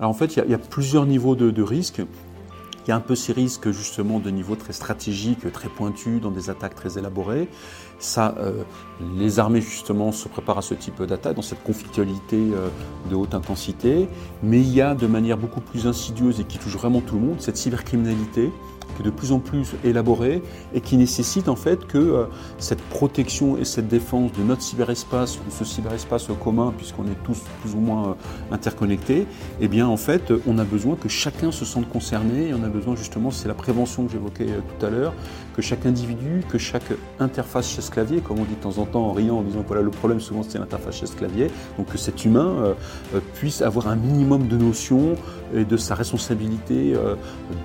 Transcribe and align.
Alors 0.00 0.12
en 0.12 0.14
fait, 0.14 0.36
il 0.36 0.48
y, 0.48 0.54
a 0.54 0.58
plusieurs 0.58 1.06
niveaux 1.06 1.34
de, 1.34 1.60
risques. 1.60 2.02
Il 2.86 2.88
y 2.88 2.92
a 2.92 2.94
un 2.94 3.00
peu 3.00 3.16
ces 3.16 3.32
risques 3.32 3.72
justement 3.72 4.20
de 4.20 4.30
niveau 4.30 4.54
très 4.54 4.72
stratégique, 4.72 5.50
très 5.52 5.68
pointu, 5.68 6.20
dans 6.20 6.30
des 6.30 6.50
attaques 6.50 6.76
très 6.76 6.98
élaborées. 6.98 7.48
Ça, 7.98 8.36
euh, 8.38 8.62
les 9.16 9.40
armées 9.40 9.60
justement 9.60 10.12
se 10.12 10.28
préparent 10.28 10.58
à 10.58 10.62
ce 10.62 10.74
type 10.74 11.02
d'attaque, 11.02 11.34
dans 11.34 11.42
cette 11.42 11.64
conflictualité 11.64 12.36
euh, 12.36 12.68
de 13.10 13.16
haute 13.16 13.34
intensité. 13.34 14.08
Mais 14.44 14.60
il 14.60 14.72
y 14.72 14.80
a 14.80 14.94
de 14.94 15.08
manière 15.08 15.36
beaucoup 15.36 15.60
plus 15.60 15.88
insidieuse 15.88 16.38
et 16.38 16.44
qui 16.44 16.58
touche 16.58 16.76
vraiment 16.76 17.00
tout 17.00 17.16
le 17.16 17.22
monde, 17.22 17.40
cette 17.40 17.56
cybercriminalité 17.56 18.52
qui 18.94 19.02
est 19.02 19.04
de 19.04 19.10
plus 19.10 19.32
en 19.32 19.38
plus 19.38 19.74
élaborée 19.84 20.42
et 20.74 20.80
qui 20.80 20.96
nécessite 20.96 21.48
en 21.48 21.56
fait 21.56 21.86
que 21.86 21.98
euh, 21.98 22.24
cette 22.58 22.82
protection 22.82 23.56
et 23.56 23.64
cette 23.64 23.88
défense 23.88 24.32
de 24.32 24.42
notre 24.42 24.62
cyberespace, 24.62 25.38
de 25.44 25.50
ce 25.50 25.64
cyberespace 25.64 26.28
commun, 26.42 26.72
puisqu'on 26.76 27.04
est 27.04 27.22
tous 27.24 27.42
plus 27.62 27.74
ou 27.74 27.80
moins 27.80 28.08
euh, 28.08 28.54
interconnectés, 28.54 29.26
eh 29.60 29.68
bien 29.68 29.86
en 29.86 29.96
fait, 29.96 30.32
on 30.46 30.58
a 30.58 30.64
besoin 30.64 30.96
que 30.96 31.08
chacun 31.08 31.52
se 31.52 31.64
sente 31.64 31.88
concerné 31.88 32.52
on 32.54 32.64
a 32.64 32.68
besoin 32.68 32.96
justement, 32.96 33.30
c'est 33.30 33.48
la 33.48 33.54
prévention 33.54 34.06
que 34.06 34.12
j'évoquais 34.12 34.48
euh, 34.48 34.60
tout 34.78 34.86
à 34.86 34.90
l'heure, 34.90 35.14
que 35.54 35.62
chaque 35.62 35.86
individu, 35.86 36.42
que 36.48 36.58
chaque 36.58 36.92
interface 37.18 37.68
chaise-clavier, 37.68 38.20
comme 38.20 38.38
on 38.38 38.44
dit 38.44 38.54
de 38.54 38.60
temps 38.60 38.78
en 38.78 38.86
temps 38.86 39.06
en 39.06 39.12
riant 39.12 39.38
en 39.38 39.42
disant 39.42 39.64
voilà 39.66 39.82
le 39.82 39.90
problème 39.90 40.20
souvent 40.20 40.42
c'est 40.46 40.58
l'interface 40.58 40.96
chaise-clavier, 40.96 41.48
donc 41.76 41.86
que 41.88 41.98
cet 41.98 42.24
humain 42.24 42.74
puisse 43.34 43.62
avoir 43.62 43.88
un 43.88 43.96
minimum 43.96 44.48
de 44.48 44.56
notions 44.56 45.16
et 45.54 45.64
de 45.64 45.76
sa 45.76 45.94
responsabilité 45.94 46.94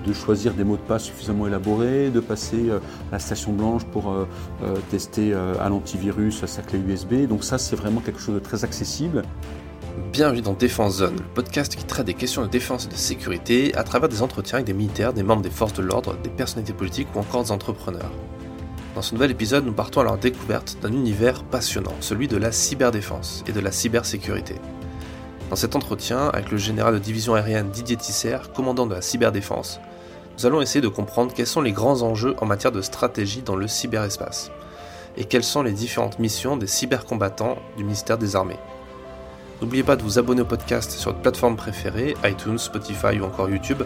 de 0.06 0.12
choisir 0.12 0.54
des 0.54 0.64
mots 0.64 0.76
de 0.76 0.82
passe 0.82 1.04
suffisamment 1.04 1.46
élaboré, 1.46 2.10
de 2.10 2.20
passer 2.20 2.68
euh, 2.68 2.78
à 3.10 3.12
la 3.12 3.18
station 3.18 3.52
blanche 3.52 3.84
pour 3.84 4.10
euh, 4.10 4.26
euh, 4.62 4.76
tester 4.90 5.34
à 5.34 5.68
l'antivirus 5.68 6.44
sa 6.44 6.62
clé 6.62 6.78
USB. 6.78 7.26
Donc 7.26 7.44
ça, 7.44 7.58
c'est 7.58 7.76
vraiment 7.76 8.00
quelque 8.00 8.20
chose 8.20 8.34
de 8.34 8.40
très 8.40 8.64
accessible. 8.64 9.22
Bienvenue 10.12 10.42
dans 10.42 10.54
Défense 10.54 10.96
Zone, 10.96 11.16
le 11.16 11.34
podcast 11.34 11.76
qui 11.76 11.84
traite 11.84 12.06
des 12.06 12.14
questions 12.14 12.42
de 12.42 12.48
défense 12.48 12.86
et 12.86 12.88
de 12.88 12.94
sécurité 12.94 13.74
à 13.76 13.84
travers 13.84 14.08
des 14.08 14.22
entretiens 14.22 14.56
avec 14.56 14.66
des 14.66 14.72
militaires, 14.72 15.12
des 15.12 15.22
membres 15.22 15.42
des 15.42 15.50
forces 15.50 15.74
de 15.74 15.82
l'ordre, 15.82 16.16
des 16.22 16.30
personnalités 16.30 16.72
politiques 16.72 17.08
ou 17.14 17.20
encore 17.20 17.44
des 17.44 17.52
entrepreneurs. 17.52 18.10
Dans 18.94 19.02
ce 19.02 19.14
nouvel 19.14 19.30
épisode, 19.30 19.64
nous 19.64 19.72
partons 19.72 20.00
à 20.00 20.04
leur 20.04 20.18
découverte 20.18 20.78
d'un 20.82 20.92
univers 20.92 21.42
passionnant, 21.44 21.94
celui 22.00 22.28
de 22.28 22.36
la 22.36 22.52
cyberdéfense 22.52 23.44
et 23.46 23.52
de 23.52 23.60
la 23.60 23.72
cybersécurité. 23.72 24.56
Dans 25.54 25.60
cet 25.60 25.76
entretien, 25.76 26.30
avec 26.30 26.50
le 26.50 26.56
général 26.56 26.94
de 26.94 26.98
division 26.98 27.36
aérienne 27.36 27.70
Didier 27.70 27.96
Tisser, 27.96 28.38
commandant 28.56 28.86
de 28.86 28.94
la 28.96 29.00
cyberdéfense, 29.00 29.78
nous 30.36 30.46
allons 30.46 30.60
essayer 30.60 30.80
de 30.80 30.88
comprendre 30.88 31.32
quels 31.32 31.46
sont 31.46 31.60
les 31.60 31.70
grands 31.70 32.02
enjeux 32.02 32.34
en 32.40 32.44
matière 32.44 32.72
de 32.72 32.82
stratégie 32.82 33.40
dans 33.40 33.54
le 33.54 33.68
cyberespace 33.68 34.50
et 35.16 35.26
quelles 35.26 35.44
sont 35.44 35.62
les 35.62 35.70
différentes 35.70 36.18
missions 36.18 36.56
des 36.56 36.66
cybercombattants 36.66 37.56
du 37.76 37.84
ministère 37.84 38.18
des 38.18 38.34
Armées. 38.34 38.58
N'oubliez 39.62 39.84
pas 39.84 39.94
de 39.94 40.02
vous 40.02 40.18
abonner 40.18 40.40
au 40.40 40.44
podcast 40.44 40.90
sur 40.90 41.12
votre 41.12 41.22
plateforme 41.22 41.54
préférée, 41.54 42.16
iTunes, 42.24 42.58
Spotify 42.58 43.20
ou 43.20 43.24
encore 43.24 43.48
YouTube, 43.48 43.84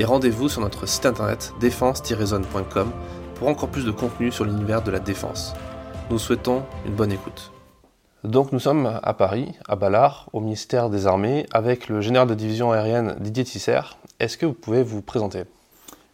et 0.00 0.04
rendez-vous 0.04 0.48
sur 0.48 0.62
notre 0.62 0.84
site 0.86 1.06
internet 1.06 1.52
défense-zone.com 1.60 2.90
pour 3.36 3.46
encore 3.46 3.68
plus 3.68 3.84
de 3.84 3.92
contenu 3.92 4.32
sur 4.32 4.46
l'univers 4.46 4.82
de 4.82 4.90
la 4.90 4.98
défense. 4.98 5.54
Nous 6.10 6.18
souhaitons 6.18 6.64
une 6.84 6.94
bonne 6.94 7.12
écoute. 7.12 7.53
Donc 8.24 8.52
nous 8.52 8.58
sommes 8.58 8.98
à 9.02 9.12
Paris, 9.12 9.52
à 9.68 9.76
Ballard, 9.76 10.30
au 10.32 10.40
ministère 10.40 10.88
des 10.88 11.06
Armées, 11.06 11.44
avec 11.52 11.90
le 11.90 12.00
général 12.00 12.26
de 12.26 12.32
division 12.32 12.72
aérienne 12.72 13.16
Didier 13.20 13.44
Tisser. 13.44 13.80
Est-ce 14.18 14.38
que 14.38 14.46
vous 14.46 14.54
pouvez 14.54 14.82
vous 14.82 15.02
présenter? 15.02 15.42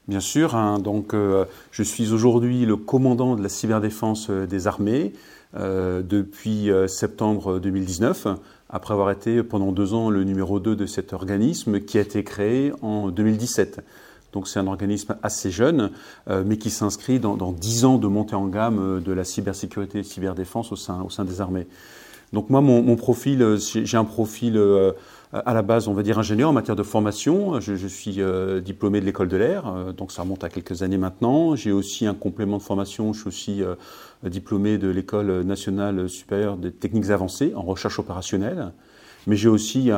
Bien 0.08 0.18
sûr, 0.18 0.56
hein, 0.56 0.80
donc 0.80 1.14
euh, 1.14 1.44
je 1.70 1.84
suis 1.84 2.12
aujourd'hui 2.12 2.66
le 2.66 2.74
commandant 2.74 3.36
de 3.36 3.42
la 3.44 3.48
cyberdéfense 3.48 4.28
euh, 4.28 4.44
des 4.44 4.66
armées 4.66 5.12
euh, 5.54 6.02
depuis 6.02 6.68
septembre 6.88 7.60
2019, 7.60 8.26
après 8.70 8.92
avoir 8.92 9.12
été 9.12 9.44
pendant 9.44 9.70
deux 9.70 9.94
ans 9.94 10.10
le 10.10 10.24
numéro 10.24 10.58
2 10.58 10.74
de 10.74 10.86
cet 10.86 11.12
organisme 11.12 11.78
qui 11.78 11.96
a 11.96 12.00
été 12.00 12.24
créé 12.24 12.72
en 12.82 13.10
2017. 13.10 13.84
Donc 14.32 14.48
c'est 14.48 14.58
un 14.58 14.66
organisme 14.66 15.16
assez 15.22 15.50
jeune, 15.50 15.90
mais 16.28 16.56
qui 16.56 16.70
s'inscrit 16.70 17.18
dans, 17.18 17.52
dix 17.52 17.84
ans 17.84 17.98
de 17.98 18.06
montée 18.06 18.34
en 18.34 18.46
gamme 18.46 19.02
de 19.04 19.12
la 19.12 19.24
cybersécurité 19.24 20.00
et 20.00 20.02
cyberdéfense 20.02 20.72
au 20.72 20.76
sein, 20.76 21.02
au 21.02 21.10
sein 21.10 21.24
des 21.24 21.40
armées. 21.40 21.66
Donc 22.32 22.48
moi, 22.48 22.60
mon, 22.60 22.96
profil, 22.96 23.56
j'ai 23.58 23.96
un 23.96 24.04
profil 24.04 24.56
euh, 24.56 24.92
à 25.32 25.52
la 25.52 25.62
base, 25.62 25.88
on 25.88 25.94
va 25.94 26.04
dire 26.04 26.18
ingénieur 26.18 26.50
en 26.50 26.52
matière 26.52 26.76
de 26.76 26.82
formation. 26.84 27.58
Je, 27.58 27.86
suis 27.88 28.20
euh, 28.20 28.60
diplômé 28.60 29.00
de 29.00 29.06
l'école 29.06 29.26
de 29.26 29.36
l'air, 29.36 29.66
euh, 29.66 29.92
donc 29.92 30.12
ça 30.12 30.22
remonte 30.22 30.44
à 30.44 30.48
quelques 30.48 30.82
années 30.82 30.98
maintenant. 30.98 31.56
J'ai 31.56 31.72
aussi 31.72 32.06
un 32.06 32.14
complément 32.14 32.58
de 32.58 32.62
formation. 32.62 33.12
Je 33.12 33.18
suis 33.18 33.28
aussi 33.28 33.62
diplômé 34.22 34.78
de 34.78 34.88
l'école 34.88 35.42
nationale 35.42 36.08
supérieure 36.08 36.56
des 36.56 36.70
techniques 36.70 37.10
avancées 37.10 37.52
en 37.56 37.62
recherche 37.62 37.98
opérationnelle. 37.98 38.72
Mais 39.26 39.36
j'ai 39.36 39.48
aussi 39.48 39.90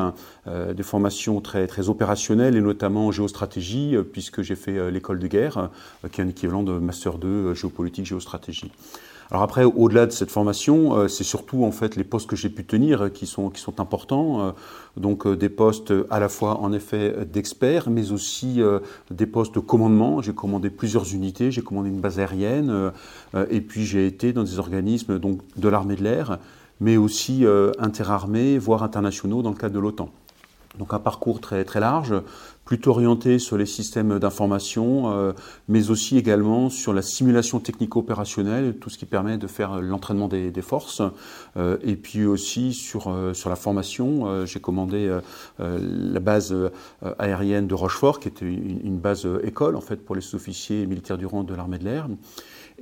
des 0.46 0.82
formations 0.82 1.40
très, 1.40 1.66
très 1.66 1.88
opérationnelles 1.88 2.56
et 2.56 2.60
notamment 2.60 3.06
en 3.06 3.12
géostratégie, 3.12 3.96
puisque 4.12 4.42
j'ai 4.42 4.56
fait 4.56 4.90
l'école 4.90 5.18
de 5.18 5.26
guerre, 5.26 5.70
qui 6.10 6.20
est 6.20 6.24
un 6.24 6.28
équivalent 6.28 6.62
de 6.62 6.72
Master 6.72 7.18
2 7.18 7.54
géopolitique, 7.54 8.06
géostratégie. 8.06 8.70
Alors 9.32 9.44
après, 9.44 9.64
au-delà 9.64 10.04
de 10.04 10.10
cette 10.10 10.30
formation, 10.30 10.94
euh, 10.94 11.08
c'est 11.08 11.24
surtout 11.24 11.64
en 11.64 11.72
fait 11.72 11.96
les 11.96 12.04
postes 12.04 12.28
que 12.28 12.36
j'ai 12.36 12.50
pu 12.50 12.66
tenir 12.66 13.04
euh, 13.04 13.08
qui 13.08 13.24
sont, 13.24 13.48
qui 13.48 13.62
sont 13.62 13.80
importants. 13.80 14.42
Euh, 14.42 14.50
donc 14.98 15.26
des 15.26 15.48
postes 15.48 15.90
à 16.10 16.20
la 16.20 16.28
fois 16.28 16.60
en 16.60 16.70
effet 16.74 17.24
d'experts, 17.24 17.88
mais 17.88 18.12
aussi 18.12 18.60
des 19.10 19.24
postes 19.24 19.54
de 19.54 19.60
commandement. 19.60 20.20
J'ai 20.20 20.34
commandé 20.34 20.68
plusieurs 20.68 21.14
unités, 21.14 21.50
j'ai 21.50 21.62
commandé 21.62 21.88
une 21.88 22.02
base 22.02 22.18
aérienne, 22.18 22.92
et 23.48 23.62
puis 23.62 23.86
j'ai 23.86 24.06
été 24.06 24.34
dans 24.34 24.42
des 24.42 24.58
organismes 24.58 25.18
donc 25.18 25.38
de 25.56 25.68
l'armée 25.70 25.96
de 25.96 26.02
l'air, 26.02 26.38
mais 26.82 26.96
aussi 26.96 27.46
interarmés, 27.78 28.58
voire 28.58 28.82
internationaux 28.82 29.42
dans 29.42 29.50
le 29.50 29.56
cadre 29.56 29.74
de 29.74 29.80
l'OTAN. 29.80 30.10
Donc 30.78 30.94
un 30.94 30.98
parcours 30.98 31.40
très, 31.40 31.64
très 31.64 31.80
large, 31.80 32.14
plutôt 32.64 32.92
orienté 32.92 33.38
sur 33.38 33.58
les 33.58 33.66
systèmes 33.66 34.18
d'information, 34.18 35.12
euh, 35.12 35.32
mais 35.68 35.90
aussi 35.90 36.16
également 36.16 36.70
sur 36.70 36.94
la 36.94 37.02
simulation 37.02 37.60
technico-opérationnelle, 37.60 38.76
tout 38.78 38.88
ce 38.88 38.96
qui 38.96 39.04
permet 39.04 39.36
de 39.36 39.46
faire 39.46 39.82
l'entraînement 39.82 40.28
des, 40.28 40.50
des, 40.50 40.62
forces, 40.62 41.02
euh, 41.58 41.76
et 41.82 41.96
puis 41.96 42.24
aussi 42.24 42.72
sur, 42.72 43.08
euh, 43.08 43.34
sur 43.34 43.50
la 43.50 43.56
formation. 43.56 44.46
J'ai 44.46 44.60
commandé 44.60 45.18
la 45.58 46.20
base 46.20 46.54
aérienne 47.18 47.66
de 47.66 47.74
Rochefort, 47.74 48.20
qui 48.20 48.28
était 48.28 48.46
une, 48.46 48.80
une 48.84 48.98
base 48.98 49.28
école 49.42 49.76
en 49.76 49.80
fait 49.80 49.96
pour 49.96 50.14
les 50.14 50.20
sous-officiers 50.20 50.86
militaires 50.86 51.18
du 51.18 51.26
rang 51.26 51.44
de 51.44 51.54
l'armée 51.54 51.78
de 51.78 51.84
l'air. 51.84 52.08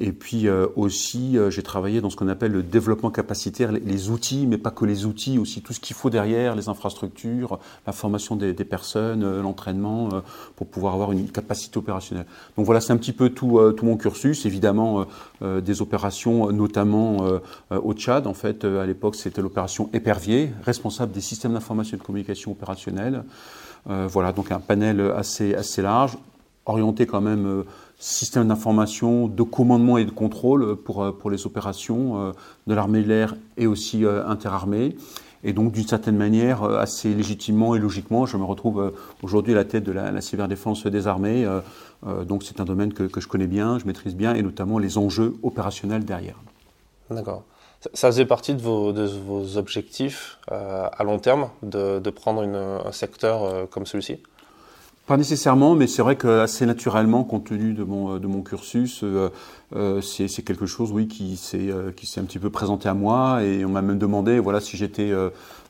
Et 0.03 0.13
puis 0.13 0.49
euh, 0.49 0.67
aussi, 0.77 1.37
euh, 1.37 1.51
j'ai 1.51 1.63
travaillé 1.63 2.01
dans 2.01 2.09
ce 2.09 2.17
qu'on 2.17 2.29
appelle 2.29 2.53
le 2.53 2.63
développement 2.63 3.11
capacitaire, 3.11 3.71
les, 3.71 4.09
outils, 4.09 4.47
mais 4.47 4.57
pas 4.57 4.71
que 4.71 4.87
les 4.87 5.05
outils, 5.05 5.39
aussi 5.39 5.61
tout 5.61 5.75
ce 5.75 5.81
qu'il 5.81 5.95
faut 5.95 6.09
derrière, 6.09 6.57
les 6.57 6.71
infrastructures, 6.71 7.59
la 7.87 7.93
formation 7.93 8.35
des, 8.35 8.55
personnes, 8.65 9.23
euh, 9.23 9.43
l'entraînement, 9.43 10.09
pour 10.57 10.69
pouvoir 10.69 10.95
avoir 10.95 11.13
une 11.13 11.29
capacité 11.29 11.77
opérationnelle. 11.77 12.25
Donc 12.57 12.65
voilà, 12.65 12.81
c'est 12.81 12.95
un 12.95 12.97
petit 12.97 13.13
peu 13.13 13.29
tout, 13.29 13.61
mon 13.83 13.97
cursus. 13.99 14.47
Évidemment, 14.47 15.05
des 15.43 15.83
opérations, 15.83 16.51
notamment 16.53 17.19
au 17.71 17.93
Tchad. 17.93 18.27
En 18.27 18.35
fait, 18.35 18.65
à 18.65 18.87
l'époque, 18.87 19.17
c'était 19.17 19.43
l'opération 19.43 19.91
Épervier, 19.93 20.53
responsable 20.65 21.13
des 21.13 21.21
systèmes 21.21 21.53
d'information 21.53 21.97
et 21.97 22.01
de 22.01 22.05
communication 22.05 22.53
opérationnelle. 22.53 23.25
voilà, 23.87 24.33
donc 24.33 24.53
un 24.53 24.61
panel 24.61 25.01
assez, 25.17 25.55
assez 25.55 25.83
large, 25.83 26.17
orienté 26.67 27.07
quand 27.07 27.21
même 27.21 27.65
système 28.01 28.49
d'information, 28.49 29.29
de 29.29 29.43
commandement 29.43 29.99
et 29.99 30.05
de 30.05 30.11
contrôle 30.11 30.75
pour, 30.77 31.05
euh, 31.05 31.13
pour 31.13 31.31
les 31.31 31.47
opérations 31.47 32.19
euh, 32.19 32.33
de 32.67 32.75
l'armée 32.75 33.03
de 33.03 33.09
l'air 33.09 33.37
et 33.59 33.67
aussi 33.67 34.05
euh, 34.05 34.27
interarmée. 34.27 34.97
Et 35.45 35.53
donc, 35.53 35.73
d'une 35.73 35.87
certaine 35.87 36.17
manière, 36.17 36.65
assez 36.65 37.15
légitimement 37.15 37.75
et 37.75 37.79
logiquement, 37.79 38.27
je 38.27 38.37
me 38.37 38.45
retrouve 38.45 38.93
aujourd'hui 39.23 39.55
à 39.55 39.57
la 39.57 39.65
tête 39.65 39.85
de 39.85 39.93
la, 39.93 40.21
cyberdéfense 40.21 40.87
des 40.87 41.07
armées. 41.07 41.49
donc, 42.27 42.43
c'est 42.43 42.61
un 42.61 42.67
domaine 42.67 42.93
que, 42.93 43.09
je 43.19 43.27
connais 43.27 43.47
bien, 43.47 43.79
je 43.79 43.87
maîtrise 43.87 44.15
bien, 44.15 44.35
et 44.35 44.43
notamment 44.43 44.79
les 44.79 44.99
enjeux 44.99 45.37
opérationnels 45.43 46.05
derrière. 46.05 46.37
D'accord. 47.09 47.45
Ça 47.95 48.09
faisait 48.09 48.27
partie 48.27 48.53
de 48.53 48.61
vos, 48.61 49.57
objectifs 49.57 50.39
à 50.51 51.03
long 51.05 51.19
terme 51.19 51.49
de, 51.63 52.01
de 52.01 52.11
prendre 52.11 52.43
un 52.43 52.93
secteur 52.93 53.67
comme 53.71 53.87
celui-ci? 53.87 54.19
Pas 55.11 55.17
nécessairement, 55.17 55.75
mais 55.75 55.89
c'est 55.89 56.03
vrai 56.03 56.15
que 56.15 56.39
assez 56.39 56.65
naturellement, 56.67 57.25
compte 57.25 57.47
tenu 57.47 57.73
de 57.73 57.83
mon, 57.83 58.21
mon 58.21 58.43
cursus, 58.43 59.01
euh, 59.03 59.29
euh, 59.75 60.01
c'est 60.01 60.45
quelque 60.45 60.67
chose, 60.67 60.93
oui, 60.93 61.09
qui 61.09 61.37
s'est 61.37 61.69
euh, 61.69 61.91
qui 61.91 62.07
s'est 62.07 62.21
un 62.21 62.25
petit 62.25 62.39
peu 62.39 62.49
présenté 62.49 62.89
à 62.89 62.95
moi, 62.95 63.43
et 63.43 63.65
on 63.65 63.71
m'a 63.71 63.83
même 63.83 63.99
demandé, 63.99 64.39
voilà, 64.39 64.61
si 64.61 64.77
j'étais 64.77 65.13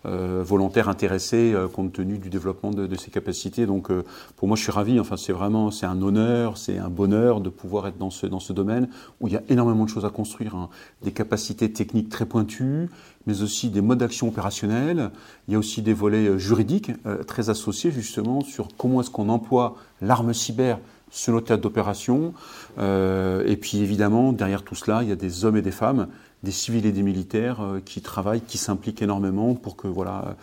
euh, 0.06 0.42
volontaire 0.44 0.88
intéressé 0.88 1.52
euh, 1.52 1.68
compte 1.68 1.92
tenu 1.92 2.18
du 2.18 2.30
développement 2.30 2.70
de, 2.70 2.86
de 2.86 2.96
ses 2.96 3.10
capacités. 3.10 3.66
Donc 3.66 3.90
euh, 3.90 4.04
pour 4.36 4.48
moi 4.48 4.56
je 4.56 4.62
suis 4.62 4.72
ravi, 4.72 4.98
enfin 4.98 5.16
c'est 5.16 5.32
vraiment 5.32 5.70
c'est 5.70 5.86
un 5.86 6.00
honneur, 6.00 6.56
c'est 6.56 6.78
un 6.78 6.88
bonheur 6.88 7.40
de 7.40 7.50
pouvoir 7.50 7.86
être 7.86 7.98
dans 7.98 8.10
ce, 8.10 8.26
dans 8.26 8.40
ce 8.40 8.52
domaine 8.52 8.88
où 9.20 9.28
il 9.28 9.34
y 9.34 9.36
a 9.36 9.42
énormément 9.48 9.84
de 9.84 9.90
choses 9.90 10.06
à 10.06 10.10
construire, 10.10 10.54
hein. 10.54 10.70
des 11.02 11.12
capacités 11.12 11.70
techniques 11.70 12.08
très 12.08 12.24
pointues, 12.24 12.88
mais 13.26 13.42
aussi 13.42 13.68
des 13.68 13.82
modes 13.82 13.98
d'action 13.98 14.28
opérationnels. 14.28 15.10
Il 15.48 15.52
y 15.52 15.54
a 15.54 15.58
aussi 15.58 15.82
des 15.82 15.92
volets 15.92 16.38
juridiques 16.38 16.92
très 17.26 17.50
associés 17.50 17.90
justement 17.90 18.40
sur 18.40 18.68
comment 18.78 19.00
est-ce 19.02 19.10
qu'on 19.10 19.28
emploie 19.28 19.76
l'arme 20.00 20.32
cyber 20.32 20.78
sur 21.10 21.34
nos 21.34 21.40
théâtres 21.40 21.62
d'opération. 21.62 22.32
Euh, 22.78 23.44
et 23.46 23.56
puis 23.56 23.78
évidemment, 23.78 24.32
derrière 24.32 24.62
tout 24.62 24.74
cela, 24.74 25.02
il 25.02 25.08
y 25.08 25.12
a 25.12 25.16
des 25.16 25.44
hommes 25.44 25.56
et 25.56 25.62
des 25.62 25.70
femmes 25.70 26.08
des 26.42 26.52
civils 26.52 26.86
et 26.86 26.92
des 26.92 27.02
militaires 27.02 27.60
euh, 27.60 27.80
qui 27.84 28.00
travaillent, 28.00 28.40
qui 28.40 28.58
s'impliquent 28.58 29.02
énormément 29.02 29.54
pour 29.54 29.76
que 29.76 29.88
voilà 29.88 30.36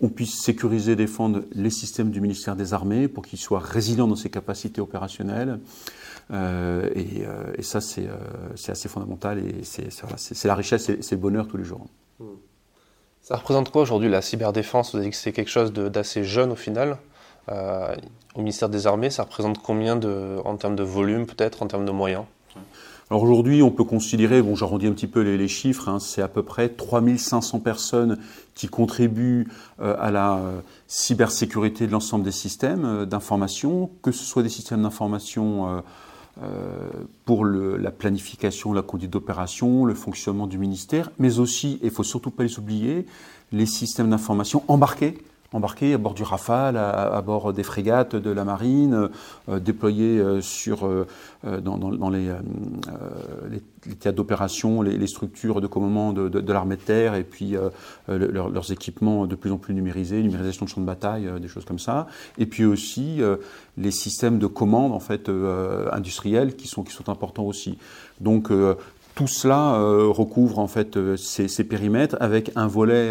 on 0.00 0.08
puisse 0.08 0.40
sécuriser 0.40 0.92
et 0.92 0.96
défendre 0.96 1.42
les 1.52 1.70
systèmes 1.70 2.10
du 2.10 2.20
ministère 2.20 2.56
des 2.56 2.72
Armées 2.72 3.06
pour 3.08 3.24
qu'ils 3.26 3.38
soient 3.38 3.58
résilients 3.58 4.08
dans 4.08 4.16
ses 4.16 4.30
capacités 4.30 4.80
opérationnelles. 4.80 5.60
Euh, 6.30 6.88
et, 6.94 7.26
euh, 7.26 7.62
ça, 7.62 7.80
c'est 7.80 8.08
assez 8.68 8.88
fondamental 8.88 9.38
et 9.38 9.62
c'est 9.64 10.44
la 10.44 10.54
richesse 10.54 10.88
et 10.88 11.02
c'est 11.02 11.16
le 11.16 11.20
bonheur 11.20 11.48
tous 11.48 11.56
les 11.56 11.64
jours. 11.64 11.86
Hmm. 12.18 12.36
Ça 13.20 13.36
représente 13.36 13.70
quoi 13.70 13.82
aujourd'hui 13.82 14.08
la 14.08 14.22
cyberdéfense? 14.22 14.92
Vous 14.92 14.98
avez 14.98 15.06
dit 15.06 15.10
que 15.10 15.16
c'est 15.16 15.32
quelque 15.32 15.50
chose 15.50 15.72
d'assez 15.72 16.24
jeune 16.24 16.52
au 16.52 16.56
final. 16.56 16.96
Euh, 17.50 17.94
au 18.34 18.38
ministère 18.38 18.68
des 18.68 18.86
Armées, 18.86 19.10
ça 19.10 19.24
représente 19.24 19.58
combien 19.58 20.00
en 20.00 20.56
termes 20.56 20.76
de 20.76 20.82
volume, 20.82 21.26
peut-être, 21.26 21.62
en 21.62 21.66
termes 21.66 21.84
de 21.84 21.90
moyens? 21.90 22.24
Aujourd'hui, 23.16 23.62
on 23.62 23.70
peut 23.70 23.84
considérer, 23.84 24.42
bon 24.42 24.54
j'arrondis 24.54 24.86
un 24.86 24.92
petit 24.92 25.06
peu 25.06 25.20
les, 25.20 25.48
chiffres, 25.48 25.88
hein, 25.88 25.98
c'est 25.98 26.22
à 26.22 26.28
peu 26.28 26.42
près 26.42 26.68
3500 26.68 27.60
personnes 27.60 28.18
qui 28.54 28.68
contribuent 28.68 29.48
euh, 29.80 29.96
à 29.98 30.10
la 30.10 30.36
euh, 30.36 30.60
cybersécurité 30.86 31.86
de 31.86 31.92
l'ensemble 31.92 32.24
des 32.24 32.32
systèmes 32.32 33.06
d'information, 33.06 33.90
que 34.02 34.12
ce 34.12 34.24
soit 34.24 34.42
des 34.42 34.48
systèmes 34.48 34.82
d'information 34.82 35.82
pour 37.26 37.44
la 37.44 37.90
planification, 37.90 38.72
la 38.72 38.80
conduite 38.80 39.10
d'opération, 39.10 39.84
le 39.84 39.92
fonctionnement 39.92 40.46
du 40.46 40.56
ministère, 40.56 41.10
mais 41.18 41.38
aussi, 41.38 41.78
et 41.82 41.86
il 41.86 41.90
faut 41.90 42.02
surtout 42.02 42.30
pas 42.30 42.44
les 42.44 42.58
oublier, 42.58 43.04
les 43.52 43.66
systèmes 43.66 44.08
d'information 44.08 44.62
embarqués 44.68 45.18
embarqués 45.52 45.94
à 45.94 45.98
bord 45.98 46.14
du 46.14 46.22
Rafale, 46.22 46.76
à, 46.76 47.20
bord 47.22 47.52
des 47.52 47.62
frégates 47.62 48.14
de 48.14 48.30
la 48.30 48.44
marine, 48.44 49.08
euh, 49.48 49.58
déployés 49.58 50.18
euh, 50.18 50.40
sur, 50.40 50.86
euh, 50.86 51.06
dans, 51.60 52.10
les, 52.10 52.30
théâtres 53.98 54.16
d'opération, 54.16 54.82
les, 54.82 55.06
structures 55.06 55.60
de 55.60 55.66
commandement 55.66 56.12
de, 56.12 56.52
l'armée 56.52 56.76
de 56.76 56.82
terre, 56.82 57.14
et 57.14 57.24
puis 57.24 57.56
leurs 58.08 58.72
équipements 58.72 59.26
de 59.26 59.34
plus 59.34 59.50
en 59.50 59.56
plus 59.56 59.74
numérisés, 59.74 60.22
numérisation 60.22 60.66
de 60.66 60.70
champs 60.70 60.80
de 60.80 60.86
bataille, 60.86 61.28
des 61.40 61.48
choses 61.48 61.64
comme 61.64 61.78
ça. 61.78 62.06
Et 62.38 62.46
puis 62.46 62.64
aussi 62.64 63.20
les 63.76 63.90
systèmes 63.90 64.38
de 64.38 64.46
commande 64.46 64.92
en 64.92 65.00
fait 65.00 65.30
industriels 65.92 66.56
qui 66.56 66.68
sont, 66.68 66.84
qui 66.84 66.92
sont 66.92 67.08
importants 67.08 67.44
aussi. 67.44 67.78
Donc 68.20 68.50
tout 69.14 69.26
cela 69.26 69.78
recouvre 69.78 70.58
en 70.58 70.68
fait 70.68 70.98
ces, 71.16 71.64
périmètres 71.64 72.16
avec 72.20 72.52
un 72.56 72.66
volet 72.66 73.10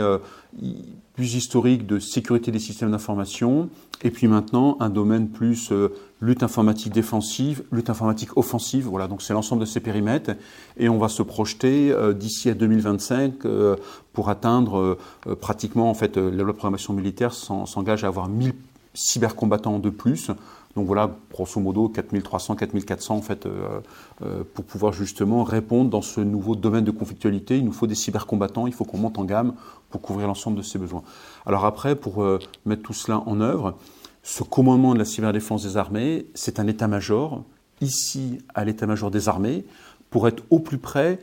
plus 1.19 1.35
historique 1.35 1.85
de 1.85 1.99
sécurité 1.99 2.49
des 2.49 2.59
systèmes 2.59 2.91
d'information, 2.91 3.69
et 4.03 4.09
puis 4.09 4.29
maintenant 4.29 4.77
un 4.79 4.89
domaine 4.89 5.27
plus 5.27 5.69
euh, 5.73 5.89
lutte 6.21 6.43
informatique 6.43 6.93
défensive, 6.93 7.61
lutte 7.73 7.89
informatique 7.89 8.37
offensive. 8.37 8.87
Voilà, 8.87 9.09
donc 9.09 9.21
c'est 9.21 9.33
l'ensemble 9.33 9.59
de 9.59 9.65
ces 9.65 9.81
périmètres, 9.81 10.31
et 10.77 10.87
on 10.87 10.97
va 10.97 11.09
se 11.09 11.21
projeter 11.21 11.91
euh, 11.91 12.13
d'ici 12.13 12.49
à 12.49 12.53
2025 12.53 13.43
euh, 13.43 13.75
pour 14.13 14.29
atteindre 14.29 14.97
pratiquement 15.41 15.89
en 15.89 15.93
fait 15.93 16.15
la 16.15 16.45
programmation 16.45 16.93
militaire 16.93 17.33
s'engage 17.33 18.05
à 18.05 18.07
avoir 18.07 18.29
1000 18.29 18.53
cybercombattants 18.93 19.79
de 19.79 19.89
plus 19.89 20.31
donc 20.79 20.87
voilà, 20.87 21.13
grosso 21.29 21.59
modo, 21.59 21.89
4300, 21.89 22.55
4400 22.55 23.15
en 23.17 23.21
fait, 23.21 23.45
euh, 23.45 23.81
euh, 24.21 24.43
pour 24.53 24.63
pouvoir 24.63 24.93
justement 24.93 25.43
répondre 25.43 25.89
dans 25.89 26.01
ce 26.01 26.21
nouveau 26.21 26.55
domaine 26.55 26.85
de 26.85 26.91
conflictualité. 26.91 27.57
Il 27.57 27.65
nous 27.65 27.73
faut 27.73 27.85
des 27.85 27.95
cybercombattants, 27.95 28.65
il 28.65 28.71
faut 28.71 28.85
qu'on 28.85 28.97
monte 28.97 29.19
en 29.19 29.25
gamme 29.25 29.55
pour 29.89 29.99
couvrir 29.99 30.27
l'ensemble 30.27 30.55
de 30.55 30.61
ces 30.61 30.79
besoins. 30.79 31.03
Alors 31.45 31.65
après, 31.65 31.97
pour 31.97 32.23
euh, 32.23 32.39
mettre 32.65 32.81
tout 32.81 32.93
cela 32.93 33.21
en 33.25 33.41
œuvre, 33.41 33.75
ce 34.23 34.43
commandement 34.43 34.93
de 34.93 34.99
la 34.99 35.03
cyberdéfense 35.03 35.63
des 35.63 35.75
armées, 35.75 36.27
c'est 36.33 36.61
un 36.61 36.67
état-major, 36.67 37.43
ici 37.81 38.37
à 38.55 38.63
l'état-major 38.63 39.11
des 39.11 39.27
armées, 39.27 39.65
pour 40.09 40.29
être 40.29 40.43
au 40.49 40.59
plus 40.59 40.77
près 40.77 41.19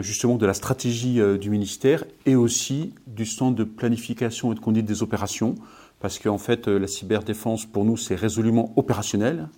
justement 0.00 0.36
de 0.36 0.46
la 0.46 0.54
stratégie 0.54 1.20
du 1.38 1.50
ministère 1.50 2.04
et 2.24 2.34
aussi 2.34 2.94
du 3.06 3.26
centre 3.26 3.54
de 3.54 3.62
planification 3.62 4.50
et 4.50 4.54
de 4.54 4.60
conduite 4.60 4.86
des 4.86 5.02
opérations 5.02 5.54
parce 6.00 6.18
qu'en 6.18 6.38
fait, 6.38 6.68
euh, 6.68 6.78
la 6.78 6.86
cyberdéfense, 6.86 7.66
pour 7.66 7.84
nous, 7.84 7.96
c'est 7.96 8.14
résolument 8.14 8.72
opérationnel, 8.76 9.48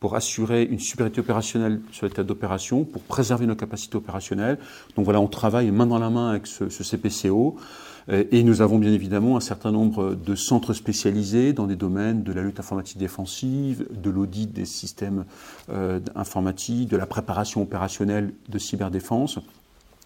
pour 0.00 0.14
assurer 0.14 0.64
une 0.64 0.78
supériorité 0.78 1.20
opérationnelle 1.20 1.80
sur 1.90 2.06
l'état 2.06 2.22
d'opération, 2.22 2.84
pour 2.84 3.02
préserver 3.02 3.46
nos 3.46 3.56
capacités 3.56 3.96
opérationnelles. 3.96 4.58
Donc 4.94 5.04
voilà, 5.04 5.20
on 5.20 5.28
travaille 5.28 5.70
main 5.70 5.86
dans 5.86 5.98
la 5.98 6.10
main 6.10 6.30
avec 6.30 6.46
ce, 6.46 6.66
CPCO. 6.68 7.56
Euh, 8.08 8.24
et 8.30 8.42
nous 8.42 8.60
avons 8.60 8.78
bien 8.78 8.92
évidemment 8.92 9.36
un 9.36 9.40
certain 9.40 9.72
nombre 9.72 10.14
de 10.14 10.34
centres 10.34 10.74
spécialisés 10.74 11.52
dans 11.52 11.66
des 11.66 11.76
domaines 11.76 12.22
de 12.22 12.32
la 12.32 12.42
lutte 12.42 12.60
informatique 12.60 12.98
défensive, 12.98 13.86
de 13.90 14.10
l'audit 14.10 14.52
des 14.52 14.66
systèmes 14.66 15.24
euh, 15.70 15.98
informatiques, 16.14 16.88
de 16.88 16.96
la 16.96 17.06
préparation 17.06 17.62
opérationnelle 17.62 18.32
de 18.48 18.58
cyberdéfense. 18.58 19.38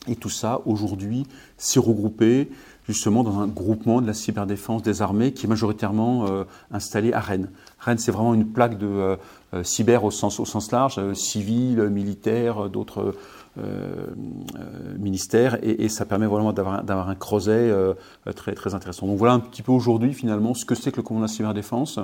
Et 0.08 0.16
tout 0.16 0.30
ça, 0.30 0.62
aujourd'hui, 0.64 1.26
s'est 1.58 1.80
regroupé 1.80 2.48
justement 2.92 3.22
dans 3.22 3.38
un 3.38 3.46
groupement 3.46 4.00
de 4.00 4.06
la 4.06 4.14
cyberdéfense 4.14 4.82
des 4.82 5.02
armées 5.02 5.32
qui 5.32 5.46
est 5.46 5.48
majoritairement 5.48 6.26
euh, 6.28 6.44
installé 6.72 7.12
à 7.12 7.20
Rennes. 7.20 7.50
Rennes, 7.78 7.98
c'est 7.98 8.10
vraiment 8.10 8.34
une 8.34 8.46
plaque 8.46 8.78
de 8.78 8.86
euh, 8.86 9.16
euh, 9.54 9.62
cyber 9.62 10.04
au 10.04 10.10
sens, 10.10 10.72
large, 10.72 11.12
civil, 11.14 11.88
militaire, 11.88 12.68
d'autres 12.68 13.14
ministères, 14.98 15.58
et, 15.62 15.88
ça 15.88 16.06
permet 16.06 16.26
vraiment 16.26 16.52
d'avoir 16.52 17.08
un 17.08 17.14
creuset 17.16 17.74
très, 18.36 18.54
très 18.54 18.74
intéressant. 18.74 19.08
Donc 19.08 19.18
voilà 19.18 19.34
un 19.34 19.40
petit 19.40 19.60
peu 19.62 19.72
aujourd'hui 19.72 20.14
finalement 20.14 20.54
ce 20.54 20.64
que 20.64 20.76
c'est 20.76 20.92
que 20.92 20.98
le 20.98 21.02
commandement 21.02 21.26
de 21.26 21.30
la 21.30 21.34
cyberdéfense. 21.34 21.98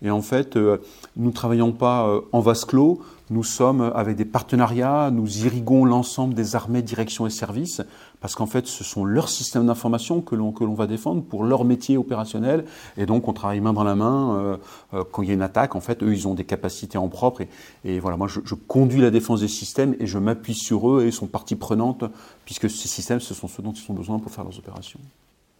Et 0.00 0.10
en 0.10 0.22
fait, 0.22 0.56
nous 0.56 0.78
ne 1.16 1.30
travaillons 1.30 1.72
pas 1.72 2.10
en 2.32 2.40
vase 2.40 2.64
clos, 2.64 3.02
nous 3.28 3.44
sommes 3.44 3.92
avec 3.94 4.16
des 4.16 4.24
partenariats, 4.24 5.10
nous 5.12 5.44
irriguons 5.44 5.84
l'ensemble 5.84 6.32
des 6.34 6.56
armées, 6.56 6.82
directions 6.82 7.26
et 7.26 7.30
services, 7.30 7.82
parce 8.20 8.34
qu'en 8.34 8.46
fait, 8.46 8.66
ce 8.66 8.84
sont 8.84 9.04
leurs 9.04 9.28
systèmes 9.28 9.66
d'information 9.66 10.20
que 10.20 10.34
l'on, 10.34 10.52
que 10.52 10.64
l'on 10.64 10.74
va 10.74 10.86
défendre 10.86 11.22
pour 11.22 11.44
leur 11.44 11.64
métier 11.64 11.96
opérationnel. 11.96 12.64
Et 12.96 13.06
donc, 13.06 13.28
on 13.28 13.32
travaille 13.32 13.60
main 13.60 13.72
dans 13.72 13.84
la 13.84 13.94
main. 13.94 14.36
Euh, 14.36 14.56
euh, 14.94 15.04
quand 15.10 15.22
il 15.22 15.28
y 15.28 15.30
a 15.30 15.34
une 15.34 15.42
attaque, 15.42 15.76
en 15.76 15.80
fait, 15.80 16.02
eux, 16.02 16.12
ils 16.12 16.26
ont 16.26 16.34
des 16.34 16.44
capacités 16.44 16.98
en 16.98 17.08
propre. 17.08 17.42
Et, 17.42 17.48
et 17.84 18.00
voilà, 18.00 18.16
moi, 18.16 18.28
je, 18.28 18.40
je, 18.44 18.54
conduis 18.54 19.00
la 19.00 19.10
défense 19.10 19.40
des 19.40 19.48
systèmes 19.48 19.94
et 20.00 20.06
je 20.06 20.18
m'appuie 20.18 20.54
sur 20.54 20.90
eux 20.90 21.04
et 21.04 21.06
ils 21.06 21.12
sont 21.12 21.26
partie 21.26 21.56
prenante, 21.56 22.04
puisque 22.44 22.70
ces 22.70 22.88
systèmes, 22.88 23.20
ce 23.20 23.34
sont 23.34 23.48
ceux 23.48 23.62
dont 23.62 23.72
ils 23.72 23.90
ont 23.90 23.94
besoin 23.94 24.18
pour 24.18 24.32
faire 24.32 24.44
leurs 24.44 24.58
opérations. 24.58 25.00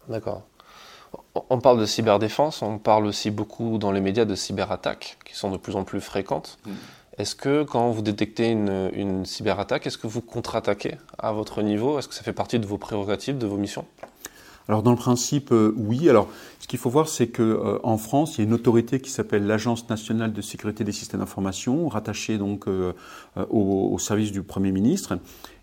D'accord. 0.08 0.42
On 1.50 1.60
parle 1.60 1.80
de 1.80 1.86
cyberdéfense, 1.86 2.62
on 2.62 2.78
parle 2.78 3.06
aussi 3.06 3.30
beaucoup 3.30 3.78
dans 3.78 3.92
les 3.92 4.00
médias 4.00 4.24
de 4.24 4.34
cyberattaques 4.34 5.18
qui 5.24 5.34
sont 5.34 5.50
de 5.50 5.56
plus 5.56 5.76
en 5.76 5.84
plus 5.84 6.00
fréquentes. 6.00 6.58
Mm. 6.64 6.70
Est-ce 7.18 7.34
que 7.34 7.62
quand 7.62 7.90
vous 7.90 8.02
détectez 8.02 8.50
une, 8.50 9.24
cyberattaque, 9.24 9.86
est-ce 9.86 9.96
que 9.96 10.06
vous 10.06 10.20
contre-attaquez 10.20 10.96
à 11.18 11.32
votre 11.32 11.62
niveau? 11.62 11.98
Est-ce 11.98 12.08
que 12.08 12.14
ça 12.14 12.22
fait 12.22 12.34
partie 12.34 12.58
de 12.58 12.66
vos 12.66 12.76
prérogatives, 12.76 13.38
de 13.38 13.46
vos 13.46 13.56
missions? 13.56 13.86
Alors 14.68 14.82
dans 14.82 14.90
le 14.90 14.96
principe, 14.96 15.52
euh, 15.52 15.72
oui. 15.76 16.10
Alors 16.10 16.28
ce 16.58 16.66
qu'il 16.66 16.78
faut 16.78 16.90
voir, 16.90 17.08
c'est 17.08 17.28
que 17.28 17.42
euh, 17.42 17.78
en 17.84 17.98
France, 17.98 18.36
il 18.36 18.40
y 18.40 18.44
a 18.44 18.48
une 18.48 18.52
autorité 18.52 19.00
qui 19.00 19.10
s'appelle 19.10 19.46
l'Agence 19.46 19.88
nationale 19.88 20.32
de 20.32 20.42
sécurité 20.42 20.82
des 20.82 20.92
systèmes 20.92 21.20
d'information, 21.20 21.88
rattachée 21.88 22.36
donc 22.36 22.66
euh, 22.66 22.92
au, 23.36 23.90
au, 23.92 23.98
service 23.98 24.32
du 24.32 24.42
Premier 24.42 24.72
ministre, 24.72 25.18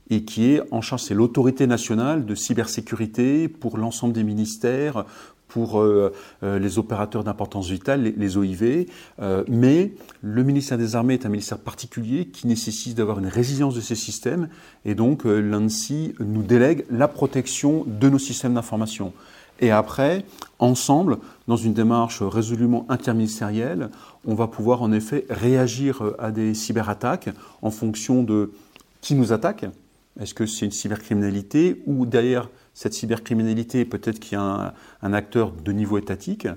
et 0.09 0.23
qui 0.23 0.51
est 0.51 0.61
en 0.71 0.79
charge, 0.81 1.01
c'est 1.01 1.13
l'autorité 1.13 1.67
nationale 1.67 2.25
de 2.25 2.33
cybersécurité 2.33 3.49
pour 3.49 3.77
l'ensemble 3.77 4.13
des 4.13 4.23
ministères, 4.23 5.05
pour 5.47 5.79
euh, 5.79 6.11
euh, 6.41 6.57
les 6.57 6.79
opérateurs 6.79 7.23
d'importance 7.23 7.69
vitale, 7.69 8.01
les, 8.01 8.37
OIV. 8.37 8.87
Euh, 9.21 9.43
mais 9.47 9.93
le 10.21 10.43
ministère 10.43 10.77
des 10.77 10.95
Armées 10.95 11.13
est 11.13 11.25
un 11.25 11.29
ministère 11.29 11.59
particulier 11.59 12.27
qui 12.27 12.47
nécessite 12.47 12.97
d'avoir 12.97 13.19
une 13.19 13.27
résilience 13.27 13.75
de 13.75 13.81
ces 13.81 13.95
systèmes. 13.95 14.49
Et 14.83 14.95
donc, 14.95 15.25
l'ANSI 15.25 16.15
nous 16.19 16.43
délègue 16.43 16.85
la 16.89 17.07
protection 17.07 17.85
de 17.85 18.09
nos 18.09 18.19
systèmes 18.19 18.55
d'information. 18.55 19.13
Et 19.59 19.69
après, 19.69 20.25
ensemble, 20.57 21.19
dans 21.47 21.55
une 21.55 21.73
démarche 21.73 22.23
résolument 22.23 22.87
interministérielle, 22.89 23.89
on 24.25 24.33
va 24.33 24.47
pouvoir 24.47 24.81
en 24.81 24.91
effet 24.91 25.25
réagir 25.29 26.01
à 26.17 26.31
des 26.31 26.55
cyberattaques 26.55 27.29
en 27.61 27.69
fonction 27.69 28.23
de 28.23 28.51
qui 29.01 29.13
nous 29.13 29.31
attaque. 29.31 29.65
Est-ce 30.19 30.33
que 30.33 30.45
c'est 30.45 30.65
une 30.65 30.71
cybercriminalité 30.71 31.81
ou 31.85 32.05
derrière 32.05 32.49
cette 32.73 32.93
cybercriminalité, 32.93 33.85
peut-être 33.85 34.19
qu'il 34.19 34.33
y 34.33 34.41
a 34.41 34.73
un, 35.01 35.13
acteur 35.13 35.51
de 35.51 35.71
niveau 35.71 35.97
étatique. 35.97 36.47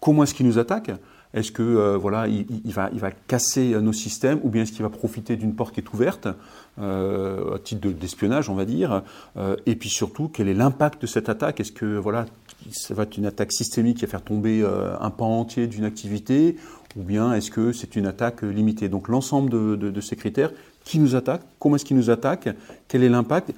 Comment 0.00 0.24
est-ce 0.24 0.34
qu'il 0.34 0.46
nous 0.46 0.58
attaque? 0.58 0.90
Est-ce 1.34 1.50
que 1.50 1.62
euh, 1.62 1.96
voilà, 1.96 2.26
il, 2.28 2.72
va, 2.72 2.90
casser 3.26 3.70
nos 3.80 3.92
systèmes 3.92 4.38
ou 4.42 4.50
bien 4.50 4.62
est-ce 4.62 4.72
qu'il 4.72 4.82
va 4.82 4.90
profiter 4.90 5.36
d'une 5.36 5.54
porte 5.54 5.74
qui 5.74 5.80
est 5.80 5.92
ouverte 5.94 6.28
euh, 6.78 7.54
à 7.54 7.58
titre 7.58 7.88
d'espionnage, 7.88 8.50
on 8.50 8.54
va 8.54 8.66
dire 8.66 9.02
euh, 9.38 9.56
Et 9.64 9.76
puis 9.76 9.88
surtout, 9.88 10.28
quel 10.28 10.48
est 10.48 10.54
l'impact 10.54 11.00
de 11.00 11.06
cette 11.06 11.30
attaque? 11.30 11.60
Est-ce 11.60 11.72
que 11.72 11.96
voilà, 11.96 12.26
ça 12.70 12.92
va 12.92 13.04
être 13.04 13.16
une 13.16 13.26
attaque 13.26 13.52
systémique 13.52 13.98
qui 13.98 14.04
va 14.04 14.10
faire 14.10 14.22
tomber 14.22 14.62
un 15.00 15.10
pan 15.10 15.40
entier 15.40 15.66
d'une 15.66 15.84
activité 15.84 16.56
ou 16.96 17.02
bien 17.02 17.32
est-ce 17.32 17.50
que 17.50 17.72
c'est 17.72 17.96
une 17.96 18.06
attaque 18.06 18.42
limitée? 18.42 18.88
Donc 18.90 19.08
l'ensemble 19.08 19.48
de, 19.48 19.76
de, 19.76 20.00
ces 20.00 20.16
critères, 20.16 20.50
qui 20.84 20.98
nous 20.98 21.14
attaque, 21.14 21.42
comment 21.58 21.76
est-ce 21.76 21.84
qu'il 21.84 21.96
nous 21.96 22.10
attaque, 22.10 22.48
quel 22.88 23.02
est 23.02 23.08
l'impact, 23.08 23.54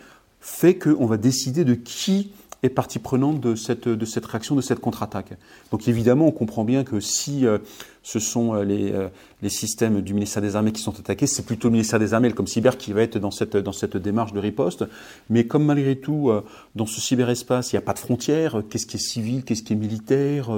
fait 0.47 0.77
qu'on 0.77 1.07
va 1.07 1.17
décider 1.17 1.65
de 1.65 1.73
qui 1.75 2.33
est 2.65 2.71
partie 2.71 2.99
prenante 2.99 3.41
de 3.41 3.55
cette, 3.55 3.89
de 3.89 4.05
cette 4.07 4.25
réaction, 4.25 4.57
de 4.57 4.63
cette 4.63 4.81
contre-attaque. 4.81 5.35
Donc 5.71 5.87
évidemment, 5.87 6.27
on 6.27 6.33
comprend 6.33 6.65
bien 6.65 6.83
que 6.83 6.99
si 6.99 7.47
euh, 7.47 7.59
ce 8.03 8.19
sont 8.19 8.55
euh, 8.55 8.65
les, 8.65 8.91
euh, 8.91 9.09
les, 9.43 9.51
systèmes 9.51 10.01
du 10.01 10.15
ministère 10.15 10.41
des 10.41 10.57
Armées 10.57 10.73
qui 10.73 10.81
sont 10.81 10.99
attaqués, 10.99 11.27
c'est 11.27 11.45
plutôt 11.45 11.69
le 11.69 11.73
ministère 11.73 11.99
des 11.99 12.15
Armées, 12.15 12.33
comme 12.33 12.47
cyber, 12.47 12.79
qui 12.79 12.95
va 12.95 13.03
être 13.03 13.19
dans 13.19 13.31
cette, 13.31 13.59
dans 13.59 13.73
cette 13.73 13.99
démarche 13.99 14.33
de 14.33 14.39
riposte. 14.39 14.87
Mais 15.29 15.47
comme 15.47 15.67
malgré 15.67 15.97
tout, 15.97 16.31
dans 16.75 16.87
ce 16.87 17.01
cyberespace, 17.01 17.73
il 17.73 17.77
n'y 17.77 17.79
a 17.79 17.83
pas 17.83 17.93
de 17.93 17.99
frontières, 17.99 18.63
qu'est-ce 18.71 18.87
qui 18.87 18.97
est 18.97 19.07
civil, 19.07 19.45
qu'est-ce 19.45 19.63
qui 19.63 19.75
est 19.75 19.77
militaire, 19.77 20.51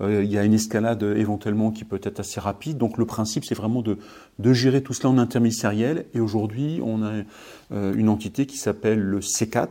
il 0.00 0.24
y 0.24 0.38
a 0.38 0.44
une 0.44 0.54
escalade 0.54 1.02
éventuellement 1.02 1.70
qui 1.70 1.84
peut 1.84 2.00
être 2.02 2.20
assez 2.20 2.40
rapide. 2.40 2.78
Donc 2.78 2.98
le 2.98 3.04
principe, 3.04 3.44
c'est 3.44 3.56
vraiment 3.56 3.82
de, 3.82 3.98
de 4.38 4.52
gérer 4.52 4.82
tout 4.82 4.94
cela 4.94 5.10
en 5.10 5.18
interministériel. 5.18 6.06
Et 6.14 6.20
aujourd'hui, 6.20 6.80
on 6.84 7.02
a 7.02 7.12
une 7.70 8.08
entité 8.08 8.46
qui 8.46 8.58
s'appelle 8.58 9.00
le 9.00 9.20
C4, 9.20 9.68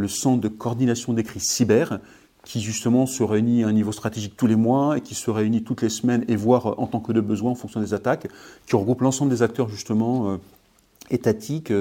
le 0.00 0.08
Centre 0.08 0.40
de 0.40 0.48
coordination 0.48 1.12
des 1.12 1.22
crises 1.22 1.44
cyber, 1.44 2.00
qui 2.44 2.60
justement 2.60 3.06
se 3.06 3.22
réunit 3.22 3.64
à 3.64 3.68
un 3.68 3.72
niveau 3.72 3.92
stratégique 3.92 4.34
tous 4.36 4.46
les 4.46 4.56
mois 4.56 4.98
et 4.98 5.00
qui 5.00 5.14
se 5.14 5.30
réunit 5.30 5.62
toutes 5.62 5.82
les 5.82 5.90
semaines 5.90 6.24
et 6.28 6.36
voire 6.36 6.66
euh, 6.66 6.74
en 6.78 6.86
tant 6.86 7.00
que 7.00 7.12
de 7.12 7.20
besoin 7.20 7.52
en 7.52 7.54
fonction 7.54 7.80
des 7.80 7.94
attaques, 7.94 8.28
qui 8.66 8.76
regroupe 8.76 9.02
l'ensemble 9.02 9.30
des 9.30 9.42
acteurs 9.42 9.68
justement 9.68 10.30
euh, 10.30 10.36
étatiques 11.10 11.72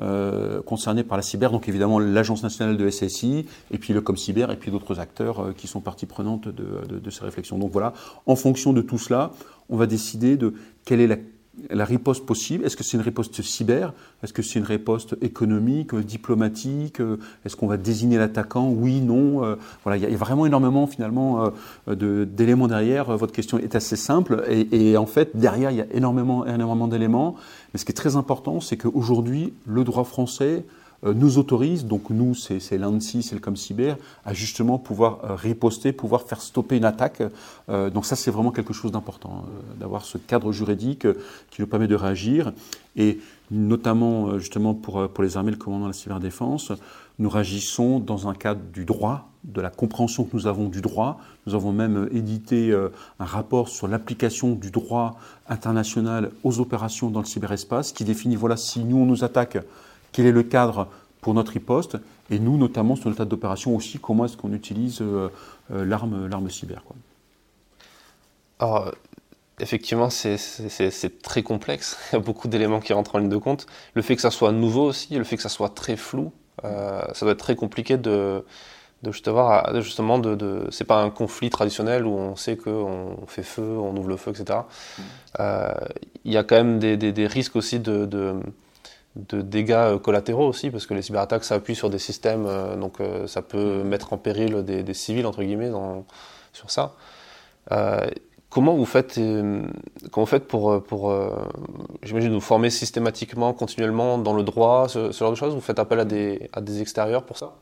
euh, 0.00 0.62
concernés 0.62 1.02
par 1.02 1.16
la 1.16 1.22
cyber, 1.22 1.50
donc 1.50 1.68
évidemment 1.68 1.98
l'Agence 1.98 2.42
nationale 2.42 2.76
de 2.76 2.88
SSI, 2.88 3.46
et 3.70 3.78
puis 3.78 3.92
le 3.92 4.00
ComCyber, 4.00 4.46
et 4.52 4.56
puis 4.56 4.70
d'autres 4.70 5.00
acteurs 5.00 5.54
qui 5.56 5.66
sont 5.66 5.80
partie 5.80 6.06
prenante 6.06 6.48
de, 6.48 6.86
de, 6.88 7.10
ces 7.10 7.24
réflexions. 7.24 7.58
Donc 7.58 7.72
voilà, 7.72 7.94
en 8.26 8.36
fonction 8.36 8.72
de 8.72 8.82
tout 8.82 8.98
cela, 8.98 9.32
on 9.70 9.76
va 9.76 9.86
décider 9.86 10.36
de 10.36 10.54
quelle 10.84 11.00
est 11.00 11.08
la 11.08 11.16
la 11.70 11.84
riposte 11.84 12.26
possible? 12.26 12.64
Est-ce 12.64 12.76
que 12.76 12.84
c'est 12.84 12.96
une 12.96 13.02
riposte 13.02 13.42
cyber? 13.42 13.92
Est-ce 14.22 14.32
que 14.32 14.42
c'est 14.42 14.58
une 14.58 14.64
riposte 14.64 15.16
économique, 15.22 15.94
euh, 15.94 16.02
diplomatique? 16.02 17.00
Est-ce 17.44 17.56
qu'on 17.56 17.66
va 17.66 17.76
désigner 17.76 18.18
l'attaquant? 18.18 18.68
Oui, 18.68 19.00
non 19.00 19.44
euh, 19.44 19.56
Voilà, 19.84 19.96
il 19.96 20.10
y, 20.10 20.14
a 20.14 20.16
vraiment 20.16 20.46
énormément 20.46 20.86
finalement 20.86 21.52
euh, 21.88 22.24
d'éléments 22.24 22.68
derrière. 22.68 23.16
Votre 23.16 23.32
question 23.32 23.58
est 23.58 23.74
assez 23.74 23.96
simple 23.96 24.44
et, 24.48 24.90
et, 24.90 24.96
en 24.96 25.06
fait 25.06 25.36
derrière 25.36 25.70
il 25.70 25.78
y 25.78 25.80
a 25.80 25.86
énormément, 25.92 26.46
énormément 26.46 26.88
d'éléments. 26.88 27.36
Mais 27.72 27.78
ce 27.78 27.84
qui 27.84 27.92
est 27.92 27.94
très 27.94 28.16
important, 28.16 28.60
c'est 28.60 28.76
qu'aujourd'hui 28.76 29.54
le 29.66 29.84
droit 29.84 30.04
français 30.04 30.64
euh, 30.64 30.75
nous 31.02 31.38
autorise, 31.38 31.84
donc 31.84 32.10
nous, 32.10 32.34
c'est 32.34 32.78
l'ANSI, 32.78 33.22
c'est 33.22 33.34
le 33.34 33.40
ComCyber, 33.40 33.94
à 34.24 34.32
justement 34.32 34.78
pouvoir 34.78 35.18
euh, 35.24 35.34
riposter, 35.34 35.92
pouvoir 35.92 36.22
faire 36.22 36.40
stopper 36.40 36.76
une 36.76 36.84
attaque. 36.84 37.22
Euh, 37.68 37.90
donc 37.90 38.06
ça, 38.06 38.16
c'est 38.16 38.30
vraiment 38.30 38.50
quelque 38.50 38.72
chose 38.72 38.92
d'important, 38.92 39.44
d'avoir 39.78 40.04
ce 40.04 40.18
cadre 40.18 40.52
juridique 40.52 41.06
qui 41.50 41.60
nous 41.60 41.66
permet 41.66 41.86
de 41.86 41.94
réagir. 41.94 42.52
Et 42.96 43.18
notamment, 43.50 44.38
justement, 44.38 44.74
pour, 44.74 45.08
pour 45.08 45.22
les 45.22 45.36
armées, 45.36 45.50
le 45.50 45.56
commandant 45.56 45.84
de 45.84 45.90
la 45.90 45.94
cyberdéfense, 45.94 46.72
nous 47.18 47.28
réagissons 47.28 48.00
dans 48.00 48.28
un 48.28 48.34
cadre 48.34 48.60
du 48.72 48.84
droit, 48.84 49.30
de 49.44 49.60
la 49.60 49.70
compréhension 49.70 50.24
que 50.24 50.30
nous 50.34 50.46
avons 50.46 50.68
du 50.68 50.80
droit. 50.80 51.20
Nous 51.46 51.54
avons 51.54 51.72
même 51.72 52.08
édité 52.12 52.74
un 53.20 53.24
rapport 53.24 53.68
sur 53.68 53.86
l'application 53.86 54.52
du 54.52 54.70
droit 54.70 55.18
international 55.48 56.30
aux 56.42 56.58
opérations 56.58 57.10
dans 57.10 57.20
le 57.20 57.26
cyberespace 57.26 57.92
qui 57.92 58.04
définit, 58.04 58.34
voilà, 58.34 58.56
si 58.56 58.82
nous 58.82 58.96
on 58.96 59.06
nous 59.06 59.22
attaque, 59.22 59.58
quel 60.16 60.24
est 60.24 60.32
le 60.32 60.42
cadre 60.42 60.88
pour 61.20 61.34
notre 61.34 61.52
riposte, 61.52 61.98
et 62.30 62.38
nous, 62.38 62.56
notamment 62.56 62.96
sur 62.96 63.10
le 63.10 63.14
tas 63.14 63.26
d'opération 63.26 63.76
aussi, 63.76 63.98
comment 63.98 64.24
est-ce 64.24 64.38
qu'on 64.38 64.54
utilise 64.54 65.02
euh, 65.02 65.28
euh, 65.70 65.84
l'arme, 65.84 66.26
l'arme 66.26 66.48
cyber. 66.48 66.82
Quoi. 66.84 66.96
Alors, 68.58 68.94
effectivement, 69.60 70.08
c'est, 70.08 70.38
très 71.22 71.42
complexe. 71.42 71.98
Il 72.12 72.14
y 72.14 72.16
a 72.16 72.20
beaucoup 72.20 72.48
d'éléments 72.48 72.80
qui 72.80 72.94
rentrent 72.94 73.16
en 73.16 73.18
ligne 73.18 73.28
de 73.28 73.36
compte. 73.36 73.66
Le 73.92 74.00
fait 74.00 74.16
que 74.16 74.22
ça 74.22 74.30
soit 74.30 74.52
nouveau 74.52 74.84
aussi, 74.84 75.16
le 75.16 75.24
fait 75.24 75.36
que 75.36 75.42
ça 75.42 75.50
soit 75.50 75.74
très 75.74 75.96
flou, 75.96 76.32
euh, 76.64 77.02
ça 77.12 77.26
doit 77.26 77.32
être 77.32 77.40
très 77.40 77.56
compliqué 77.56 77.98
de, 77.98 78.42
de 79.02 79.12
justement, 79.12 80.18
de, 80.18 80.34
de, 80.34 80.66
c'est 80.70 80.84
pas 80.84 81.02
un 81.02 81.10
conflit 81.10 81.50
traditionnel 81.50 82.06
où 82.06 82.14
on 82.16 82.36
sait 82.36 82.56
qu'on 82.56 83.18
fait 83.26 83.42
feu, 83.42 83.76
on 83.78 83.94
ouvre 83.94 84.08
le 84.08 84.16
feu, 84.16 84.30
etc. 84.30 84.60
Mmh. 84.98 85.02
Il 86.24 86.32
y 86.32 86.38
a 86.38 86.42
quand 86.42 86.56
même 86.56 86.78
des, 86.78 86.96
des, 86.96 87.26
risques 87.26 87.56
aussi 87.56 87.80
de 87.80 88.06
de 88.06 88.40
dégâts 89.16 89.72
euh, 89.72 89.98
collatéraux 89.98 90.46
aussi, 90.46 90.70
parce 90.70 90.86
que 90.86 90.94
les 90.94 91.02
cyberattaques 91.02 91.44
s'appuient 91.44 91.74
sur 91.74 91.90
des 91.90 91.98
systèmes, 91.98 92.46
euh, 92.46 92.76
donc 92.76 93.00
euh, 93.00 93.26
ça 93.26 93.42
peut 93.42 93.82
mettre 93.82 94.12
en 94.12 94.18
péril 94.18 94.62
des, 94.62 94.94
civils, 94.94 95.26
entre 95.26 95.42
guillemets, 95.42 95.70
sur 96.52 96.70
ça. 96.70 96.94
Comment 98.56 98.74
vous 98.74 98.86
faites, 98.86 99.16
comment 99.16 100.24
vous 100.24 100.26
faites 100.26 100.48
pour, 100.48 100.82
pour 100.82 101.14
j'imagine, 102.02 102.32
vous 102.32 102.40
former 102.40 102.70
systématiquement, 102.70 103.52
continuellement 103.52 104.16
dans 104.16 104.32
le 104.32 104.42
droit, 104.42 104.88
ce, 104.88 105.12
genre 105.12 105.30
de 105.30 105.36
choses? 105.36 105.54
Vous 105.54 105.60
faites 105.60 105.78
appel 105.78 106.00
à 106.00 106.06
des, 106.06 106.48
à 106.54 106.62
des 106.62 106.80
extérieurs 106.80 107.24
pour 107.24 107.36
ça? 107.36 107.52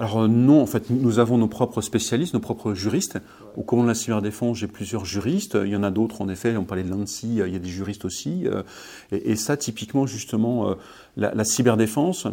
Alors 0.00 0.22
euh, 0.22 0.28
non, 0.28 0.60
en 0.60 0.66
fait, 0.66 0.90
nous 0.90 1.20
avons 1.20 1.38
nos 1.38 1.46
propres 1.46 1.80
spécialistes, 1.80 2.34
nos 2.34 2.40
propres 2.40 2.74
juristes. 2.74 3.18
Au 3.56 3.62
cours 3.62 3.82
de 3.82 3.88
la 3.88 3.94
cyberdéfense, 3.94 4.58
j'ai 4.58 4.66
plusieurs 4.66 5.04
juristes. 5.04 5.56
Il 5.60 5.70
y 5.70 5.76
en 5.76 5.84
a 5.84 5.90
d'autres, 5.90 6.20
en 6.22 6.28
effet. 6.28 6.56
On 6.56 6.64
parlait 6.64 6.82
de 6.82 6.90
l'ANSI, 6.90 7.36
il 7.46 7.52
y 7.52 7.56
a 7.56 7.58
des 7.60 7.68
juristes 7.68 8.04
aussi. 8.04 8.46
Euh, 8.46 8.62
et, 9.12 9.36
ça, 9.36 9.56
typiquement, 9.56 10.06
justement, 10.06 10.70
euh, 10.70 10.74
la, 11.16 11.44
cyberdéfense, 11.44 12.26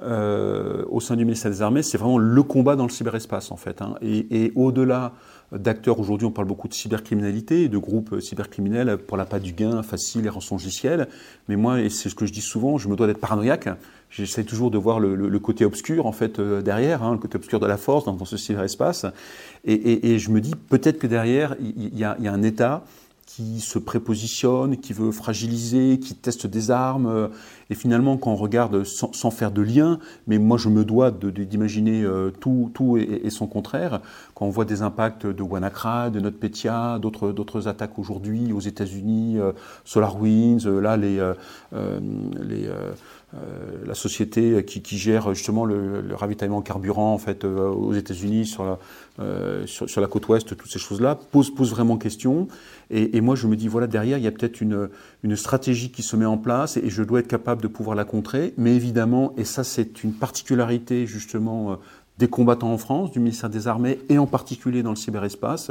au 0.00 1.00
sein 1.00 1.16
du 1.16 1.24
ministère 1.24 1.50
des 1.50 1.62
Armées, 1.62 1.82
c'est 1.82 1.98
vraiment 1.98 2.18
le 2.18 2.42
combat 2.42 2.76
dans 2.76 2.84
le 2.84 2.90
cyberespace, 2.90 3.50
en 3.50 3.56
fait. 3.56 3.82
Hein. 3.82 3.94
Et 4.02 4.52
au-delà 4.54 5.12
d'acteurs. 5.56 5.98
Aujourd'hui, 6.00 6.26
on 6.26 6.30
parle 6.30 6.46
beaucoup 6.46 6.68
de 6.68 6.74
cybercriminalité, 6.74 7.68
de 7.68 7.78
groupes 7.78 8.20
cybercriminels 8.20 8.98
pour 8.98 9.16
la 9.16 9.24
pas 9.24 9.38
du 9.38 9.52
gain 9.52 9.82
facile 9.82 10.26
et 10.26 10.28
rançongiciel. 10.28 11.08
Mais 11.48 11.56
moi, 11.56 11.80
et 11.80 11.90
c'est 11.90 12.08
ce 12.08 12.14
que 12.14 12.26
je 12.26 12.32
dis 12.32 12.40
souvent, 12.40 12.78
je 12.78 12.88
me 12.88 12.96
dois 12.96 13.06
d'être 13.06 13.20
paranoïaque. 13.20 13.68
J'essaie 14.10 14.44
toujours 14.44 14.70
de 14.70 14.78
voir 14.78 15.00
le, 15.00 15.38
côté 15.38 15.64
obscur, 15.64 16.06
en 16.06 16.12
fait, 16.12 16.38
euh, 16.38 16.62
derrière, 16.62 17.02
hein, 17.02 17.12
le 17.12 17.18
côté 17.18 17.36
obscur 17.36 17.58
de 17.58 17.66
la 17.66 17.76
force 17.76 18.04
dans, 18.04 18.24
ce 18.24 18.36
cyberespace. 18.36 19.06
Et, 19.64 20.18
je 20.18 20.30
me 20.30 20.40
dis, 20.40 20.54
peut-être 20.54 20.98
que 20.98 21.06
derrière, 21.06 21.56
il 21.60 21.98
y 21.98 22.04
a 22.04 22.16
un 22.18 22.42
État 22.42 22.84
qui 23.26 23.60
se 23.60 23.78
prépositionne, 23.78 24.76
qui 24.76 24.92
veut 24.92 25.10
fragiliser, 25.10 25.98
qui 25.98 26.14
teste 26.14 26.46
des 26.46 26.70
armes. 26.70 27.06
Euh, 27.06 27.28
et 27.70 27.74
finalement, 27.74 28.16
quand 28.16 28.30
on 28.30 28.36
regarde 28.36 28.84
sans, 28.84 29.30
faire 29.30 29.50
de 29.50 29.62
lien, 29.62 29.98
mais 30.26 30.38
moi 30.38 30.58
je 30.58 30.68
me 30.68 30.84
dois 30.84 31.10
d'imaginer 31.10 32.02
euh, 32.02 32.30
tout, 32.30 32.96
et, 32.96 33.30
son 33.30 33.46
contraire, 33.46 34.00
quand 34.34 34.46
on 34.46 34.50
voit 34.50 34.64
des 34.64 34.82
impacts 34.82 35.26
de 35.26 35.42
WannaCry, 35.42 36.10
de 36.10 36.20
NotPetya, 36.20 36.98
d'autres 37.00 37.68
attaques 37.68 37.98
aujourd'hui 37.98 38.52
aux 38.52 38.60
États-Unis, 38.60 39.38
euh, 39.38 39.52
SolarWinds, 39.84 40.66
là 40.66 40.96
les, 40.96 41.16
les 41.72 42.68
la 43.84 43.94
société 43.94 44.64
qui, 44.64 44.80
qui, 44.80 44.96
gère 44.96 45.34
justement 45.34 45.64
le, 45.64 46.00
le, 46.00 46.14
ravitaillement 46.14 46.62
carburant 46.62 47.12
en 47.12 47.18
fait 47.18 47.44
aux 47.44 47.92
États-Unis 47.92 48.46
sur 48.46 48.64
la, 48.64 48.78
euh, 49.20 49.64
sur, 49.66 50.00
la 50.00 50.08
côte 50.08 50.26
ouest, 50.26 50.56
toutes 50.56 50.68
ces 50.68 50.80
choses-là, 50.80 51.14
posent, 51.14 51.54
posent 51.54 51.70
vraiment 51.70 51.96
question. 51.98 52.48
Et, 52.90 53.16
et, 53.16 53.20
moi, 53.20 53.36
je 53.36 53.46
me 53.46 53.54
dis, 53.54 53.68
voilà, 53.68 53.86
derrière, 53.86 54.18
il 54.18 54.24
y 54.24 54.26
a 54.26 54.32
peut-être 54.32 54.60
une, 54.60 54.88
une 55.22 55.36
stratégie 55.36 55.92
qui 55.92 56.02
se 56.02 56.16
met 56.16 56.24
en 56.24 56.36
place 56.36 56.76
et, 56.76 56.90
je 56.90 57.02
dois 57.04 57.20
être 57.20 57.28
capable 57.28 57.62
de 57.62 57.68
pouvoir 57.68 57.94
la 57.94 58.04
contrer. 58.04 58.54
Mais 58.56 58.74
évidemment, 58.74 59.32
et 59.36 59.44
ça, 59.44 59.62
c'est 59.62 60.02
une 60.02 60.14
particularité 60.14 61.06
justement 61.06 61.72
euh, 61.72 61.76
des 62.18 62.26
combattants 62.26 62.72
en 62.72 62.78
France, 62.78 63.12
du 63.12 63.20
ministère 63.20 63.50
des 63.50 63.68
Armées 63.68 64.00
et 64.08 64.18
en 64.18 64.26
particulier 64.26 64.82
dans 64.82 64.90
le 64.90 64.96
cyberespace, 64.96 65.70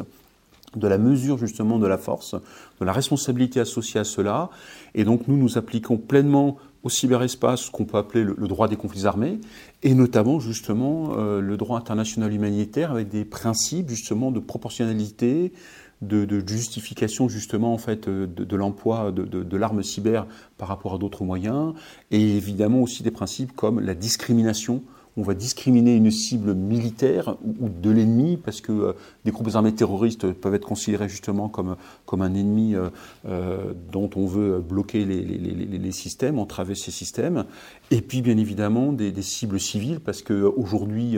de 0.77 0.87
la 0.87 0.97
mesure 0.97 1.37
justement 1.37 1.79
de 1.79 1.87
la 1.87 1.97
force, 1.97 2.35
de 2.79 2.85
la 2.85 2.93
responsabilité 2.93 3.59
associée 3.59 3.99
à 3.99 4.05
cela. 4.05 4.51
Et 4.95 5.03
donc 5.03 5.27
nous, 5.27 5.35
nous 5.35 5.57
appliquons 5.57 5.97
pleinement 5.97 6.57
au 6.83 6.89
cyberespace 6.89 7.61
ce 7.61 7.71
qu'on 7.71 7.85
peut 7.85 7.97
appeler 7.97 8.23
le, 8.23 8.47
droit 8.47 8.67
des 8.67 8.75
conflits 8.75 9.05
armés, 9.05 9.39
et 9.81 9.93
notamment 9.93 10.39
justement 10.39 11.17
euh, 11.17 11.39
le 11.39 11.57
droit 11.57 11.77
international 11.77 12.33
humanitaire 12.33 12.91
avec 12.91 13.09
des 13.09 13.25
principes 13.25 13.89
justement 13.89 14.31
de 14.31 14.39
proportionnalité, 14.39 15.53
de, 16.01 16.43
justification 16.45 17.29
justement 17.29 17.73
en 17.73 17.77
fait 17.77 18.09
de, 18.09 18.25
de 18.25 18.55
l'emploi 18.57 19.13
de 19.13 19.57
l'arme 19.57 19.81
cyber 19.83 20.27
par 20.57 20.67
rapport 20.67 20.95
à 20.95 20.97
d'autres 20.97 21.23
moyens, 21.23 21.73
et 22.11 22.35
évidemment 22.35 22.81
aussi 22.81 23.03
des 23.03 23.11
principes 23.11 23.53
comme 23.53 23.79
la 23.79 23.95
discrimination 23.95 24.83
on 25.15 25.21
va 25.21 25.33
discriminer 25.33 25.95
une 25.95 26.09
cible 26.09 26.55
militaire 26.55 27.35
ou, 27.43 27.69
de 27.69 27.91
l'ennemi, 27.91 28.37
parce 28.37 28.61
que 28.61 28.71
euh, 28.71 28.93
des 29.25 29.31
groupes 29.31 29.49
armés 29.53 29.73
terroristes 29.73 30.31
peuvent 30.33 30.55
être 30.55 30.65
considérés 30.65 31.07
justement 31.07 31.49
comme, 31.49 31.75
comme 32.05 32.21
un 32.21 32.33
ennemi 32.33 32.75
euh, 32.75 32.89
euh, 33.27 33.73
dont 33.91 34.09
on 34.15 34.25
veut 34.25 34.59
bloquer 34.59 35.05
les, 35.05 35.21
les, 35.21 35.37
les, 35.37 35.65
les, 35.77 35.91
systèmes, 35.91 36.39
entraver 36.39 36.73
ces 36.73 36.91
systèmes. 36.91 37.45
Et 37.91 38.01
puis 38.01 38.21
bien 38.21 38.37
évidemment 38.37 38.91
des, 38.91 39.11
des 39.11 39.21
cibles 39.21 39.59
civiles, 39.59 39.99
parce 39.99 40.23
qu'aujourd'hui 40.23 41.11
il 41.11 41.13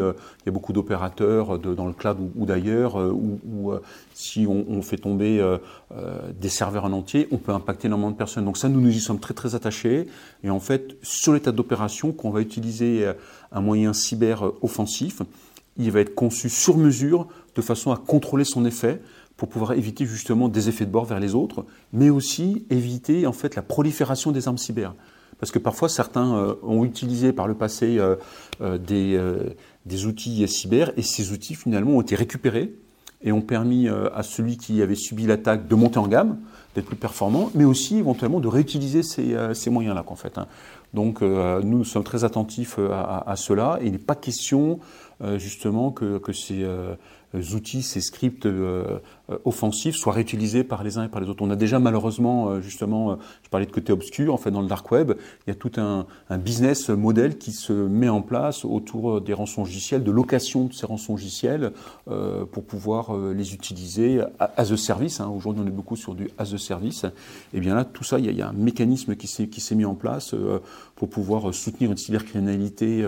y 0.45 0.49
a 0.49 0.51
beaucoup 0.51 0.73
d'opérateurs 0.73 1.57
dans 1.59 1.87
le 1.87 1.93
cloud 1.93 2.17
ou, 2.35 2.45
d'ailleurs, 2.45 2.97
où, 2.97 3.71
si 4.13 4.45
on, 4.47 4.81
fait 4.81 4.97
tomber 4.97 5.43
des 6.39 6.49
serveurs 6.49 6.85
en 6.85 6.91
entier, 6.91 7.27
on 7.31 7.37
peut 7.37 7.51
impacter 7.53 7.87
énormément 7.87 8.11
de 8.11 8.17
personnes. 8.17 8.45
Donc 8.45 8.57
ça, 8.57 8.67
nous 8.67 8.81
nous 8.81 8.95
y 8.95 8.99
sommes 8.99 9.19
très 9.19 9.33
très 9.33 9.55
attachés. 9.55 10.07
Et 10.43 10.49
en 10.49 10.59
fait, 10.59 10.97
sur 11.01 11.33
l'état 11.33 11.51
d'opération 11.51 12.11
qu'on 12.11 12.29
va 12.29 12.41
utiliser 12.41 13.09
un 13.55 13.61
moyen 13.61 13.93
cyber 13.93 14.51
offensif, 14.61 15.23
il 15.77 15.91
va 15.91 16.01
être 16.01 16.13
conçu 16.13 16.49
sur 16.49 16.77
mesure 16.77 17.27
de 17.55 17.61
façon 17.61 17.91
à 17.91 17.97
contrôler 17.97 18.43
son 18.43 18.65
effet 18.65 19.01
pour 19.37 19.49
pouvoir 19.49 19.73
éviter 19.73 20.05
justement 20.05 20.47
des 20.47 20.69
effets 20.69 20.85
de 20.85 20.91
bord 20.91 21.05
vers 21.05 21.19
les 21.19 21.35
autres, 21.35 21.65
mais 21.91 22.09
aussi 22.09 22.65
éviter 22.69 23.27
en 23.27 23.33
fait 23.33 23.55
la 23.55 23.61
prolifération 23.61 24.31
des 24.31 24.47
armes 24.47 24.57
cyber. 24.57 24.93
Parce 25.39 25.51
que 25.51 25.59
parfois 25.59 25.89
certains 25.89 26.35
euh, 26.35 26.55
ont 26.63 26.85
utilisé 26.85 27.33
par 27.33 27.47
le 27.47 27.55
passé 27.55 27.97
euh, 27.97 28.15
euh, 28.61 28.77
des, 28.77 29.19
des 29.85 30.05
outils 30.05 30.47
cyber, 30.47 30.91
et 30.97 31.01
ces 31.01 31.31
outils 31.31 31.55
finalement 31.55 31.97
ont 31.97 32.01
été 32.01 32.15
récupérés 32.15 32.73
et 33.21 33.31
ont 33.31 33.41
permis 33.41 33.87
à 33.87 34.21
celui 34.21 34.55
qui 34.55 34.83
avait 34.83 34.93
subi 34.93 35.25
l'attaque 35.25 35.67
de 35.67 35.73
monter 35.73 35.97
en 35.97 36.07
gamme, 36.07 36.37
d'être 36.75 36.85
plus 36.85 36.95
performant, 36.95 37.49
mais 37.55 37.63
aussi 37.63 37.97
éventuellement 37.97 38.39
de 38.39 38.47
réutiliser 38.47 39.01
ces, 39.01 39.35
ces 39.55 39.71
moyens-là. 39.71 40.03
En 40.05 40.15
fait, 40.15 40.37
hein. 40.37 40.45
Donc 40.95 41.21
nous, 41.21 41.61
nous 41.63 41.83
sommes 41.83 42.03
très 42.03 42.23
attentifs 42.23 42.79
à, 42.79 43.29
à 43.29 43.35
cela, 43.35 43.77
il 43.83 43.91
n'est 43.91 43.97
pas 43.97 44.15
question 44.15 44.79
justement 45.37 45.91
que, 45.91 46.17
que 46.17 46.33
ces 46.33 46.65
outils, 47.53 47.81
ces 47.81 48.01
scripts 48.01 48.45
euh, 48.45 48.99
euh, 49.29 49.37
offensifs 49.45 49.95
soient 49.95 50.13
réutilisés 50.13 50.63
par 50.63 50.83
les 50.83 50.97
uns 50.97 51.05
et 51.05 51.07
par 51.07 51.21
les 51.21 51.29
autres. 51.29 51.43
On 51.43 51.49
a 51.49 51.55
déjà 51.55 51.79
malheureusement, 51.79 52.49
euh, 52.49 52.61
justement, 52.61 53.17
je 53.43 53.49
parlais 53.49 53.65
de 53.65 53.71
côté 53.71 53.91
obscur, 53.91 54.33
en 54.33 54.37
fait 54.37 54.51
dans 54.51 54.61
le 54.61 54.67
dark 54.67 54.89
web, 54.91 55.13
il 55.45 55.49
y 55.49 55.51
a 55.51 55.55
tout 55.55 55.71
un, 55.77 56.05
business 56.37 56.89
model 56.89 57.37
qui 57.37 57.51
se 57.51 57.73
met 57.73 58.09
en 58.09 58.21
place 58.21 58.65
autour 58.65 59.21
des 59.21 59.33
rançongiciels, 59.33 60.03
de 60.03 60.11
location 60.11 60.65
de 60.65 60.73
ces 60.73 60.85
rançongiciels 60.85 61.71
pour 62.51 62.65
pouvoir 62.65 63.15
les 63.17 63.53
utiliser 63.53 64.21
as 64.39 64.71
a 64.71 64.77
service. 64.77 65.19
Hein. 65.19 65.31
Aujourd'hui, 65.35 65.63
on 65.63 65.67
est 65.67 65.71
beaucoup 65.71 65.95
sur 65.95 66.13
du 66.13 66.29
as 66.37 66.53
a 66.53 66.57
service. 66.57 67.05
Et 67.53 67.59
bien 67.59 67.75
là, 67.75 67.85
tout 67.85 68.03
ça, 68.03 68.19
il 68.19 68.31
y 68.31 68.41
a, 68.41 68.49
un 68.49 68.53
mécanisme 68.53 69.15
qui 69.15 69.27
s'est 69.27 69.75
mis 69.75 69.85
en 69.85 69.95
place 69.95 70.35
pour 70.95 71.09
pouvoir 71.09 71.53
soutenir 71.53 71.91
une 71.91 71.97
cybercriminalité 71.97 73.05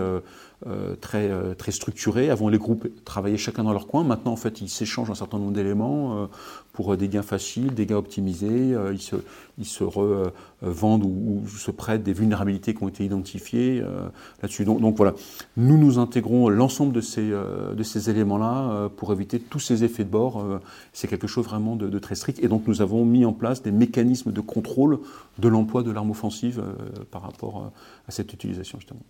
très, 1.00 1.30
très 1.54 1.72
structurée. 1.72 2.30
Avant, 2.30 2.48
les 2.48 2.58
groupes 2.58 2.88
travaillaient 3.04 3.36
chacun 3.36 3.64
dans 3.64 3.72
leur 3.72 3.86
coin. 3.86 4.04
Maintenant, 4.04 4.32
en 4.32 4.36
fait, 4.36 4.60
ils 4.60 4.68
s'échangent 4.68 5.10
un 5.10 5.14
certain 5.14 5.38
nombre 5.38 5.52
d'éléments 5.52 6.18
euh, 6.18 6.26
pour 6.72 6.96
des 6.96 7.08
gains 7.08 7.22
faciles, 7.22 7.74
des 7.74 7.86
gains 7.86 7.96
optimisés. 7.96 8.74
Euh, 8.74 8.92
ils 8.92 9.00
se, 9.00 9.16
ils 9.58 9.66
se 9.66 9.84
revendent 9.84 11.04
ou, 11.04 11.42
se 11.48 11.70
prêtent 11.70 12.02
des 12.02 12.12
vulnérabilités 12.12 12.74
qui 12.74 12.82
ont 12.82 12.88
été 12.88 13.04
identifiées 13.04 13.80
euh, 13.82 14.08
là-dessus. 14.42 14.64
Donc, 14.64 14.80
donc, 14.80 14.96
voilà, 14.96 15.14
nous 15.56 15.76
nous 15.76 15.98
intégrons 15.98 16.48
l'ensemble 16.48 16.92
de 16.92 17.00
ces, 17.00 17.30
de 17.30 17.82
ces 17.82 18.10
éléments-là 18.10 18.90
pour 18.96 19.12
éviter 19.12 19.40
tous 19.40 19.60
ces 19.60 19.84
effets 19.84 20.04
de 20.04 20.10
bord. 20.10 20.44
C'est 20.92 21.08
quelque 21.08 21.26
chose 21.26 21.44
vraiment 21.44 21.76
de, 21.76 21.88
de, 21.88 21.98
très 21.98 22.14
strict. 22.14 22.42
Et 22.42 22.48
donc, 22.48 22.66
nous 22.66 22.80
avons 22.82 23.04
mis 23.04 23.24
en 23.24 23.32
place 23.32 23.62
des 23.62 23.72
mécanismes 23.72 24.32
de 24.32 24.40
contrôle 24.40 24.98
de 25.38 25.48
l'emploi 25.48 25.82
de 25.82 25.90
l'arme 25.90 26.10
offensive 26.10 26.62
par 27.10 27.22
rapport 27.22 27.72
à 28.06 28.10
cette 28.10 28.32
utilisation, 28.32 28.78
justement. 28.78 29.00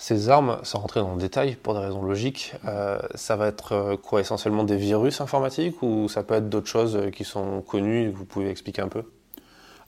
Ces 0.00 0.30
armes, 0.30 0.56
sans 0.62 0.78
rentrer 0.78 1.00
dans 1.00 1.14
le 1.14 1.20
détail 1.20 1.58
pour 1.62 1.74
des 1.74 1.80
raisons 1.80 2.02
logiques, 2.02 2.54
euh, 2.66 2.98
ça 3.16 3.36
va 3.36 3.48
être 3.48 3.72
euh, 3.72 3.96
quoi 3.98 4.22
essentiellement 4.22 4.64
des 4.64 4.78
virus 4.78 5.20
informatiques 5.20 5.82
ou 5.82 6.08
ça 6.08 6.22
peut 6.22 6.32
être 6.32 6.48
d'autres 6.48 6.68
choses 6.68 6.96
euh, 6.96 7.10
qui 7.10 7.22
sont 7.22 7.60
connues 7.60 8.08
et 8.08 8.10
que 8.10 8.16
vous 8.16 8.24
pouvez 8.24 8.48
expliquer 8.48 8.80
un 8.80 8.88
peu? 8.88 9.02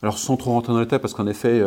Alors 0.03 0.19
sans 0.19 0.37
trop 0.37 0.51
rentrer 0.51 0.75
dans 0.75 0.81
le 0.81 0.85
détail, 0.85 0.99
parce 0.99 1.15
qu'en 1.15 1.27
effet, 1.27 1.63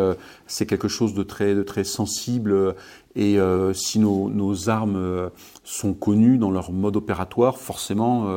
c'est 0.45 0.65
quelque 0.65 0.89
chose 0.89 1.13
de 1.13 1.23
très, 1.23 1.55
de 1.55 1.63
très 1.63 1.85
sensible, 1.85 2.75
et 3.15 3.39
si 3.73 3.97
nos, 3.97 4.29
nos, 4.29 4.67
armes 4.67 5.31
sont 5.63 5.93
connues 5.93 6.37
dans 6.37 6.51
leur 6.51 6.73
mode 6.73 6.97
opératoire, 6.97 7.57
forcément, 7.57 8.27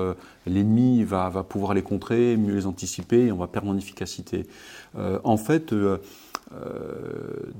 l'ennemi 0.47 1.03
va, 1.03 1.29
va 1.31 1.43
pouvoir 1.43 1.75
les 1.75 1.83
contrer, 1.83 2.37
mieux 2.37 2.55
les 2.55 2.67
anticiper, 2.67 3.27
et 3.27 3.33
on 3.33 3.39
va 3.39 3.49
perdre 3.49 3.71
en 3.71 3.77
efficacité. 3.77 4.47
en 4.95 5.37
fait, 5.37 5.75
euh, 6.53 7.53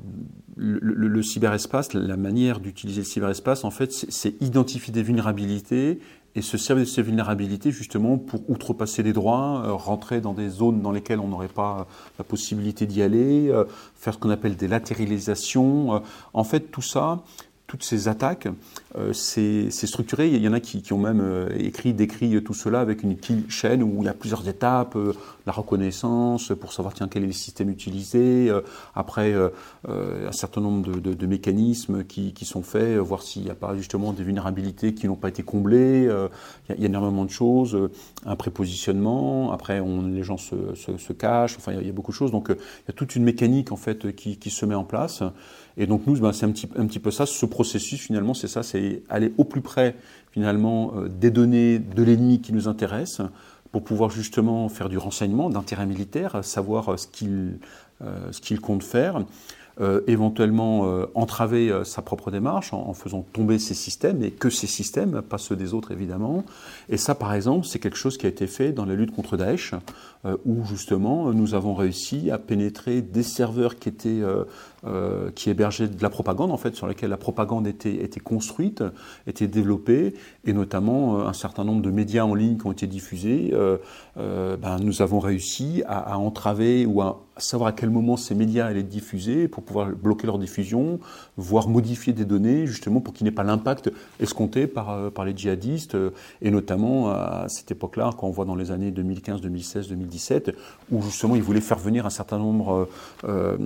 le, 0.57 1.23
cyberespace, 1.23 1.93
la 1.93 2.17
manière 2.17 2.61
d'utiliser 2.61 3.03
le 3.03 3.07
cyberespace, 3.07 3.65
en 3.65 3.71
fait, 3.71 3.93
c'est 3.93 4.41
identifier 4.43 4.93
des 4.93 5.03
vulnérabilités 5.03 6.01
et 6.35 6.43
se 6.43 6.57
servir 6.57 6.85
de 6.85 6.89
ces 6.89 7.03
vulnérabilités 7.03 7.71
justement 7.71 8.19
pour 8.19 8.49
outrepasser 8.51 9.03
les 9.03 9.13
droits, 9.13 9.63
euh, 9.65 9.73
rentrer 9.73 10.21
dans 10.21 10.33
des 10.33 10.49
zones 10.49 10.81
dans 10.83 10.93
lesquelles 10.93 11.21
on 11.21 11.29
n'aurait 11.29 11.49
pas 11.49 11.87
la 12.19 12.25
possibilité 12.25 12.87
d'y 12.87 13.03
aller, 13.03 13.49
euh, 13.49 13.65
faire 13.95 14.15
ce 14.15 14.19
qu'on 14.19 14.31
appelle 14.31 14.57
des 14.57 14.69
latéralisations. 14.69 16.03
en 16.33 16.45
fait, 16.45 16.71
tout 16.71 16.83
ça, 16.83 17.23
toutes 17.69 17.85
ces 17.85 18.09
attaques, 18.09 18.49
euh, 18.97 19.13
c'est 19.13 19.71
structuré. 19.71 20.29
Il 20.29 20.43
y 20.43 20.49
en 20.49 20.55
a 20.55 20.59
qui, 20.61 20.83
ont 20.91 20.99
même 20.99 21.21
euh, 21.21 21.51
écrit, 21.59 21.93
décrit 21.93 22.43
tout 22.43 22.55
cela 22.55 22.81
avec 22.81 23.03
une 23.03 23.19
chaîne 23.51 23.83
où 23.83 23.99
il 24.01 24.07
y 24.07 24.09
a 24.09 24.15
plusieurs 24.15 24.49
étapes, 24.49 24.97
euh, 24.97 25.13
la 25.47 25.53
reconnaissance 25.53 26.53
pour 26.59 26.73
savoir 26.73 26.95
tiens 26.95 27.09
quel 27.09 27.25
est 27.25 27.27
le 27.27 27.33
système 27.33 27.69
utilisé, 27.69 28.51
après 28.95 29.35
un 29.35 30.33
certain 30.33 30.61
nombre 30.61 31.01
de, 31.01 31.27
mécanismes 31.27 32.05
qui, 32.05 32.45
sont 32.45 32.63
faits, 32.63 32.99
voir 32.99 33.23
s'il 33.23 33.45
n'y 33.45 33.51
a 33.51 33.55
pas 33.55 33.75
justement 33.75 34.13
des 34.13 34.25
vulnérabilités 34.25 34.93
qui 34.93 35.07
n'ont 35.07 35.17
pas 35.17 35.31
été 35.31 35.43
comblées. 35.43 36.03
il, 36.69 36.81
y 36.81 36.85
a, 36.85 36.87
énormément 36.87 37.25
de 37.25 37.31
choses, 37.31 37.89
un 38.27 38.37
prépositionnement. 38.37 39.51
Après, 39.53 39.81
on, 39.81 40.03
les 40.03 40.23
gens 40.23 40.37
se, 40.37 41.13
cachent. 41.15 41.57
Enfin, 41.57 41.73
il 41.73 41.87
y, 41.87 41.91
a, 41.91 41.93
beaucoup 41.93 42.13
de 42.13 42.17
choses. 42.17 42.31
Donc, 42.31 42.49
il 42.51 42.89
y 42.89 42.91
a 42.91 42.95
toute 42.95 43.17
une 43.17 43.25
mécanique 43.25 43.73
en 43.73 43.77
fait 43.77 44.15
qui, 44.15 44.37
qui 44.37 44.51
se 44.51 44.67
met 44.67 44.75
en 44.75 44.85
place. 44.85 45.23
Et 45.79 45.87
donc 45.87 46.07
nous, 46.07 46.19
ben, 46.19 46.33
c'est 46.33 46.45
un 46.45 46.51
petit, 46.51 46.99
peu 46.99 47.11
ça, 47.13 47.25
ce 47.25 47.47
processus 47.47 48.01
finalement, 48.01 48.35
c'est 48.35 48.49
ça, 48.49 48.65
c'est 48.65 49.03
aller 49.09 49.33
au 49.39 49.45
plus 49.45 49.61
près 49.61 49.95
finalement 50.33 50.93
euh, 50.97 51.09
des 51.09 51.31
données 51.31 51.79
de 51.79 52.03
l'ennemi 52.03 52.41
qui 52.41 52.53
nous 52.53 52.67
intéressent 52.67 53.27
pour 53.71 53.85
pouvoir 53.85 54.11
justement 54.11 54.69
faire 54.69 54.89
du 54.89 54.99
renseignement 54.99 55.51
d'intérêt 55.51 55.87
militaire, 55.87 56.45
savoir 56.45 56.89
euh, 56.89 56.97
ce 56.97 57.07
qu'il 57.07 57.59
euh, 58.03 58.33
ce 58.33 58.41
qu'il 58.41 58.61
compte 58.61 58.83
faire, 58.83 59.25
éventuellement 60.09 61.05
entraver 61.15 61.73
sa 61.85 62.03
propre 62.03 62.33
démarche 62.33 62.73
en, 62.73 62.93
faisant 62.95 63.25
tomber 63.33 63.61
ses 63.61 63.75
systèmes, 63.75 64.25
et 64.25 64.33
que 64.33 64.51
ces 64.51 64.67
systèmes, 64.67 65.23
pas 65.23 65.39
ceux 65.39 65.55
des 65.55 65.73
autres 65.73 65.93
évidemment. 65.93 66.45
Et 66.89 66.97
ça, 66.97 67.15
par 67.15 67.33
exemple, 67.33 67.65
c'est 67.65 67.79
quelque 67.79 67.97
chose 67.97 68.19
qui 68.19 68.27
a 68.27 68.29
été 68.29 68.49
fait 68.49 68.73
dans 68.73 68.85
la 68.85 68.97
lutte 68.97 69.15
contre 69.15 69.37
Daesh, 69.37 69.75
où 70.45 70.65
justement 70.65 71.33
nous 71.33 71.55
avons 71.55 71.77
réussi 71.77 72.33
à 72.33 72.39
pénétrer 72.39 73.03
des 73.03 73.23
serveurs 73.23 73.77
qui 73.77 73.89
étaient 73.89 74.21
qui 75.35 75.51
hébergeaient 75.51 75.89
de 75.89 76.03
la 76.03 76.11
propagande 76.11 76.53
en 76.53 76.57
fait, 76.57 76.77
sur 76.77 76.87
laquelle 76.87 77.11
la 77.11 77.17
propagande 77.17 77.67
était, 77.67 78.09
construite, 78.23 78.85
était 79.27 79.49
développée, 79.49 80.15
et 80.45 80.53
notamment 80.53 81.27
un 81.27 81.33
certain 81.33 81.65
nombre 81.65 81.83
de 81.83 81.91
médias 81.91 82.25
en 82.25 82.35
ligne 82.35 82.59
qui 82.59 82.67
ont 82.67 82.73
été 82.73 82.87
diffusés. 82.87 83.53
ben, 84.17 84.79
nous 84.81 85.03
avons 85.03 85.19
réussi 85.19 85.83
à, 85.87 86.19
entraver 86.19 86.87
ou 86.87 87.03
à 87.03 87.21
savoir 87.39 87.69
à 87.69 87.73
quel 87.73 87.91
moment 87.91 88.17
ces 88.17 88.35
médias 88.35 88.67
allaient 88.67 88.81
être 88.81 88.89
diffusés 88.89 89.49
pour 89.49 89.63
pouvoir 89.63 89.89
bloquer 89.91 90.27
leur 90.27 90.39
diffusion, 90.39 90.99
voire 91.37 91.69
modifier 91.69 92.13
des 92.13 92.25
données 92.25 92.67
justement 92.67 93.01
pour 93.01 93.15
qu'il 93.15 93.25
n'y 93.25 93.29
ait 93.29 93.35
pas 93.35 93.45
l'impact 93.45 93.91
escompté 94.21 94.67
par, 94.67 94.91
euh, 94.91 95.11
par 95.11 95.25
les 95.25 95.37
djihadistes, 95.37 95.95
euh, 95.95 96.11
et 96.43 96.51
notamment 96.51 97.11
à 97.11 97.47
cette 97.49 97.71
époque-là, 97.71 98.11
quand 98.19 98.27
on 98.27 98.31
voit 98.31 98.45
dans 98.45 98.55
les 98.55 98.71
années 98.71 98.91
2015, 98.91 99.41
2016, 99.41 99.89
2017, 99.89 100.53
où 100.91 101.03
justement 101.03 101.37
ils 101.37 101.43
voulaient 101.43 101.61
faire 101.61 101.79
venir 101.79 102.07
un 102.07 102.11
certain 102.11 102.39
nombre 102.39 102.89
euh, 103.25 103.57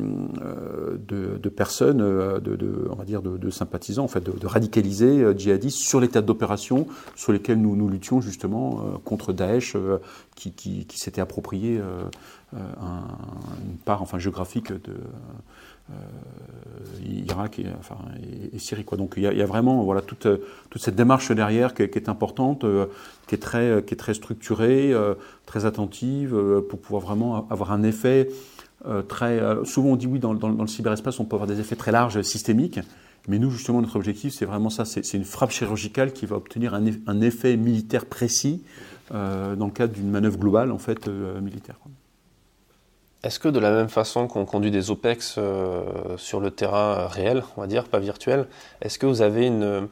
de, 1.07 1.49
personnes, 1.49 1.99
de, 1.99 2.88
on 2.91 2.95
va 2.95 3.05
dire 3.05 3.23
de, 3.23 3.51
sympathisants, 3.51 4.05
en 4.05 4.09
fait, 4.09 4.25
de, 4.25 4.47
radicalisés 4.47 5.25
djihadistes 5.37 5.79
sur 5.79 6.01
les 6.01 6.09
théâtres 6.09 6.27
d'opération 6.27 6.87
sur 7.17 7.33
lesquels 7.33 7.61
nous, 7.61 7.77
nous 7.77 7.88
luttions 7.88 8.21
justement 8.21 8.81
contre 9.05 9.33
Daesh 9.33 9.77
qui, 10.35 10.87
s'était 10.95 11.21
approprié 11.21 11.81
euh, 12.55 12.59
une 13.65 13.79
part 13.79 14.03
enfin, 14.03 14.19
géographique 14.19 14.73
de 14.73 14.93
euh, 15.91 15.95
Irak 17.03 17.59
et, 17.59 17.67
enfin, 17.79 17.97
et, 18.53 18.59
Syrie. 18.59 18.85
Donc 18.99 19.15
il 19.17 19.23
y, 19.23 19.43
a, 19.43 19.47
vraiment 19.47 19.85
voilà, 19.85 20.03
toute, 20.03 20.27
toute 20.69 20.83
cette 20.83 20.97
démarche 20.97 21.33
derrière 21.33 21.73
qui, 21.73 21.83
est 21.83 22.09
importante, 22.11 22.65
euh, 22.65 22.87
qui, 23.27 23.37
est 23.37 23.38
très, 23.38 23.83
qui 23.87 23.95
est 23.95 23.97
très 23.97 24.12
structurée, 24.12 24.93
très 25.47 25.65
attentive, 25.65 26.62
pour 26.69 26.79
pouvoir 26.79 27.03
vraiment 27.03 27.49
avoir 27.49 27.73
un 27.73 27.83
effet 27.83 28.29
très... 29.09 29.40
souvent 29.64 29.90
on 29.90 29.97
dit 29.97 30.07
oui, 30.07 30.18
dans, 30.18 30.33
le 30.33 30.66
cyberespace, 30.66 31.21
on 31.21 31.25
peut 31.25 31.37
avoir 31.37 31.49
des 31.49 31.61
effets 31.61 31.77
très 31.77 31.92
larges, 31.92 32.21
systémiques. 32.23 32.81
Mais 33.29 33.38
nous, 33.38 33.51
justement, 33.51 33.81
notre 33.81 33.97
objectif, 33.97 34.33
c'est 34.35 34.45
vraiment 34.45 34.71
ça. 34.71 34.85
C'est 34.85 35.14
une 35.14 35.25
frappe 35.25 35.53
chirurgicale 35.53 36.12
qui 36.12 36.27
va 36.27 36.37
obtenir 36.37 36.75
un, 36.75 37.21
effet 37.21 37.57
militaire 37.57 38.07
précis 38.07 38.64
dans 39.11 39.66
le 39.66 39.71
cadre 39.71 39.92
d'une 39.92 40.11
manœuvre 40.11 40.38
globale, 40.38 40.73
en 40.73 40.79
fait, 40.79 41.09
militaire. 41.09 41.77
Est-ce 43.23 43.38
que 43.38 43.49
de 43.49 43.61
la 43.61 43.71
même 43.71 43.88
façon 43.88 44.27
qu'on 44.27 44.45
conduit 44.45 44.73
des 44.73 44.90
OPEX 44.90 45.37
euh, 45.38 46.16
sur 46.16 46.40
le 46.40 46.51
terrain 46.51 47.07
réel, 47.07 47.45
on 47.57 47.61
va 47.61 47.68
dire, 47.68 47.85
pas 47.85 48.01
virtuel, 48.01 48.49
est-ce 48.81 48.99
que 48.99 49.07
vous 49.07 49.23
avez 49.23 49.47
une, 49.47 49.88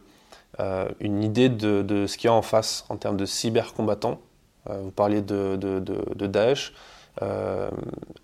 euh, 0.59 0.89
idée 1.01 1.49
de, 1.49 2.07
ce 2.09 2.17
qu'il 2.17 2.27
y 2.27 2.31
a 2.31 2.35
en 2.35 2.43
face 2.43 2.85
en 2.89 2.97
termes 2.97 3.17
de 3.17 3.27
cybercombattants? 3.27 4.21
Euh, 4.69 4.81
Vous 4.83 4.91
parliez 4.91 5.23
de, 5.23 5.55
de, 5.57 6.27
Daesh. 6.27 6.73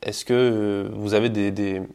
Est-ce 0.03 0.25
que 0.25 0.91
vous 0.95 1.15
avez 1.15 1.31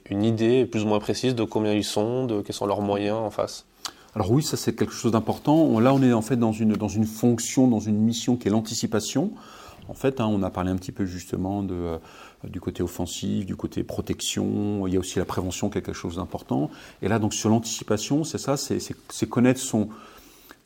une 0.09 0.23
idée 0.23 0.65
plus 0.65 0.83
ou 0.83 0.87
moins 0.87 0.99
précise 0.99 1.35
de 1.35 1.43
combien 1.43 1.73
ils 1.73 1.83
sont, 1.83 2.25
de 2.25 2.41
quels 2.41 2.55
sont 2.55 2.65
leurs 2.65 2.81
moyens 2.81 3.17
en 3.17 3.29
face? 3.29 3.65
Alors 4.13 4.31
oui, 4.31 4.43
ça 4.43 4.57
c'est 4.57 4.75
quelque 4.75 4.93
chose 4.93 5.13
d'important. 5.13 5.79
Là, 5.79 5.93
on 5.93 6.01
est 6.01 6.13
en 6.13 6.21
fait 6.21 6.35
dans 6.35 6.51
une, 6.51 6.73
dans 6.73 6.89
une 6.89 7.05
fonction, 7.05 7.67
dans 7.67 7.79
une 7.79 7.97
mission 7.97 8.35
qui 8.35 8.49
est 8.49 8.51
l'anticipation. 8.51 9.31
En 9.87 9.93
fait, 9.93 10.21
hein, 10.21 10.27
on 10.27 10.43
a 10.43 10.49
parlé 10.49 10.69
un 10.69 10.75
petit 10.75 10.91
peu 10.91 11.05
justement 11.05 11.63
de, 11.63 11.97
du 12.43 12.59
côté 12.59 12.83
offensif, 12.83 13.45
du 13.45 13.55
côté 13.55 13.83
protection. 13.83 14.85
Il 14.85 14.93
y 14.93 14.97
a 14.97 14.99
aussi 14.99 15.17
la 15.19 15.25
prévention, 15.25 15.69
quelque 15.69 15.93
chose 15.93 16.17
d'important. 16.17 16.69
Et 17.01 17.07
là, 17.07 17.19
donc 17.19 17.33
sur 17.33 17.49
l'anticipation, 17.49 18.23
c'est 18.23 18.37
ça, 18.37 18.57
c'est 18.57 19.29
connaître 19.29 19.59
son, 19.59 19.89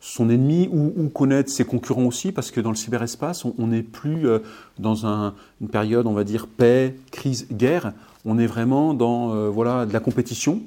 son 0.08 0.30
ennemi 0.30 0.70
ou, 0.72 1.10
connaître 1.10 1.50
ses 1.50 1.66
concurrents 1.66 2.06
aussi, 2.06 2.32
parce 2.32 2.52
que 2.52 2.62
dans 2.62 2.70
le 2.70 2.76
cyberespace, 2.76 3.44
on 3.44 3.68
n'est 3.68 3.82
plus 3.82 4.28
euh, 4.28 4.40
dans 4.78 5.04
une 5.04 5.68
période, 5.68 6.06
on 6.06 6.14
va 6.14 6.24
dire, 6.24 6.46
paix, 6.46 6.96
crise, 7.12 7.48
guerre. 7.52 7.92
On 8.24 8.38
est 8.38 8.46
vraiment 8.46 8.94
dans 8.94 9.34
euh, 9.34 9.50
voilà, 9.50 9.88
de 9.88 9.94
la 9.94 10.00
compétition 10.00 10.62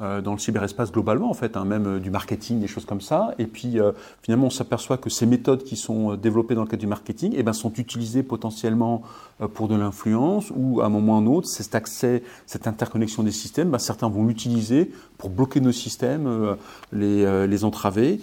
euh, 0.00 0.20
dans 0.20 0.32
le 0.32 0.38
cyberespace 0.38 0.92
globalement, 0.92 1.28
en 1.28 1.34
fait, 1.34 1.56
hein, 1.56 1.64
même 1.64 1.98
du 1.98 2.10
marketing, 2.10 2.60
des 2.60 2.68
choses 2.68 2.84
comme 2.84 3.00
ça. 3.00 3.34
Et 3.40 3.46
puis, 3.46 3.78
finalement, 4.22 4.46
on 4.46 4.50
s'aperçoit 4.50 4.96
que 4.96 5.10
ces 5.10 5.26
méthodes 5.26 5.64
qui 5.64 5.74
sont 5.74 6.14
développées 6.14 6.54
dans 6.54 6.62
le 6.62 6.68
cadre 6.68 6.80
du 6.80 6.86
marketing 6.86 7.34
eh 7.36 7.42
ben, 7.42 7.52
sont 7.52 7.72
utilisées 7.72 8.22
potentiellement 8.22 9.02
pour 9.54 9.66
de 9.66 9.74
l'influence 9.74 10.52
ou, 10.54 10.82
à 10.82 10.86
un 10.86 10.88
moment 10.88 11.14
ou 11.14 11.16
à 11.16 11.18
un 11.18 11.26
autre, 11.26 11.48
cet 11.48 11.74
accès, 11.74 12.22
cette 12.46 12.68
interconnexion 12.68 13.24
des 13.24 13.32
systèmes, 13.32 13.70
ben, 13.70 13.78
certains 13.78 14.08
vont 14.08 14.24
l'utiliser 14.24 14.92
pour 15.18 15.30
bloquer 15.30 15.60
nos 15.60 15.72
systèmes, 15.72 16.56
les 16.92 17.64
entraver. 17.64 18.20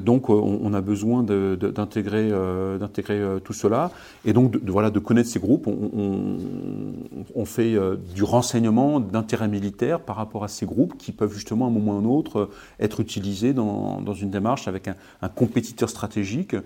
Donc, 0.00 0.30
on, 0.30 0.72
a 0.72 0.80
besoin 0.80 1.22
d'intégrer 1.22 2.30
d'intégrer 2.78 3.20
tout 3.44 3.52
cela. 3.52 3.90
Et 4.24 4.32
donc, 4.32 4.52
de, 4.52 4.70
voilà, 4.70 4.90
de 4.90 4.98
connaître 4.98 5.28
ces 5.28 5.40
groupes. 5.40 5.66
On, 5.66 7.44
fait 7.44 7.76
du 8.14 8.22
renseignement 8.22 9.00
d'intérêt 9.00 9.48
militaire 9.48 10.00
par 10.00 10.16
rapport 10.16 10.44
à 10.44 10.48
ces 10.48 10.66
groupes 10.66 10.96
qui 10.98 11.12
peuvent 11.12 11.32
justement 11.32 11.66
à 11.66 11.68
un 11.68 11.70
moment 11.70 11.92
ou 11.92 11.96
à 11.96 12.00
un 12.00 12.04
autre 12.04 12.38
euh, 12.38 12.50
être 12.80 13.00
utilisés 13.00 13.52
dans, 13.52 14.14
une 14.14 14.30
démarche 14.30 14.68
avec 14.68 14.88
un, 14.88 15.28
compétiteur 15.28 15.88
stratégique. 15.88 16.56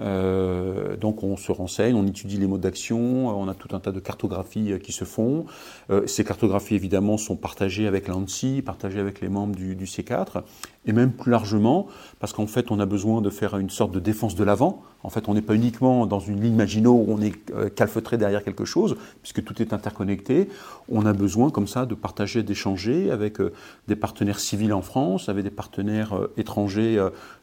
Euh, 0.00 0.96
donc 0.96 1.22
on 1.22 1.36
se 1.36 1.52
renseigne, 1.52 1.94
on 1.94 2.06
étudie 2.06 2.38
les 2.38 2.46
modes 2.46 2.60
d'action, 2.60 3.28
on 3.28 3.48
a 3.48 3.54
tout 3.54 3.74
un 3.74 3.80
tas 3.80 3.92
de 3.92 4.00
cartographies 4.00 4.72
euh, 4.72 4.78
qui 4.78 4.92
se 4.92 5.04
font. 5.04 5.46
Euh, 5.90 6.06
ces 6.06 6.24
cartographies 6.24 6.74
évidemment 6.74 7.16
sont 7.18 7.36
partagées 7.36 7.86
avec 7.86 8.08
l'ANSI, 8.08 8.62
partagées 8.64 9.00
avec 9.00 9.20
les 9.20 9.28
membres 9.28 9.54
du 9.54 9.84
C4 9.84 10.42
et 10.84 10.92
même 10.92 11.12
plus 11.12 11.30
largement, 11.30 11.86
parce 12.18 12.32
qu'en 12.32 12.46
fait, 12.46 12.70
on 12.70 12.80
a 12.80 12.86
besoin 12.86 13.20
de 13.20 13.30
faire 13.30 13.56
une 13.56 13.70
sorte 13.70 13.92
de 13.92 14.00
défense 14.00 14.34
de 14.34 14.42
l'avant. 14.42 14.82
En 15.04 15.10
fait, 15.10 15.28
on 15.28 15.34
n'est 15.34 15.42
pas 15.42 15.54
uniquement 15.54 16.06
dans 16.06 16.20
une 16.20 16.40
ligne 16.40 16.54
Maginot 16.54 16.92
où 16.92 17.06
on 17.08 17.20
est 17.20 17.34
euh, 17.50 17.68
calfeutré 17.68 18.18
derrière 18.18 18.42
quelque 18.44 18.64
chose, 18.64 18.96
puisque 19.20 19.44
tout 19.44 19.60
est 19.62 19.72
interconnecté. 19.72 20.48
On 20.88 21.06
a 21.06 21.12
besoin, 21.12 21.50
comme 21.50 21.66
ça, 21.66 21.86
de 21.86 21.94
partager, 21.94 22.42
d'échanger 22.42 23.10
avec 23.10 23.40
euh, 23.40 23.52
des 23.88 23.96
partenaires 23.96 24.40
civils 24.40 24.72
en 24.72 24.82
France, 24.82 25.28
avec 25.28 25.44
des 25.44 25.50
partenaires 25.50 26.14
euh, 26.14 26.32
étrangers 26.36 26.98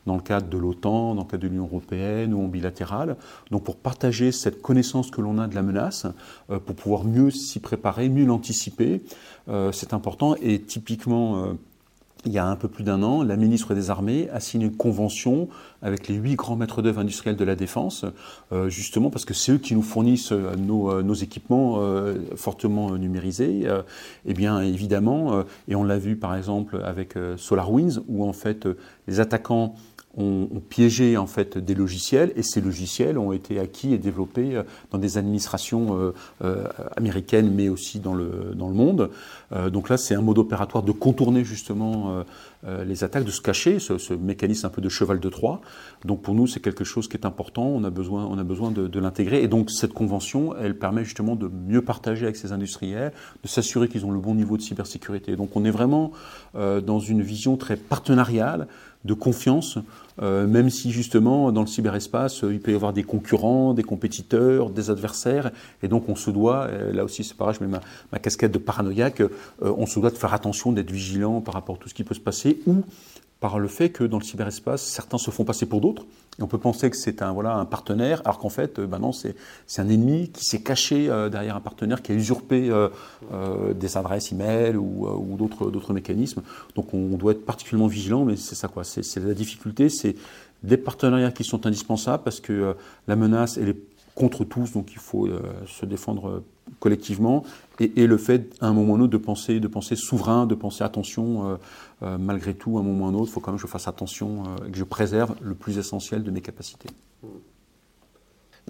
dans 0.05 0.15
le 0.15 0.21
cadre 0.21 0.47
de 0.47 0.57
l'OTAN, 0.57 1.15
dans 1.15 1.23
le 1.23 1.27
cadre 1.27 1.43
de 1.43 1.47
l'Union 1.47 1.65
européenne 1.65 2.33
ou 2.33 2.43
en 2.43 2.47
bilatéral. 2.47 3.15
Donc, 3.51 3.63
pour 3.63 3.77
partager 3.77 4.31
cette 4.31 4.61
connaissance 4.61 5.11
que 5.11 5.21
l'on 5.21 5.37
a 5.37 5.47
de 5.47 5.55
la 5.55 5.61
menace, 5.61 6.07
pour 6.47 6.75
pouvoir 6.75 7.03
mieux 7.03 7.29
s'y 7.31 7.59
préparer, 7.59 8.09
mieux 8.09 8.25
l'anticiper, 8.25 9.01
c'est 9.71 9.93
important. 9.93 10.35
Et 10.41 10.61
typiquement, 10.61 11.53
il 12.25 12.33
y 12.33 12.37
a 12.37 12.45
un 12.45 12.55
peu 12.57 12.67
plus 12.67 12.83
d'un 12.83 13.01
an, 13.01 13.23
la 13.23 13.37
ministre 13.37 13.73
des 13.73 13.89
Armées 13.89 14.29
a 14.33 14.41
signé 14.41 14.65
une 14.65 14.75
convention 14.75 15.47
avec 15.81 16.09
les 16.09 16.15
huit 16.15 16.35
grands 16.35 16.57
maîtres 16.57 16.81
d'œuvre 16.81 16.99
industriels 16.99 17.37
de 17.37 17.45
la 17.45 17.55
défense, 17.55 18.05
euh, 18.51 18.67
justement 18.67 19.09
parce 19.09 19.23
que 19.23 19.33
c'est 19.33 19.53
eux 19.53 19.57
qui 19.57 19.73
nous 19.73 19.81
fournissent 19.81 20.33
euh, 20.33 20.53
nos, 20.57 20.91
euh, 20.91 21.01
nos 21.01 21.13
équipements 21.13 21.79
fortement 22.35 22.91
numérisés. 22.91 23.61
et 23.61 23.69
eh 24.25 24.33
bien, 24.33 24.61
évidemment, 24.61 25.43
et 25.67 25.75
on 25.75 25.83
l'a 25.83 25.97
vu 25.97 26.15
par 26.15 26.35
exemple 26.35 26.81
avec 26.83 27.15
SolarWinds, 27.37 28.01
où 28.07 28.25
en 28.25 28.33
fait 28.33 28.67
les 29.07 29.19
attaquants 29.19 29.75
ont, 30.17 30.47
piégé 30.69 31.17
en 31.17 31.27
fait 31.27 31.57
des 31.57 31.75
logiciels 31.75 32.33
et 32.35 32.43
ces 32.43 32.61
logiciels 32.61 33.17
ont 33.17 33.31
été 33.31 33.59
acquis 33.59 33.93
et 33.93 33.97
développés 33.97 34.55
euh, 34.55 34.63
dans 34.91 34.97
des 34.97 35.17
administrations 35.17 35.97
euh, 35.97 36.13
euh, 36.43 36.65
américaines 36.97 37.53
mais 37.53 37.69
aussi 37.69 37.99
dans 37.99 38.13
le, 38.13 38.53
dans 38.55 38.67
le 38.67 38.73
monde. 38.73 39.09
donc 39.71 39.89
là, 39.89 39.97
c'est 39.97 40.15
un 40.15 40.21
mode 40.21 40.37
opératoire 40.37 40.83
de 40.83 40.91
contourner 40.91 41.43
justement 41.43 42.23
les 42.85 43.03
attaques, 43.03 43.23
de 43.23 43.31
se 43.31 43.41
cacher, 43.41 43.79
ce, 43.79 44.13
mécanisme 44.13 44.67
un 44.67 44.69
peu 44.69 44.81
de 44.81 44.89
cheval 44.89 45.19
de 45.19 45.29
Troie. 45.29 45.61
Donc 46.05 46.21
pour 46.21 46.35
nous, 46.35 46.45
c'est 46.45 46.59
quelque 46.59 46.83
chose 46.83 47.07
qui 47.07 47.17
est 47.17 47.25
important, 47.25 47.63
on 47.63 47.83
a 47.83 47.89
besoin, 47.89 48.25
on 48.25 48.37
a 48.37 48.43
besoin 48.43 48.71
de, 48.71 48.87
de 48.87 48.99
l'intégrer. 48.99 49.41
Et 49.41 49.47
donc 49.47 49.71
cette 49.71 49.93
convention, 49.93 50.55
elle 50.55 50.77
permet 50.77 51.03
justement 51.03 51.35
de 51.35 51.47
mieux 51.47 51.81
partager 51.81 52.25
avec 52.25 52.35
ces 52.35 52.51
industriels, 52.51 53.11
de 53.43 53.47
s'assurer 53.47 53.87
qu'ils 53.87 54.05
ont 54.05 54.11
le 54.11 54.19
bon 54.19 54.35
niveau 54.35 54.57
de 54.57 54.61
cybersécurité. 54.61 55.35
Donc 55.35 55.55
on 55.55 55.65
est 55.65 55.71
vraiment 55.71 56.11
dans 56.53 56.99
une 56.99 57.21
vision 57.21 57.57
très 57.57 57.75
partenariale 57.75 58.67
de 59.05 59.13
confiance, 59.13 59.77
euh, 60.21 60.45
même 60.45 60.69
si 60.69 60.91
justement 60.91 61.51
dans 61.51 61.61
le 61.61 61.67
cyberespace, 61.67 62.43
euh, 62.43 62.53
il 62.53 62.59
peut 62.59 62.71
y 62.71 62.75
avoir 62.75 62.91
des 62.91 63.03
concurrents, 63.03 63.73
des 63.73 63.83
compétiteurs, 63.83 64.69
des 64.69 64.89
adversaires, 64.89 65.51
et 65.81 65.87
donc 65.87 66.09
on 66.09 66.15
se 66.15 66.29
doit, 66.29 66.67
euh, 66.67 66.91
là 66.91 67.05
aussi 67.05 67.23
c'est 67.23 67.37
pareil, 67.37 67.55
je 67.57 67.65
mets 67.65 67.79
ma, 68.11 68.19
casquette 68.19 68.51
de 68.51 68.57
paranoïaque, 68.57 69.21
on 69.61 69.85
se 69.85 69.99
doit 69.99 70.09
de 70.09 70.17
faire 70.17 70.33
attention, 70.33 70.73
d'être 70.73 70.91
vigilant 70.91 71.39
par 71.39 71.53
rapport 71.53 71.75
à 71.75 71.77
tout 71.79 71.87
ce 71.87 71.93
qui 71.93 72.03
peut 72.03 72.13
se 72.13 72.19
passer, 72.19 72.59
ou 72.67 72.83
par 73.39 73.57
le 73.57 73.67
fait 73.67 73.89
que 73.89 74.03
dans 74.03 74.17
le 74.17 74.23
cyberespace, 74.23 74.83
certains 74.83 75.17
se 75.17 75.31
font 75.31 75.45
passer 75.45 75.65
pour 75.65 75.79
d'autres. 75.79 76.05
Et 76.39 76.43
on 76.43 76.47
peut 76.47 76.57
penser 76.57 76.89
que 76.89 76.97
c'est 76.97 77.21
un, 77.21 77.31
voilà, 77.31 77.55
un 77.55 77.65
partenaire, 77.65 78.21
alors 78.25 78.37
qu'en 78.37 78.49
fait, 78.49 78.79
ben 78.79 78.99
non, 78.99 79.11
c'est, 79.11 79.35
c'est 79.65 79.81
un 79.81 79.87
ennemi 79.87 80.29
qui 80.29 80.43
s'est 80.43 80.61
caché 80.61 81.09
euh, 81.09 81.29
derrière 81.29 81.55
un 81.55 81.61
partenaire 81.61 82.01
qui 82.01 82.11
a 82.11 82.15
usurpé 82.15 82.69
euh, 82.69 82.89
euh, 83.31 83.73
des 83.73 83.97
adresses 83.97 84.33
e-mail 84.33 84.77
ou, 84.77 85.07
ou 85.07 85.37
d'autres, 85.37 85.71
d'autres 85.71 85.93
mécanismes. 85.93 86.41
Donc 86.75 86.93
on 86.93 87.17
doit 87.17 87.31
être 87.31 87.45
particulièrement 87.45 87.87
vigilant, 87.87 88.25
mais 88.25 88.35
c'est 88.35 88.55
ça 88.55 88.67
quoi. 88.67 88.83
C'est, 88.83 89.03
c'est 89.03 89.21
la 89.21 89.33
difficulté, 89.33 89.89
c'est 89.89 90.15
des 90.63 90.77
partenariats 90.77 91.31
qui 91.31 91.45
sont 91.45 91.65
indispensables 91.65 92.23
parce 92.23 92.41
que 92.41 92.75
la 93.07 93.15
menace, 93.15 93.57
elle 93.57 93.69
est 93.69 93.81
contre 94.15 94.43
tous, 94.43 94.73
donc 94.73 94.91
il 94.91 94.99
faut 94.99 95.29
se 95.65 95.85
défendre 95.85 96.43
collectivement, 96.79 97.43
et, 97.79 98.07
le 98.07 98.17
fait, 98.17 98.53
à 98.59 98.67
un 98.67 98.73
moment 98.73 98.93
ou 98.93 98.95
un 98.97 99.01
autre, 99.01 99.11
de 99.11 99.17
penser, 99.17 99.59
de 99.61 99.67
penser 99.67 99.95
souverain, 99.95 100.45
de 100.45 100.55
penser 100.55 100.83
attention, 100.83 101.47
euh, 101.47 101.55
euh, 102.03 102.17
malgré 102.17 102.53
tout, 102.53 102.77
à 102.77 102.81
un 102.81 102.83
moment 102.83 103.05
ou 103.05 103.09
un 103.09 103.13
autre, 103.13 103.29
il 103.29 103.31
faut 103.31 103.39
quand 103.39 103.51
même 103.51 103.57
que 103.57 103.65
je 103.65 103.71
fasse 103.71 103.87
attention 103.87 104.43
euh, 104.43 104.67
et 104.67 104.71
que 104.71 104.77
je 104.77 104.83
préserve 104.83 105.35
le 105.41 105.55
plus 105.55 105.77
essentiel 105.77 106.23
de 106.23 106.31
mes 106.31 106.41
capacités. 106.41 106.89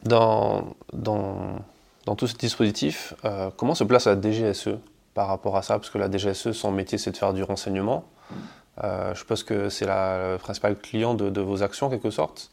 Dans, 0.03 0.75
dans, 0.93 1.55
dans 2.05 2.15
tout 2.15 2.27
ce 2.27 2.35
dispositif, 2.35 3.15
comment 3.57 3.75
se 3.75 3.83
place 3.83 4.05
la 4.05 4.19
DGSE 4.19 4.69
par 5.13 5.27
rapport 5.27 5.57
à 5.57 5.63
ça? 5.63 5.77
Parce 5.77 5.89
que 5.89 5.97
la 5.97 6.09
DGSE, 6.09 6.51
son 6.51 6.71
métier, 6.71 6.97
c'est 6.97 7.11
de 7.11 7.17
faire 7.17 7.33
du 7.33 7.43
renseignement. 7.43 8.05
je 8.81 9.15
suppose 9.15 9.43
que 9.43 9.69
c'est 9.69 9.85
le 9.85 10.37
principal 10.37 10.77
client 10.77 11.15
de, 11.15 11.29
de, 11.29 11.41
vos 11.41 11.63
actions, 11.63 11.87
en 11.87 11.89
quelque 11.89 12.11
sorte. 12.11 12.51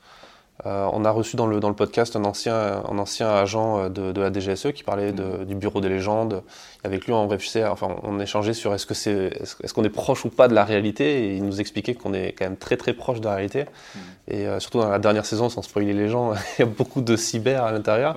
Euh, 0.65 0.89
on 0.93 1.05
a 1.05 1.11
reçu 1.11 1.37
dans 1.37 1.47
le, 1.47 1.61
dans 1.61 1.69
le 1.69 1.75
podcast 1.75 2.17
un 2.17 2.25
ancien, 2.25 2.83
un 2.89 2.99
ancien 2.99 3.29
agent 3.29 3.79
euh, 3.79 3.89
de, 3.91 4.13
de 4.13 4.21
la 4.21 4.33
DGSE 4.33 4.73
qui 4.73 4.83
parlait 4.83 5.13
de, 5.13 5.45
du 5.45 5.55
bureau 5.55 5.81
des 5.83 5.91
légendes. 5.91 6.43
Avec 6.83 7.05
lui, 7.05 7.13
on 7.13 7.29
réfléchissait, 7.29 7.65
enfin, 7.67 7.97
on 8.03 8.19
échangeait 8.21 8.55
sur 8.55 8.73
est-ce 8.73 8.87
que 8.87 8.95
c'est, 8.95 9.33
est-ce, 9.41 9.75
qu'on 9.75 9.85
est 9.85 9.91
proche 9.91 10.25
ou 10.25 10.31
pas 10.31 10.49
de 10.49 10.55
la 10.55 10.65
réalité, 10.65 11.27
et 11.27 11.37
il 11.37 11.45
nous 11.45 11.61
expliquait 11.61 11.95
qu'on 11.95 12.15
est 12.15 12.33
quand 12.33 12.47
même 12.47 12.57
très 12.57 12.77
très 12.77 12.95
proche 12.95 13.21
de 13.21 13.27
la 13.27 13.35
réalité. 13.35 13.65
Mm. 13.65 13.99
Et 14.29 14.47
euh, 14.47 14.61
surtout 14.61 14.79
dans 14.79 14.89
la 14.89 14.99
dernière 14.99 15.27
saison, 15.27 15.51
sans 15.51 15.63
spoiler 15.63 15.93
les 15.93 16.09
gens, 16.09 16.33
il 16.59 16.61
y 16.61 16.63
a 16.63 16.67
beaucoup 16.67 17.03
de 17.03 17.17
cyber 17.17 17.65
à 17.65 17.73
l'intérieur. 17.73 18.17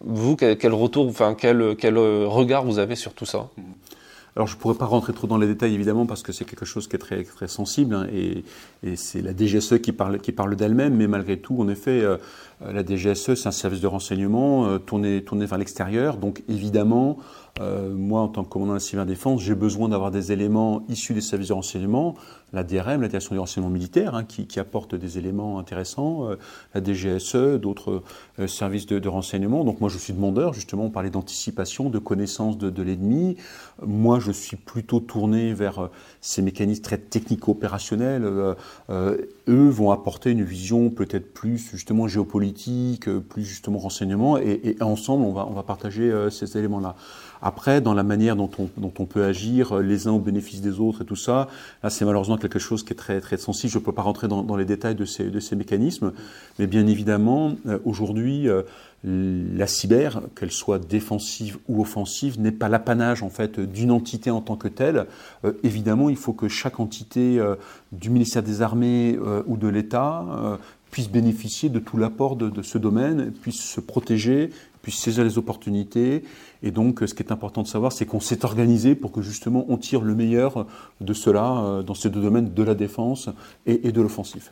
vous, 0.00 0.36
quel, 0.36 0.74
retour, 0.74 1.08
enfin, 1.08 1.34
quel, 1.38 1.74
quel 1.76 1.96
regard 1.96 2.64
vous 2.64 2.78
avez 2.78 2.96
sur 2.96 3.14
tout 3.14 3.26
ça? 3.26 3.48
Mm. 3.56 3.62
Alors 4.38 4.46
je 4.46 4.54
ne 4.54 4.60
pourrais 4.60 4.76
pas 4.76 4.84
rentrer 4.84 5.12
trop 5.12 5.26
dans 5.26 5.36
les 5.36 5.48
détails 5.48 5.74
évidemment 5.74 6.06
parce 6.06 6.22
que 6.22 6.30
c'est 6.30 6.44
quelque 6.44 6.64
chose 6.64 6.86
qui 6.86 6.94
est 6.94 7.00
très, 7.00 7.48
sensible 7.48 7.92
hein, 7.92 8.06
et, 8.12 8.44
et 8.84 8.94
c'est 8.94 9.20
la 9.20 9.32
DGSE 9.36 9.80
qui 9.82 9.90
parle, 9.90 10.20
qui 10.20 10.30
parle 10.30 10.54
d'elle-même, 10.54 10.94
mais 10.94 11.08
malgré 11.08 11.40
tout, 11.40 11.60
en 11.60 11.68
effet, 11.68 12.02
euh, 12.02 12.18
la 12.60 12.84
DGSE 12.84 13.34
c'est 13.34 13.46
un 13.46 13.52
service 13.52 13.80
de 13.80 13.86
renseignement 13.86 14.66
euh, 14.66 14.78
tourné, 14.78 15.22
vers 15.46 15.58
l'extérieur, 15.58 16.16
donc 16.16 16.42
évidemment, 16.48 17.18
euh, 17.60 17.94
moi 17.94 18.20
en 18.20 18.28
tant 18.28 18.44
que 18.44 18.48
commandant 18.48 18.72
de 18.72 18.76
la 18.76 18.80
cyberdéfense, 18.80 19.42
j'ai 19.42 19.54
besoin 19.54 19.88
d'avoir 19.88 20.10
des 20.10 20.32
éléments 20.32 20.82
issus 20.88 21.14
des 21.14 21.20
services 21.20 21.48
de 21.48 21.54
renseignement, 21.54 22.14
la 22.52 22.64
DRM, 22.64 23.02
la 23.02 23.08
direction 23.08 23.34
du 23.34 23.38
renseignement 23.38 23.70
militaire, 23.70 24.14
hein, 24.14 24.24
qui, 24.24 24.46
qui, 24.46 24.58
apporte 24.58 24.94
des 24.94 25.18
éléments 25.18 25.58
intéressants, 25.58 26.30
la 26.74 26.82
DGSE, 26.82 27.60
d'autres 27.60 28.02
services 28.46 28.86
de, 28.86 29.08
renseignement. 29.08 29.64
Donc 29.64 29.80
moi 29.80 29.90
je 29.90 29.98
suis 29.98 30.14
demandeur, 30.14 30.54
justement, 30.54 30.86
on 30.86 30.90
parlait 30.90 31.10
d'anticipation, 31.10 31.90
de 31.90 31.98
connaissance 31.98 32.56
de, 32.56 32.70
de 32.70 32.82
l'ennemi. 32.82 33.36
Moi 33.86 34.18
je 34.18 34.32
suis 34.32 34.56
plutôt 34.56 35.00
tourné 35.00 35.52
vers 35.52 35.90
ces 36.20 36.42
mécanismes 36.42 36.82
très 36.82 36.98
technico-opérationnels. 36.98 38.54
Euh, 38.90 39.16
eux 39.48 39.68
vont 39.68 39.90
apporter 39.90 40.30
une 40.30 40.42
vision 40.42 40.90
peut-être 40.90 41.32
plus 41.32 41.58
justement 41.70 42.08
géopolitique, 42.08 42.47
euh, 43.06 43.20
plus 43.20 43.44
justement 43.44 43.78
renseignement, 43.78 44.38
et, 44.38 44.76
ensemble 44.80 45.24
on 45.24 45.32
va, 45.32 45.46
on 45.46 45.52
va 45.52 45.62
partager 45.62 46.10
euh, 46.10 46.30
ces 46.30 46.56
éléments-là. 46.56 46.94
Après, 47.40 47.80
dans 47.80 47.94
la 47.94 48.02
manière 48.02 48.34
dont 48.34 48.50
on, 48.58 48.68
dont 48.76 48.92
on, 48.98 49.06
peut 49.06 49.24
agir 49.24 49.78
les 49.78 50.08
uns 50.08 50.12
au 50.12 50.18
bénéfice 50.18 50.60
des 50.60 50.80
autres 50.80 51.02
et 51.02 51.04
tout 51.04 51.16
ça, 51.16 51.48
là 51.84 51.90
c'est 51.90 52.04
malheureusement 52.04 52.36
quelque 52.36 52.58
chose 52.58 52.82
qui 52.82 52.92
est 52.92 52.96
très, 52.96 53.20
très 53.20 53.36
sensible. 53.36 53.72
Je 53.72 53.78
ne 53.78 53.84
peux 53.84 53.92
pas 53.92 54.02
rentrer 54.02 54.26
dans, 54.26 54.56
les 54.56 54.64
détails 54.64 54.96
de 54.96 55.04
ces, 55.04 55.30
de 55.30 55.38
ces 55.38 55.54
mécanismes, 55.54 56.12
mais 56.58 56.66
bien 56.66 56.86
évidemment, 56.88 57.54
aujourd'hui, 57.84 58.48
la 59.04 59.66
cyber, 59.68 60.22
qu'elle 60.34 60.50
soit 60.50 60.80
défensive 60.80 61.58
ou 61.68 61.80
offensive, 61.80 62.40
n'est 62.40 62.50
pas 62.50 62.68
l'apanage 62.68 63.22
en 63.22 63.30
fait 63.30 63.60
d'une 63.60 63.92
entité 63.92 64.30
en 64.30 64.40
tant 64.40 64.56
que 64.56 64.66
telle. 64.66 65.06
Euh, 65.44 65.52
évidemment, 65.62 66.10
il 66.10 66.16
faut 66.16 66.32
que 66.32 66.48
chaque 66.48 66.80
entité 66.80 67.38
euh, 67.38 67.54
du 67.92 68.10
ministère 68.10 68.42
des 68.42 68.60
Armées 68.60 69.16
euh, 69.22 69.42
ou 69.46 69.56
de 69.56 69.68
l'État 69.68 70.58
puisse 70.90 71.08
bénéficier 71.08 71.68
de 71.68 71.78
tout 71.78 71.96
l'apport 71.96 72.36
de, 72.36 72.48
de, 72.48 72.62
ce 72.62 72.78
domaine, 72.78 73.32
puisse 73.32 73.60
se 73.60 73.80
protéger, 73.80 74.50
puisse 74.82 74.98
saisir 74.98 75.24
les 75.24 75.38
opportunités. 75.38 76.24
Et 76.62 76.70
donc, 76.70 77.00
ce 77.06 77.14
qui 77.14 77.22
est 77.22 77.32
important 77.32 77.62
de 77.62 77.68
savoir, 77.68 77.92
c'est 77.92 78.06
qu'on 78.06 78.20
s'est 78.20 78.44
organisé 78.44 78.94
pour 78.94 79.12
que 79.12 79.22
justement 79.22 79.64
on 79.68 79.76
tire 79.76 80.02
le 80.02 80.14
meilleur 80.14 80.66
de 81.00 81.12
cela 81.12 81.82
dans 81.86 81.94
ces 81.94 82.10
deux 82.10 82.22
domaines 82.22 82.52
de 82.52 82.62
la 82.62 82.74
défense 82.74 83.28
et, 83.66 83.86
et 83.86 83.92
de 83.92 84.00
l'offensif. 84.00 84.50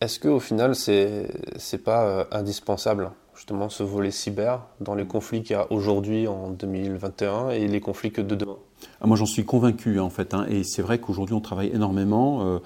Est-ce 0.00 0.20
qu'au 0.20 0.40
final, 0.40 0.74
c'est 0.74 1.26
n'est 1.72 1.78
pas 1.78 2.04
euh, 2.04 2.24
indispensable 2.30 3.12
justement 3.34 3.70
ce 3.70 3.82
volet 3.82 4.10
cyber 4.10 4.60
dans 4.80 4.94
les 4.94 5.06
conflits 5.06 5.42
qu'il 5.42 5.52
y 5.52 5.58
a 5.58 5.70
aujourd'hui 5.72 6.28
en 6.28 6.50
2021 6.50 7.50
et 7.50 7.66
les 7.66 7.80
conflits 7.80 8.12
que 8.12 8.20
de 8.20 8.34
demain? 8.34 8.56
Ah, 9.00 9.06
Moi 9.06 9.16
j'en 9.16 9.26
suis 9.26 9.46
convaincu 9.46 9.98
en 9.98 10.10
fait, 10.10 10.34
hein, 10.34 10.46
et 10.50 10.64
c'est 10.64 10.82
vrai 10.82 10.98
qu'aujourd'hui 10.98 11.34
on 11.34 11.40
travaille 11.40 11.70
énormément. 11.72 12.46
Euh, 12.46 12.58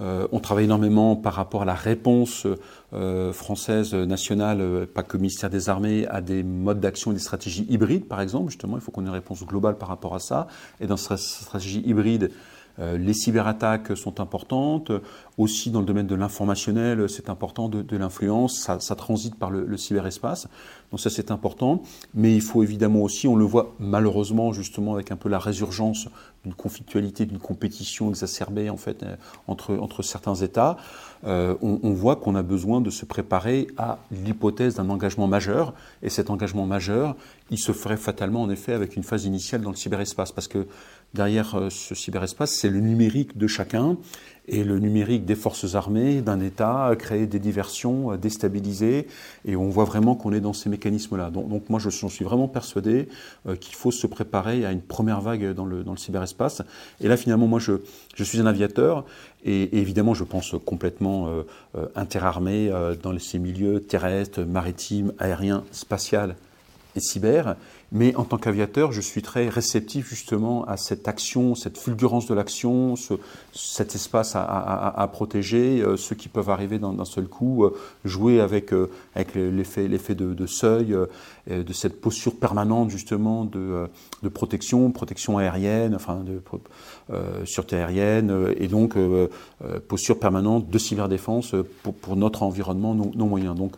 euh, 0.00 0.26
on 0.32 0.40
travaille 0.40 0.64
énormément 0.64 1.16
par 1.16 1.34
rapport 1.34 1.62
à 1.62 1.64
la 1.64 1.74
réponse 1.74 2.46
euh, 2.92 3.32
française 3.32 3.94
nationale, 3.94 4.86
pas 4.92 5.02
que 5.02 5.16
ministère 5.16 5.50
des 5.50 5.68
Armées, 5.68 6.06
à 6.08 6.20
des 6.20 6.42
modes 6.42 6.80
d'action 6.80 7.10
et 7.12 7.14
des 7.14 7.20
stratégies 7.20 7.66
hybrides, 7.68 8.06
par 8.06 8.20
exemple. 8.20 8.50
Justement, 8.50 8.76
il 8.76 8.80
faut 8.80 8.90
qu'on 8.90 9.02
ait 9.02 9.08
une 9.08 9.12
réponse 9.12 9.44
globale 9.44 9.76
par 9.76 9.88
rapport 9.88 10.14
à 10.14 10.18
ça. 10.18 10.48
Et 10.80 10.86
dans 10.86 10.96
cette 10.96 11.18
stratégie 11.18 11.82
hybride, 11.86 12.24
euh, 12.24 12.53
les 12.78 13.14
cyberattaques 13.14 13.96
sont 13.96 14.20
importantes. 14.20 14.90
Aussi, 15.36 15.70
dans 15.70 15.80
le 15.80 15.86
domaine 15.86 16.06
de 16.06 16.14
l'informationnel, 16.14 17.08
c'est 17.08 17.28
important 17.28 17.68
de, 17.68 17.96
l'influence. 17.96 18.68
Ça, 18.78 18.94
transite 18.94 19.36
par 19.36 19.50
le, 19.50 19.76
cyberespace. 19.76 20.48
Donc 20.90 21.00
ça, 21.00 21.10
c'est 21.10 21.30
important. 21.30 21.82
Mais 22.14 22.34
il 22.34 22.40
faut 22.40 22.62
évidemment 22.62 23.02
aussi, 23.02 23.26
on 23.26 23.36
le 23.36 23.44
voit 23.44 23.74
malheureusement 23.80 24.52
justement 24.52 24.94
avec 24.94 25.10
un 25.10 25.16
peu 25.16 25.28
la 25.28 25.38
résurgence 25.38 26.08
d'une 26.44 26.54
conflictualité, 26.54 27.26
d'une 27.26 27.38
compétition 27.38 28.10
exacerbée 28.10 28.70
en 28.70 28.76
fait 28.76 29.02
euh, 29.02 29.16
entre, 29.48 29.76
entre 29.76 30.02
certains 30.02 30.34
États. 30.34 30.76
Euh, 31.26 31.54
on, 31.62 31.92
voit 31.92 32.16
qu'on 32.16 32.34
a 32.34 32.42
besoin 32.42 32.82
de 32.82 32.90
se 32.90 33.06
préparer 33.06 33.68
à 33.78 33.98
l'hypothèse 34.10 34.74
d'un 34.74 34.90
engagement 34.90 35.26
majeur. 35.26 35.72
Et 36.02 36.10
cet 36.10 36.28
engagement 36.28 36.66
majeur, 36.66 37.16
il 37.50 37.58
se 37.58 37.72
ferait 37.72 37.96
fatalement 37.96 38.42
en 38.42 38.50
effet 38.50 38.74
avec 38.74 38.94
une 38.94 39.02
phase 39.02 39.24
initiale 39.24 39.62
dans 39.62 39.70
le 39.70 39.76
cyberespace. 39.76 40.32
Parce 40.32 40.48
que 40.48 40.66
derrière 41.14 41.54
euh, 41.54 41.70
ce 41.70 41.94
cyberespace, 41.94 42.52
c'est 42.52 42.68
le 42.68 42.80
numérique 42.80 43.38
de 43.38 43.46
chacun 43.46 43.96
et 44.46 44.62
le 44.62 44.78
numérique 44.78 45.24
des 45.24 45.34
forces 45.34 45.74
armées 45.74 46.20
d'un 46.20 46.40
État, 46.40 46.94
créer 46.98 47.26
des 47.26 47.38
diversions, 47.38 48.12
euh, 48.12 48.16
déstabiliser, 48.16 49.06
et 49.44 49.56
on 49.56 49.68
voit 49.70 49.84
vraiment 49.84 50.14
qu'on 50.14 50.32
est 50.32 50.40
dans 50.40 50.52
ces 50.52 50.68
mécanismes-là. 50.68 51.30
Donc, 51.30 51.70
moi, 51.70 51.80
je 51.80 51.88
suis 51.88 52.24
vraiment 52.24 52.48
persuadé 52.48 53.08
euh, 53.46 53.56
qu'il 53.56 53.74
faut 53.74 53.90
se 53.90 54.06
préparer 54.06 54.66
à 54.66 54.72
une 54.72 54.82
première 54.82 55.20
vague 55.20 55.54
dans 55.54 55.64
le, 55.64 55.82
dans 55.82 55.92
le 55.92 55.98
cyberespace. 55.98 56.62
Et 57.00 57.08
là, 57.08 57.16
finalement, 57.16 57.46
moi, 57.46 57.58
je, 57.58 57.72
je 58.14 58.24
suis 58.24 58.40
un 58.40 58.46
aviateur, 58.46 59.04
et, 59.44 59.78
évidemment, 59.78 60.14
je 60.14 60.24
pense 60.24 60.54
complètement 60.64 61.28
euh, 61.28 61.86
interarmé 61.94 62.70
dans 63.02 63.18
ces 63.18 63.38
milieux 63.38 63.80
terrestres, 63.80 64.42
maritimes, 64.42 65.12
aériens, 65.18 65.64
spatial 65.72 66.36
et 66.96 67.00
cyber. 67.00 67.56
Mais 67.92 68.16
en 68.16 68.24
tant 68.24 68.38
qu'aviateur, 68.38 68.90
je 68.90 69.00
suis 69.00 69.22
très 69.22 69.48
réceptif 69.48 70.08
justement 70.08 70.64
à 70.64 70.76
cette 70.76 71.06
action, 71.06 71.54
cette 71.54 71.78
fulgurance 71.78 72.26
de 72.26 72.34
l'action, 72.34 72.96
ce, 72.96 73.14
cet 73.52 73.94
espace 73.94 74.34
à, 74.34 75.08
protéger, 75.12 75.80
euh, 75.80 75.96
ceux 75.96 76.16
qui 76.16 76.28
peuvent 76.28 76.50
arriver 76.50 76.80
d'un 76.80 77.04
seul 77.04 77.28
coup, 77.28 77.64
euh, 77.64 77.76
jouer 78.04 78.40
avec, 78.40 78.72
euh, 78.72 78.90
avec 79.14 79.36
l'effet 79.36 79.86
de, 79.86 80.46
seuil, 80.46 80.96
de 81.48 81.72
cette 81.72 82.00
posture 82.00 82.36
permanente 82.36 82.90
justement 82.90 83.44
de, 83.44 83.86
de 84.22 84.28
protection, 84.28 84.90
protection 84.90 85.38
aérienne, 85.38 85.94
enfin 85.94 86.24
de 86.24 86.40
sûreté 87.44 87.76
aérienne, 87.76 88.54
et 88.56 88.66
donc 88.66 88.96
posture 89.88 90.18
permanente 90.18 90.68
de 90.68 90.78
cyberdéfense 90.78 91.54
pour, 91.82 91.94
pour 91.94 92.16
notre 92.16 92.42
environnement 92.42 92.94
non, 92.94 93.12
non 93.14 93.26
moyen. 93.26 93.54
Donc 93.54 93.76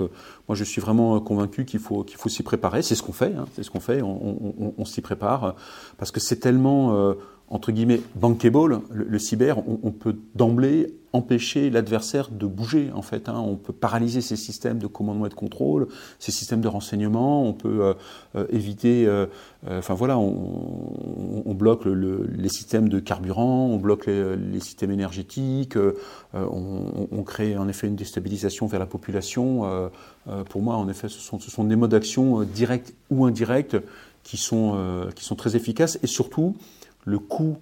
moi 0.49 0.57
je 0.57 0.65
suis 0.65 0.81
vraiment 0.81 1.19
convaincu 1.21 1.65
qu'il 1.65 1.81
faut, 1.81 2.05
qu'il 2.05 2.17
faut 2.19 2.29
s'y 2.29 2.43
préparer, 2.43 2.83
c'est 2.83 2.95
ce 2.95 3.03
qu'on 3.03 3.13
fait, 3.13 3.35
hein, 3.35 3.47
c'est 3.55 3.63
ce 3.63 3.71
qu'on 3.71 3.81
fait. 3.81 4.03
On, 4.03 4.85
s'y 4.85 5.01
prépare, 5.01 5.57
parce 5.99 6.11
que 6.11 6.21
c'est 6.21 6.37
tellement, 6.37 6.95
euh, 6.95 7.15
entre 7.49 7.71
guillemets, 7.71 8.01
bankable, 8.17 8.81
le, 8.91 9.19
cyber, 9.19 9.59
on, 9.69 9.93
peut 9.93 10.17
d'emblée 10.35 10.93
empêcher 11.13 11.71
l'adversaire 11.71 12.29
de 12.31 12.45
bouger, 12.45 12.91
en 12.93 13.03
fait. 13.03 13.29
Hein. 13.29 13.39
On 13.39 13.55
peut 13.55 13.73
paralyser 13.73 14.21
ces 14.21 14.35
systèmes 14.35 14.79
de 14.79 14.89
commandement 14.89 15.27
et 15.27 15.29
de 15.29 15.35
contrôle, 15.35 15.87
ces 16.19 16.33
systèmes 16.33 16.61
de 16.61 16.69
renseignement, 16.69 17.45
on 17.45 17.53
peut 17.53 17.83
euh, 17.83 17.95
euh, 18.35 18.47
éviter, 18.51 19.09
enfin 19.69 19.95
voilà, 19.95 20.19
on, 20.19 21.55
bloque 21.55 21.87
les 21.87 22.49
systèmes 22.51 22.89
de 22.89 22.99
carburant, 22.99 23.67
on 23.67 23.79
bloque 23.79 24.07
les, 24.07 24.61
systèmes 24.61 24.91
énergétiques, 24.91 25.79
on, 26.35 27.23
crée 27.23 27.57
en 27.57 27.69
effet 27.69 27.87
une 27.87 27.97
déstabilisation 27.97 28.67
vers 28.67 28.81
la 28.81 28.87
population. 28.87 29.91
pour 30.51 30.63
moi, 30.63 30.75
en 30.75 30.89
effet, 30.89 31.09
ce 31.09 31.21
sont, 31.21 31.65
des 31.65 31.77
modes 31.77 31.93
d'action 31.93 32.43
directs 32.43 32.93
ou 33.11 33.25
indirects 33.25 33.77
qui 34.27 34.37
sont, 34.37 34.73
euh, 34.75 35.13
qui 35.13 35.25
sont 35.25 35.37
très 35.37 35.55
efficaces 35.55 36.01
et 36.03 36.09
surtout 36.09 36.57
le 37.07 37.19
coût 37.19 37.57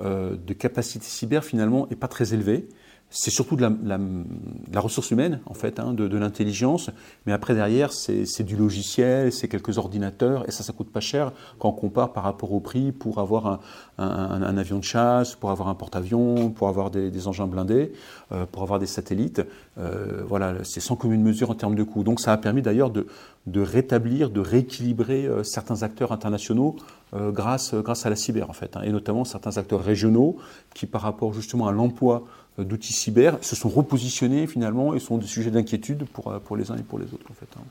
euh, 0.00 0.36
de 0.36 0.52
capacité 0.52 1.04
cyber 1.04 1.44
finalement 1.44 1.88
n'est 1.90 1.96
pas 1.96 2.08
très 2.08 2.32
élevé 2.32 2.68
c'est 3.14 3.30
surtout 3.30 3.56
de 3.56 3.62
la, 3.62 4.80
ressource 4.80 5.10
humaine, 5.10 5.40
en 5.44 5.52
fait, 5.52 5.78
hein, 5.78 5.92
de, 5.92 6.16
l'intelligence. 6.16 6.90
Mais 7.26 7.32
après, 7.32 7.54
derrière, 7.54 7.92
c'est 7.92 8.42
du 8.42 8.56
logiciel, 8.56 9.30
c'est 9.32 9.48
quelques 9.48 9.76
ordinateurs, 9.76 10.48
et 10.48 10.50
ça, 10.50 10.62
ça 10.62 10.72
coûte 10.72 10.90
pas 10.90 11.00
cher 11.00 11.32
quand 11.58 11.68
on 11.68 11.72
compare 11.72 12.14
par 12.14 12.24
rapport 12.24 12.52
au 12.52 12.60
prix 12.60 12.90
pour 12.90 13.18
avoir 13.18 13.60
un, 13.98 14.56
avion 14.56 14.78
de 14.78 14.84
chasse, 14.84 15.34
pour 15.34 15.50
avoir 15.50 15.68
un 15.68 15.74
porte-avions, 15.74 16.50
pour 16.50 16.68
avoir 16.68 16.90
des, 16.90 17.28
engins 17.28 17.46
blindés, 17.46 17.92
euh, 18.32 18.46
pour 18.50 18.62
avoir 18.62 18.78
des 18.78 18.86
satellites. 18.86 19.42
Euh, 19.78 20.22
voilà, 20.26 20.54
c'est 20.64 20.80
sans 20.80 20.96
commune 20.96 21.22
mesure 21.22 21.50
en 21.50 21.54
termes 21.54 21.74
de 21.74 21.82
coûts. 21.82 22.04
Donc, 22.04 22.18
ça 22.18 22.32
a 22.32 22.38
permis 22.38 22.62
d'ailleurs 22.62 22.90
de, 22.90 23.06
rétablir, 23.60 24.30
de 24.30 24.40
rééquilibrer 24.40 25.28
certains 25.42 25.82
acteurs 25.82 26.12
internationaux 26.12 26.76
grâce, 27.14 27.74
grâce 27.74 28.06
à 28.06 28.10
la 28.10 28.16
cyber, 28.16 28.48
en 28.48 28.54
fait, 28.54 28.76
hein, 28.76 28.82
et 28.82 28.90
notamment 28.90 29.24
certains 29.24 29.58
acteurs 29.58 29.82
régionaux 29.82 30.38
qui, 30.74 30.86
par 30.86 31.02
rapport 31.02 31.34
justement 31.34 31.68
à 31.68 31.72
l'emploi 31.72 32.24
euh, 32.58 32.64
d'outils 32.64 32.92
cyber 32.92 33.38
se 33.42 33.56
sont 33.56 33.68
repositionnés 33.68 34.46
finalement 34.46 34.94
et 34.94 35.00
sont 35.00 35.18
des 35.18 35.26
sujets 35.26 35.50
d'inquiétude 35.50 36.04
pour, 36.04 36.30
euh, 36.30 36.38
pour 36.38 36.56
les 36.56 36.70
uns 36.70 36.76
et 36.76 36.82
pour 36.82 36.98
les 36.98 37.06
autres 37.06 37.30
en 37.30 37.34
fait. 37.34 37.48
Hein. 37.56 37.64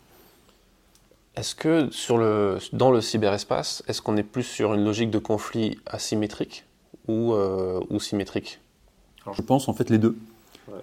Est-ce 1.36 1.56
que 1.56 1.89
sur 1.91 2.17
le, 2.17 2.58
dans 2.73 2.91
le 2.91 2.99
cyberespace, 2.99 3.84
est-ce 3.88 4.01
qu'on 4.01 4.17
est 4.17 4.23
plus 4.23 4.43
sur 4.43 4.73
une 4.73 4.84
logique 4.84 5.12
de 5.12 5.19
conflit 5.19 5.80
asymétrique 5.86 6.65
ou, 7.08 7.34
euh, 7.34 7.80
ou 7.89 7.99
symétrique? 7.99 8.60
Alors, 9.23 9.36
Je 9.36 9.41
pense 9.41 9.69
en 9.69 9.73
fait 9.73 9.89
les 9.89 9.97
deux. 9.97 10.17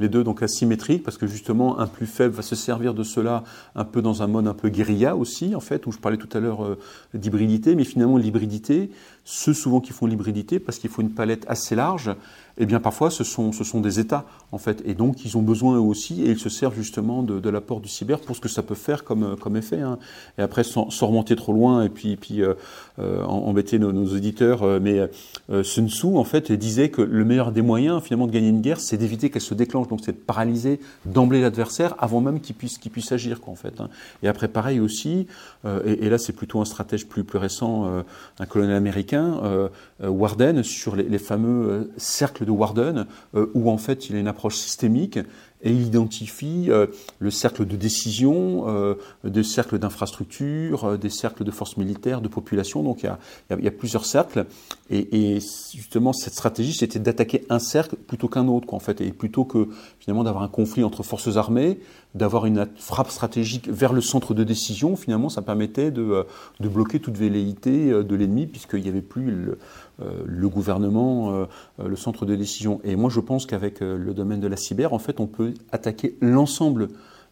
Les 0.00 0.08
deux 0.08 0.24
donc 0.24 0.42
asymétriques 0.42 1.02
parce 1.02 1.16
que 1.18 1.26
justement 1.26 1.78
un 1.78 1.86
plus 1.86 2.06
faible 2.06 2.34
va 2.34 2.42
se 2.42 2.54
servir 2.54 2.94
de 2.94 3.02
cela 3.02 3.44
un 3.74 3.84
peu 3.84 4.02
dans 4.02 4.22
un 4.22 4.26
mode 4.26 4.46
un 4.46 4.54
peu 4.54 4.68
guérilla 4.68 5.16
aussi 5.16 5.54
en 5.54 5.60
fait 5.60 5.86
où 5.86 5.92
je 5.92 5.98
parlais 5.98 6.18
tout 6.18 6.28
à 6.36 6.40
l'heure 6.40 6.76
d'hybridité 7.14 7.74
mais 7.74 7.84
finalement 7.84 8.16
l'hybridité 8.16 8.90
ceux 9.30 9.52
souvent 9.52 9.80
qui 9.80 9.92
font 9.92 10.06
l'hybridité 10.06 10.58
parce 10.58 10.78
qu'il 10.78 10.88
faut 10.88 11.02
une 11.02 11.12
palette 11.12 11.44
assez 11.48 11.74
large 11.74 12.16
eh 12.58 12.66
bien 12.66 12.80
parfois 12.80 13.10
ce 13.10 13.24
sont, 13.24 13.52
ce 13.52 13.64
sont 13.64 13.80
des 13.80 14.00
États 14.00 14.24
en 14.50 14.58
fait, 14.58 14.82
et 14.84 14.94
donc 14.94 15.24
ils 15.24 15.36
ont 15.36 15.42
besoin 15.42 15.76
eux 15.76 15.80
aussi, 15.80 16.22
et 16.22 16.30
ils 16.30 16.38
se 16.38 16.48
servent 16.48 16.74
justement 16.74 17.22
de, 17.22 17.48
l'apport 17.48 17.80
du 17.80 17.88
cyber 17.88 18.20
pour 18.20 18.34
ce 18.34 18.40
que 18.40 18.48
ça 18.48 18.62
peut 18.62 18.74
faire 18.74 19.04
comme, 19.04 19.36
comme 19.36 19.56
effet. 19.56 19.80
Hein. 19.80 19.98
Et 20.38 20.42
après, 20.42 20.64
sans, 20.64 20.90
sans, 20.90 21.08
remonter 21.08 21.36
trop 21.36 21.52
loin 21.52 21.84
et 21.84 21.88
puis, 21.88 22.16
puis 22.16 22.42
euh, 22.42 22.54
euh 22.98 23.22
embêter 23.24 23.78
nos, 23.78 23.92
auditeurs, 23.92 24.62
euh, 24.62 24.80
mais 24.82 25.08
euh, 25.50 25.62
Sun 25.62 25.88
Tzu 25.88 26.06
en 26.16 26.24
fait 26.24 26.50
disait 26.52 26.88
que 26.88 27.02
le 27.02 27.24
meilleur 27.24 27.52
des 27.52 27.62
moyens 27.62 28.02
finalement 28.02 28.26
de 28.26 28.32
gagner 28.32 28.48
une 28.48 28.60
guerre, 28.60 28.80
c'est 28.80 28.96
d'éviter 28.96 29.30
qu'elle 29.30 29.42
se 29.42 29.54
déclenche, 29.54 29.88
donc 29.88 30.00
c'est 30.04 30.12
de 30.12 30.16
paralyser 30.16 30.80
d'emblée 31.04 31.40
l'adversaire 31.40 31.94
avant 31.98 32.20
même 32.20 32.40
qu'il 32.40 32.56
puisse, 32.56 32.78
puisse 32.78 33.12
agir 33.12 33.40
quoi, 33.40 33.52
en 33.52 33.56
fait. 33.56 33.80
Hein. 33.80 33.88
Et 34.22 34.28
après 34.28 34.48
pareil 34.48 34.80
aussi, 34.80 35.26
et, 35.66 36.06
et, 36.06 36.10
là 36.10 36.18
c'est 36.18 36.32
plutôt 36.32 36.60
un 36.60 36.64
stratège 36.64 37.06
plus, 37.06 37.24
plus 37.24 37.38
récent, 37.38 38.02
un 38.38 38.46
colonel 38.46 38.76
américain, 38.76 39.17
Warden, 40.00 40.62
sur 40.62 40.96
les, 40.96 41.18
fameux 41.18 41.90
cercles 41.96 42.44
de 42.44 42.50
Warden, 42.50 43.06
euh, 43.34 43.46
où 43.54 43.70
en 43.70 43.78
fait 43.78 44.08
il 44.08 44.16
a 44.16 44.18
une 44.18 44.28
approche 44.28 44.56
systémique 44.56 45.18
et 45.60 45.72
il 45.72 45.86
identifie 45.86 46.66
euh, 46.68 46.86
le 47.18 47.30
cercle 47.30 47.66
de 47.66 47.76
décision, 47.76 48.68
euh, 48.68 48.94
des 49.24 49.42
cercles 49.42 49.78
d'infrastructure, 49.78 50.96
des 50.96 51.10
cercles 51.10 51.42
de 51.42 51.50
forces 51.50 51.76
militaires, 51.76 52.20
de 52.20 52.28
population. 52.28 52.82
Donc 52.82 53.02
il 53.02 53.64
y 53.64 53.66
a, 53.66 53.70
plusieurs 53.72 54.06
cercles. 54.06 54.46
Et, 54.90 55.40
justement, 55.74 56.12
cette 56.12 56.34
stratégie, 56.34 56.72
c'était 56.72 57.00
d'attaquer 57.00 57.44
un 57.50 57.58
cercle 57.58 57.96
plutôt 57.96 58.28
qu'un 58.28 58.46
autre, 58.46 58.72
en 58.72 58.78
fait. 58.78 59.00
Et 59.00 59.10
plutôt 59.10 59.44
que 59.44 59.68
finalement 60.08 60.24
d'avoir 60.24 60.42
un 60.42 60.48
conflit 60.48 60.84
entre 60.84 61.02
forces 61.02 61.36
armées, 61.36 61.80
d'avoir 62.14 62.46
une 62.46 62.66
frappe 62.76 63.10
stratégique 63.10 63.68
vers 63.68 63.92
le 63.92 64.00
centre 64.00 64.32
de 64.32 64.42
décision, 64.42 64.96
finalement, 64.96 65.28
ça 65.28 65.42
permettait 65.42 65.90
de, 65.90 66.24
de 66.60 66.68
bloquer 66.68 66.98
toute 66.98 67.18
velléité 67.18 67.90
de 67.90 68.16
l'ennemi, 68.16 68.46
puisqu'il 68.46 68.80
n'y 68.80 68.88
avait 68.88 69.02
plus 69.02 69.30
le, 69.30 69.58
euh, 70.00 70.48
gouvernement, 70.48 71.34
euh, 71.34 71.46
le 71.86 71.96
centre 71.96 72.24
de 72.24 72.34
décision. 72.34 72.80
Et 72.84 72.96
moi, 72.96 73.10
je 73.10 73.20
pense 73.20 73.44
qu'avec 73.44 73.82
euh, 73.82 73.98
le 73.98 74.14
domaine 74.14 74.40
de 74.40 74.48
la 74.48 74.56
cyber, 74.56 74.94
en 74.94 74.98
fait, 74.98 75.20
on 75.20 75.26
peut 75.26 75.52
attaquer 75.72 76.16
l'ensemble 76.22 76.88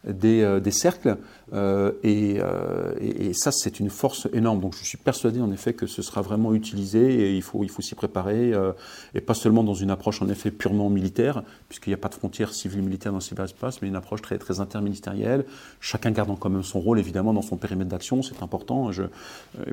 des, 0.07 0.71
cercles 0.71 1.17
euh, 1.53 1.93
euh, 2.05 2.95
et, 3.01 3.27
et, 3.27 3.33
ça, 3.35 3.53
c'est 3.53 3.79
une 3.79 3.91
force 3.91 4.29
énorme. 4.33 4.61
Donc, 4.61 4.75
je 4.77 4.85
suis 4.85 4.99
persuadé 4.99 5.41
en 5.41 5.53
effet 5.53 5.75
que 5.75 5.87
ce 5.87 6.03
sera 6.03 6.21
vraiment 6.21 6.55
utilisé 6.55 7.01
et 7.01 7.37
il 7.37 7.43
faut, 7.43 7.63
il 7.63 7.71
faut 7.71 7.83
s'y 7.83 7.95
préparer 7.95 8.53
euh, 8.53 8.73
et 9.15 9.21
pas 9.21 9.35
seulement 9.35 9.63
dans 9.63 9.75
une 9.75 9.91
approche 9.91 10.23
en 10.23 10.29
effet 10.29 10.51
purement 10.51 10.91
militaire, 10.91 11.43
puisqu'il 11.69 11.91
n'y 11.91 11.95
a 11.95 11.99
pas 11.99 12.09
de 12.09 12.15
frontières 12.15 12.53
civiles 12.53 12.83
militaires 12.83 13.13
dans 13.13 13.19
le 13.19 13.23
cyberespace, 13.23 13.81
mais 13.81 13.89
une 13.89 13.97
approche 13.97 14.23
très, 14.23 14.39
très 14.39 14.61
interministérielle. 14.61 15.45
Chacun 15.81 16.11
gardant 16.11 16.37
quand 16.37 16.51
même 16.51 16.63
son 16.63 16.81
rôle, 16.81 16.99
évidemment, 16.99 17.33
dans 17.33 17.43
son 17.43 17.57
périmètre 17.57 17.91
d'action, 17.91 18.23
c'est 18.23 18.43
important. 18.43 18.91
Je, 18.91 19.05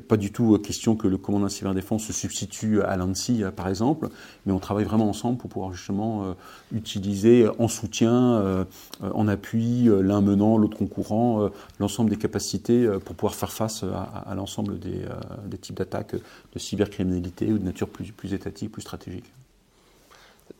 pas 0.08 0.16
du 0.16 0.30
tout 0.30 0.56
question 0.58 0.94
que 0.94 1.08
le 1.08 1.18
commandant 1.18 1.46
de 1.46 1.50
cyberdéfense 1.50 2.04
se 2.04 2.12
substitue 2.12 2.82
à 2.82 2.96
l'ANSI, 2.96 3.42
par 3.56 3.68
exemple, 3.68 4.08
mais 4.46 4.52
on 4.52 4.58
travaille 4.58 4.84
vraiment 4.84 5.08
ensemble 5.08 5.38
pour 5.38 5.50
pouvoir 5.50 5.72
justement 5.72 6.34
utiliser 6.72 7.48
en 7.58 7.68
soutien, 7.68 8.66
en 9.02 9.28
appui, 9.28 9.84
l'un 9.84 10.20
menant, 10.20 10.56
l'autre 10.56 10.76
concourant, 10.76 11.50
l'ensemble 11.78 12.10
des 12.10 12.16
capacités 12.16 12.86
pour 13.04 13.14
pouvoir 13.14 13.34
faire 13.34 13.52
face 13.52 13.84
à, 13.84 14.34
l'ensemble 14.34 14.78
des, 14.78 15.58
types 15.58 15.76
d'attaques 15.76 16.14
de 16.14 16.58
cybercriminalité 16.58 17.52
ou 17.52 17.58
de 17.58 17.64
nature 17.64 17.88
plus, 17.88 18.12
plus 18.12 18.34
étatique, 18.34 18.72
plus 18.72 18.82
stratégique. 18.82 19.30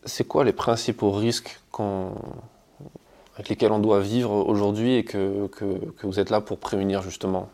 C'est 0.05 0.25
quoi 0.25 0.45
les 0.45 0.53
principaux 0.53 1.13
risques 1.13 1.61
avec 3.37 3.49
lesquels 3.49 3.73
on 3.73 3.79
doit 3.79 4.01
vivre 4.01 4.33
aujourd'hui 4.47 4.95
et 4.95 5.05
que, 5.05 5.49
vous 6.03 6.21
êtes 6.21 6.31
là 6.31 6.41
pour 6.41 6.59
prévenir 6.59 7.03
justement? 7.03 7.49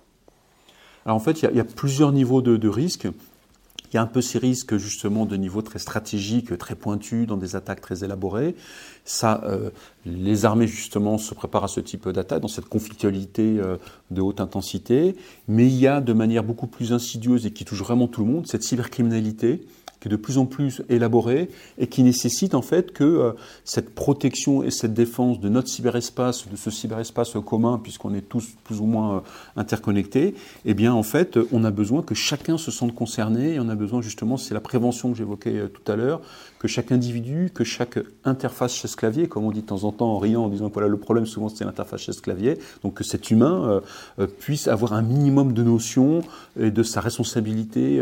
Alors 1.07 1.17
en 1.17 1.21
fait, 1.21 1.43
il 1.43 1.57
y, 1.57 1.61
a 1.61 1.65
plusieurs 1.65 2.13
niveaux 2.13 2.43
de, 2.43 2.57
de 2.57 2.69
risques. 2.69 3.09
Il 3.91 3.97
y 3.97 3.99
a 3.99 4.03
un 4.03 4.07
peu 4.07 4.21
ces 4.21 4.39
risques 4.39 4.77
justement 4.77 5.27
de 5.27 5.37
niveau 5.37 5.63
très 5.63 5.79
stratégique, 5.79 6.57
très 6.59 6.75
pointu, 6.75 7.27
dans 7.27 7.37
des 7.37 7.57
attaques 7.57 7.81
très 7.81 8.05
élaborées. 8.05 8.55
Ça, 9.05 9.43
euh, 9.45 9.71
les 10.07 10.45
armées 10.45 10.69
justement 10.69 11.19
se 11.19 11.35
préparent 11.35 11.65
à 11.65 11.69
ce 11.69 11.81
type 11.81 12.09
d'attaque, 12.09 12.41
dans 12.41 12.49
cette 12.49 12.67
conflictualité 12.67 13.59
euh, 13.59 13.79
de 14.11 14.21
haute 14.21 14.41
intensité. 14.41 15.17
Mais 15.49 15.67
il 15.67 15.75
y 15.75 15.87
a 15.87 16.01
de 16.01 16.13
manière 16.13 16.45
beaucoup 16.45 16.69
plus 16.69 16.93
insidieuse 16.93 17.47
et 17.47 17.51
qui 17.51 17.65
touche 17.65 17.81
vraiment 17.81 18.07
tout 18.07 18.25
le 18.25 18.31
monde, 18.31 18.47
cette 18.47 18.63
cybercriminalité 18.63 19.67
qui 20.01 20.09
est 20.09 20.11
de 20.11 20.17
plus 20.17 20.39
en 20.39 20.47
plus 20.47 20.83
élaborée 20.89 21.51
et 21.79 21.87
qui 21.87 22.03
nécessite 22.03 22.55
en 22.55 22.63
fait 22.63 22.93
que 22.93 23.05
euh, 23.05 23.33
cette 23.65 23.95
protection 23.95 24.63
et 24.63 24.71
cette 24.71 24.95
défense 24.95 25.41
de 25.41 25.49
notre 25.49 25.69
cyberespace, 25.69 26.49
de 26.49 26.57
ce 26.57 26.71
cyberespace 26.71 27.35
commun, 27.45 27.79
puisqu'on 27.83 28.15
est 28.15 28.23
tous 28.23 28.49
plus 28.65 28.81
ou 28.81 28.87
moins 28.87 29.17
euh, 29.17 29.21
interconnectés, 29.57 30.35
eh 30.65 30.75
bien 30.75 30.95
en 30.95 31.03
fait, 31.03 31.39
on 31.53 31.65
a 31.65 31.71
besoin 31.71 32.03
que 32.03 32.15
chacun 32.15 32.57
se 32.59 32.71
sente 32.71 32.95
concerné 32.95 33.55
et 33.55 33.61
on 33.61 33.69
a 33.69 33.75
besoin 33.75 34.01
justement, 34.01 34.37
c'est 34.37 34.55
la 34.55 34.61
prévention 34.61 35.11
que 35.13 35.19
j'évoquais 35.19 35.57
euh, 35.57 35.69
tout 35.69 35.91
à 35.91 35.97
l'heure, 35.97 36.21
que 36.61 36.69
chaque 36.69 36.93
individu, 36.93 37.51
que 37.53 37.65
chaque 37.65 37.99
interface 38.25 38.75
chaise-clavier, 38.75 39.27
comme 39.27 39.45
on 39.45 39.51
dit 39.51 39.63
de 39.63 39.67
temps 39.67 39.83
en 39.83 39.91
temps 39.91 40.15
en 40.15 40.19
riant, 40.19 40.45
en 40.45 40.49
disant 40.49 40.69
que 40.69 40.75
voilà, 40.75 40.89
le 40.89 40.99
problème 40.99 41.27
souvent 41.27 41.49
c'est 41.49 41.65
l'interface 41.65 42.03
chaise-clavier, 42.03 42.59
donc 42.85 42.95
que 42.95 43.05
cet 43.05 43.33
humain 43.33 43.81
puisse 44.39 44.69
avoir 44.69 44.93
un 44.93 45.03
minimum 45.03 45.53
de 45.53 45.63
notions 45.63 46.21
et 46.59 46.71
de 46.71 46.83
sa 46.83 47.01
responsabilité 47.01 48.01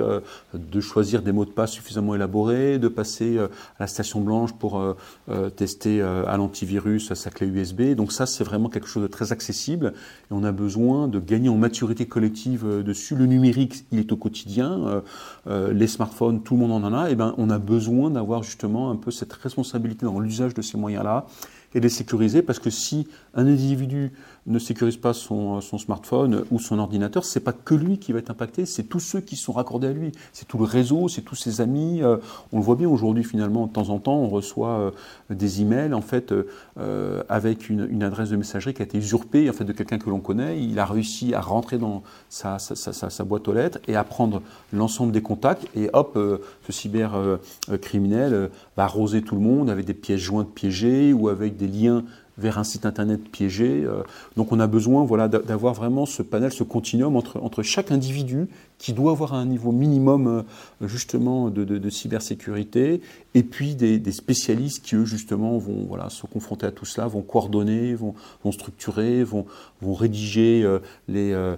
de 0.55 0.81
choisir 0.81 1.23
des 1.23 1.33
mots 1.33 1.45
de 1.45 1.51
passe 1.51 1.73
suffisamment 1.73 2.15
élaboré, 2.15 2.79
de 2.79 2.89
passer 2.89 3.37
euh, 3.37 3.47
à 3.79 3.85
la 3.85 3.87
station 3.87 4.21
blanche 4.21 4.53
pour 4.53 4.79
euh, 4.79 4.95
euh, 5.31 5.51
tester 5.51 6.03
à 6.03 6.37
l'antivirus 6.37 7.13
sa 7.15 7.31
clé 7.31 7.47
USB. 7.47 7.95
Donc 7.95 8.13
ça, 8.13 8.27
c'est 8.27 8.45
vraiment 8.45 8.69
quelque 8.69 8.89
chose 8.89 9.03
de 9.03 9.09
très 9.09 9.33
accessible 9.33 9.93
et 10.31 10.35
on 10.35 10.45
a 10.45 10.53
besoin 10.53 11.09
de 11.09 11.19
gagner 11.19 11.49
en 11.49 11.57
maturité 11.57 12.07
collective 12.07 12.83
dessus. 12.83 13.15
Le 13.15 13.27
numérique, 13.27 13.85
il 13.93 13.99
est 13.99 14.13
au 14.13 14.17
quotidien. 14.17 15.03
les 15.47 15.87
smartphones, 15.87 16.43
tout 16.43 16.55
le 16.55 16.61
monde 16.61 16.85
en 16.85 16.93
a. 16.93 17.11
Et 17.11 17.15
ben, 17.15 17.35
on 17.39 17.51
a 17.51 17.59
besoin 17.59 18.11
d'avoir 18.11 18.43
justement 18.49 18.91
un 18.91 18.97
peu 18.97 19.11
cette 19.11 19.33
responsabilité 19.33 20.05
dans 20.05 20.19
l'usage 20.19 20.55
de 20.55 20.63
ces 20.63 20.77
moyens-là 20.77 21.27
et 21.75 21.81
les 21.81 21.89
sécuriser 21.89 22.43
parce 22.43 22.59
que 22.59 22.71
si 22.71 23.07
un 23.35 23.47
individu 23.47 24.13
ne 24.49 24.59
sécurise 24.59 24.97
pas 24.97 25.13
son, 25.13 25.61
smartphone 25.61 26.45
ou 26.51 26.59
son 26.59 26.79
ordinateur, 26.79 27.25
c'est 27.25 27.41
pas 27.41 27.53
que 27.53 27.75
lui 27.75 27.99
qui 27.99 28.13
va 28.13 28.19
être 28.19 28.31
impacté, 28.31 28.65
c'est 28.65 28.85
tous 28.85 29.01
ceux 29.01 29.21
qui 29.21 29.37
sont 29.37 29.53
raccordés 29.53 29.89
à 29.89 29.93
lui, 29.93 30.13
c'est 30.33 30.49
tout 30.49 30.57
le 30.59 30.65
réseau, 30.65 31.09
c'est 31.09 31.21
tous 31.21 31.35
ses 31.35 31.61
amis. 31.61 32.03
Euh, 32.03 32.17
on 32.53 32.59
le 32.59 32.65
voit 32.65 32.77
bien 32.77 32.89
aujourd'hui 32.89 33.25
finalement, 33.25 33.67
de 33.67 33.73
temps 33.73 33.91
en 33.91 33.99
temps, 33.99 34.17
on 34.17 34.29
reçoit 34.29 34.79
euh, 34.79 34.91
des 35.29 35.61
emails 35.61 35.93
en 35.93 36.01
fait 36.01 36.33
euh, 36.79 37.23
avec 37.29 37.69
une, 37.69 38.03
adresse 38.03 38.31
de 38.31 38.37
messagerie 38.37 38.73
qui 38.73 38.81
a 38.81 38.85
été 38.85 38.97
usurpée 38.97 39.51
en 39.51 39.53
fait 39.53 39.65
de 39.65 39.73
quelqu'un 39.73 39.99
que 39.99 40.09
l'on 40.09 40.21
connaît. 40.21 40.63
Il 40.63 40.79
a 40.79 40.87
réussi 40.87 41.35
à 41.35 41.43
rentrer 41.43 41.77
dans 41.77 42.03
sa, 42.31 42.59
sa, 42.59 43.25
boîte 43.25 43.47
aux 43.49 43.53
lettres 43.53 43.79
et 43.87 43.97
à 43.97 44.05
prendre 44.05 44.41
l'ensemble 44.73 45.13
des 45.13 45.21
contacts 45.21 45.67
et 45.77 45.91
hop, 45.93 46.19
ce 46.67 46.73
cyber 46.73 47.39
criminel 47.83 48.51
va 48.77 48.85
arroser 48.85 49.21
tout 49.21 49.35
le 49.35 49.43
monde 49.43 49.69
avec 49.69 49.85
des 49.85 49.95
pièces 49.95 50.21
jointes 50.21 50.55
piégées 50.55 51.13
ou 51.13 51.29
avec 51.29 51.57
des 51.59 51.69
liens 51.69 52.05
vers 52.39 52.59
un 52.59 52.65
site 52.65 52.87
internet 52.87 53.29
piégé. 53.31 53.85
Euh, 53.85 54.03
donc 54.37 54.53
on 54.53 54.61
a 54.61 54.67
besoin 54.67 55.05
voilà, 55.05 55.29
d'avoir 55.29 55.75
vraiment 55.75 56.07
ce 56.07 56.23
panel, 56.23 56.53
ce 56.53 56.63
continuum 56.63 57.17
entre, 57.17 57.39
entre 57.43 57.63
chaque 57.63 57.91
individu 57.91 58.49
qui 58.79 58.93
doit 58.93 59.11
avoir 59.11 59.35
un 59.35 59.45
niveau 59.45 59.73
minimum 59.73 60.27
euh, 60.29 60.89
justement 60.89 61.51
de, 61.51 61.91
cybersécurité, 61.91 63.01
et 63.35 63.43
puis 63.43 63.75
des, 63.75 64.13
spécialistes 64.13 64.85
qui 64.85 64.95
eux 64.95 65.05
justement 65.05 65.59
vont 65.59 65.85
voilà, 65.87 66.09
se 66.11 66.27
confronter 66.27 66.67
à 66.67 66.71
tout 66.71 66.85
cela, 66.85 67.07
vont 67.07 67.23
coordonner, 67.23 67.95
vont, 67.95 68.15
structurer, 68.53 69.25
vont, 69.25 69.47
rédiger 69.83 70.63
euh, 70.65 70.79
les, 71.09 71.33
euh, 71.33 71.57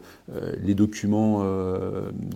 les 0.63 0.75
documents 0.75 1.45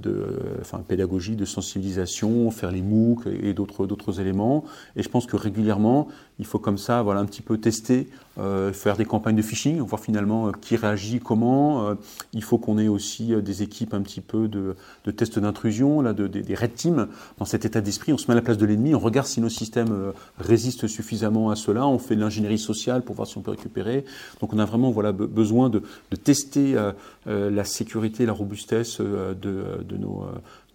de 0.03 0.27
enfin, 0.61 0.83
pédagogie, 0.87 1.37
de 1.37 1.44
sensibilisation, 1.44 2.51
faire 2.51 2.70
les 2.70 2.83
MOOC 2.83 3.27
et 3.27 3.55
d'autres, 3.55 3.87
d'autres 3.87 4.20
éléments. 4.20 4.64
Et 4.97 5.03
je 5.03 5.09
pense 5.09 5.27
que 5.27 5.37
régulièrement, 5.37 6.09
il 6.38 6.47
faut 6.47 6.59
comme 6.59 6.79
ça 6.79 7.03
voilà, 7.03 7.20
un 7.20 7.27
petit 7.27 7.42
peu 7.42 7.59
tester, 7.59 8.09
faire 8.37 8.97
des 8.97 9.05
campagnes 9.05 9.37
de 9.37 9.42
phishing, 9.42 9.79
voir 9.81 10.01
finalement 10.01 10.53
qui 10.53 10.77
réagit, 10.77 11.20
comment. 11.20 11.94
il 12.33 12.42
faut 12.42 12.59
qu'on 12.59 12.79
ait 12.79 12.88
aussi 12.88 13.33
des 13.42 13.62
équipes 13.62 13.94
un 13.94 14.03
petit 14.03 14.20
peu 14.20 14.49
de 14.49 14.73
de, 15.04 15.10
tests 15.10 15.38
d'intrusion, 15.38 16.00
là, 16.00 16.12
de, 16.12 16.26
des 16.26 16.54
red 16.54 16.74
teams, 16.74 17.08
dans 17.38 17.44
cet 17.44 17.64
état 17.64 17.80
d'esprit, 17.80 18.12
on 18.12 18.18
se 18.18 18.26
met 18.28 18.32
à 18.32 18.37
la 18.37 18.42
place 18.42 18.58
de 18.58 18.66
l'ennemi, 18.66 18.94
on 18.94 18.98
regarde 18.98 19.26
si 19.26 19.40
nos 19.40 19.48
systèmes 19.48 19.92
euh, 19.92 20.12
résistent 20.38 20.87
suffisamment 20.87 21.50
à 21.50 21.56
cela, 21.56 21.87
on 21.87 21.98
fait 21.98 22.16
de 22.16 22.20
l'ingénierie 22.20 22.58
sociale 22.58 23.02
pour 23.02 23.14
voir 23.14 23.28
si 23.28 23.38
on 23.38 23.42
peut 23.42 23.50
récupérer. 23.50 24.04
Donc 24.40 24.52
on 24.52 24.58
a 24.58 24.64
vraiment 24.64 24.90
voilà, 24.90 25.12
besoin 25.12 25.70
de, 25.70 25.82
tester 26.22 26.76
euh, 26.76 26.92
euh, 27.26 27.50
la 27.50 27.64
sécurité, 27.64 28.26
la 28.26 28.32
robustesse 28.32 29.00
de, 29.00 29.34
de 29.34 29.96
nos 29.96 30.24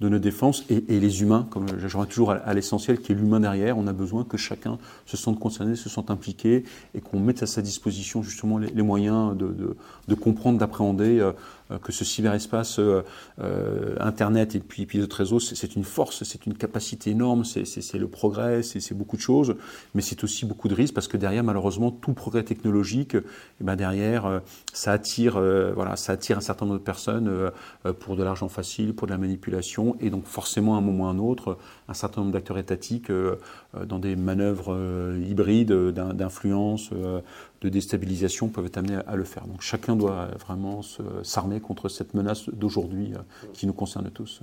de 0.02 0.08
nos 0.08 0.20
défenses 0.20 0.64
et, 0.70 1.00
les 1.00 1.22
humains, 1.22 1.46
comme 1.50 1.66
je 1.78 2.04
toujours 2.06 2.32
à, 2.32 2.54
l'essentiel 2.54 3.00
qui 3.00 3.12
est 3.12 3.16
l'humain 3.16 3.42
derrière. 3.42 3.78
On 3.78 3.88
a 3.88 3.94
besoin 3.94 4.24
que 4.24 4.38
chacun 4.38 4.78
se 5.06 5.18
sente 5.18 5.40
concerné, 5.40 5.76
se 5.76 5.90
sente 5.90 6.10
impliqué 6.10 6.64
et 6.96 7.02
qu'on 7.02 7.20
mette 7.20 7.44
à 7.44 7.48
sa 7.48 7.62
disposition 7.62 8.24
justement 8.24 8.58
les, 8.58 8.82
moyens 8.82 9.36
de, 9.36 9.76
de, 10.08 10.16
comprendre, 10.16 10.58
d'appréhender 10.58 11.20
euh, 11.20 11.34
que 11.78 11.92
ce 11.92 12.04
cyberespace 12.04 12.80
euh, 12.80 13.04
euh, 13.42 13.96
Internet 14.00 14.56
et 14.56 14.60
puis, 14.60 14.86
puis 14.86 15.00
d'autres 15.00 15.18
réseaux, 15.18 15.40
c'est 15.40 15.76
une 15.76 15.84
force, 15.84 16.24
c'est 16.24 16.46
une 16.46 16.56
capacité 16.56 17.12
énorme, 17.12 17.44
c'est 17.46 17.98
le 17.98 18.08
progrès, 18.08 18.64
c'est 18.64 18.94
beaucoup 18.94 19.18
de 19.18 19.22
choses, 19.22 19.56
mais 19.94 20.02
c'est 20.02 20.24
aussi 20.24 20.46
beaucoup 20.46 20.68
de 20.68 20.74
risques 20.74 20.94
parce 20.94 21.08
que 21.08 21.18
derrière, 21.18 21.44
malheureusement, 21.44 21.92
tout 21.92 22.14
progrès 22.14 22.44
technologique, 22.44 23.16
et 23.16 23.22
eh 23.62 23.64
ben 23.64 23.76
derrière, 23.76 24.42
ça 24.74 24.92
attire, 24.94 25.40
voilà, 25.76 25.96
ça 25.96 26.14
attire 26.14 26.38
un 26.38 26.42
certain 26.42 26.66
nombre 26.66 26.80
de 26.80 26.84
personnes 26.84 27.52
pour 28.00 28.16
de 28.16 28.24
l'argent 28.24 28.50
facile, 28.50 28.94
pour 28.94 29.08
de 29.08 29.12
la 29.12 29.18
manipulation 29.18 29.96
et 30.00 30.10
donc 30.10 30.26
forcément 30.26 30.76
à 30.76 30.80
un 30.80 30.82
moment 30.82 31.06
ou 31.06 31.08
à 31.08 31.10
un 31.12 31.20
autre, 31.20 31.58
un 31.88 31.94
certain 31.94 32.22
nombre 32.22 32.34
d'acteurs 32.34 32.58
étatiques 32.58 33.10
euh, 33.10 33.36
euh, 33.69 33.69
dans 33.74 34.00
des 34.00 34.16
manœuvres 34.16 34.74
euh, 34.74 35.24
hybrides 35.28 35.72
d'influence, 35.72 36.90
de 36.92 37.70
déstabilisation 37.70 38.48
peuvent 38.48 38.66
être 38.66 38.78
amenés 38.78 38.98
à 39.06 39.16
le 39.16 39.24
faire. 39.24 39.46
Donc 39.46 39.62
chacun 39.62 39.96
doit 39.96 40.30
vraiment 40.40 40.82
s'armer 41.24 41.60
contre 41.60 41.90
cette 41.90 42.14
menace 42.14 42.50
d'aujourd'hui 42.50 43.14
qui 43.54 43.68
nous 43.68 43.74
concerne 43.74 44.10
tous. 44.10 44.42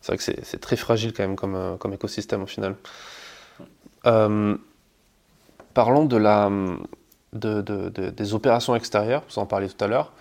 C'est 0.00 0.08
vrai 0.08 0.16
que 0.18 0.22
c'est 0.22 0.60
très 0.60 0.76
fragile 0.76 1.14
quand 1.14 1.22
même 1.22 1.36
comme, 1.36 1.78
comme 1.78 1.94
écosystème 1.94 2.42
au 2.42 2.46
final. 2.46 2.76
parlons 4.02 4.58
de 6.04 6.16
la, 6.16 6.50
de, 7.32 7.62
de, 7.62 7.88
des 7.88 8.34
opérations 8.34 8.74
extérieures, 8.74 9.22
vous 9.30 9.38
en 9.38 9.46
parliez 9.46 9.68
tout 9.68 9.82
à 9.82 9.88
l'heure. 9.88 10.12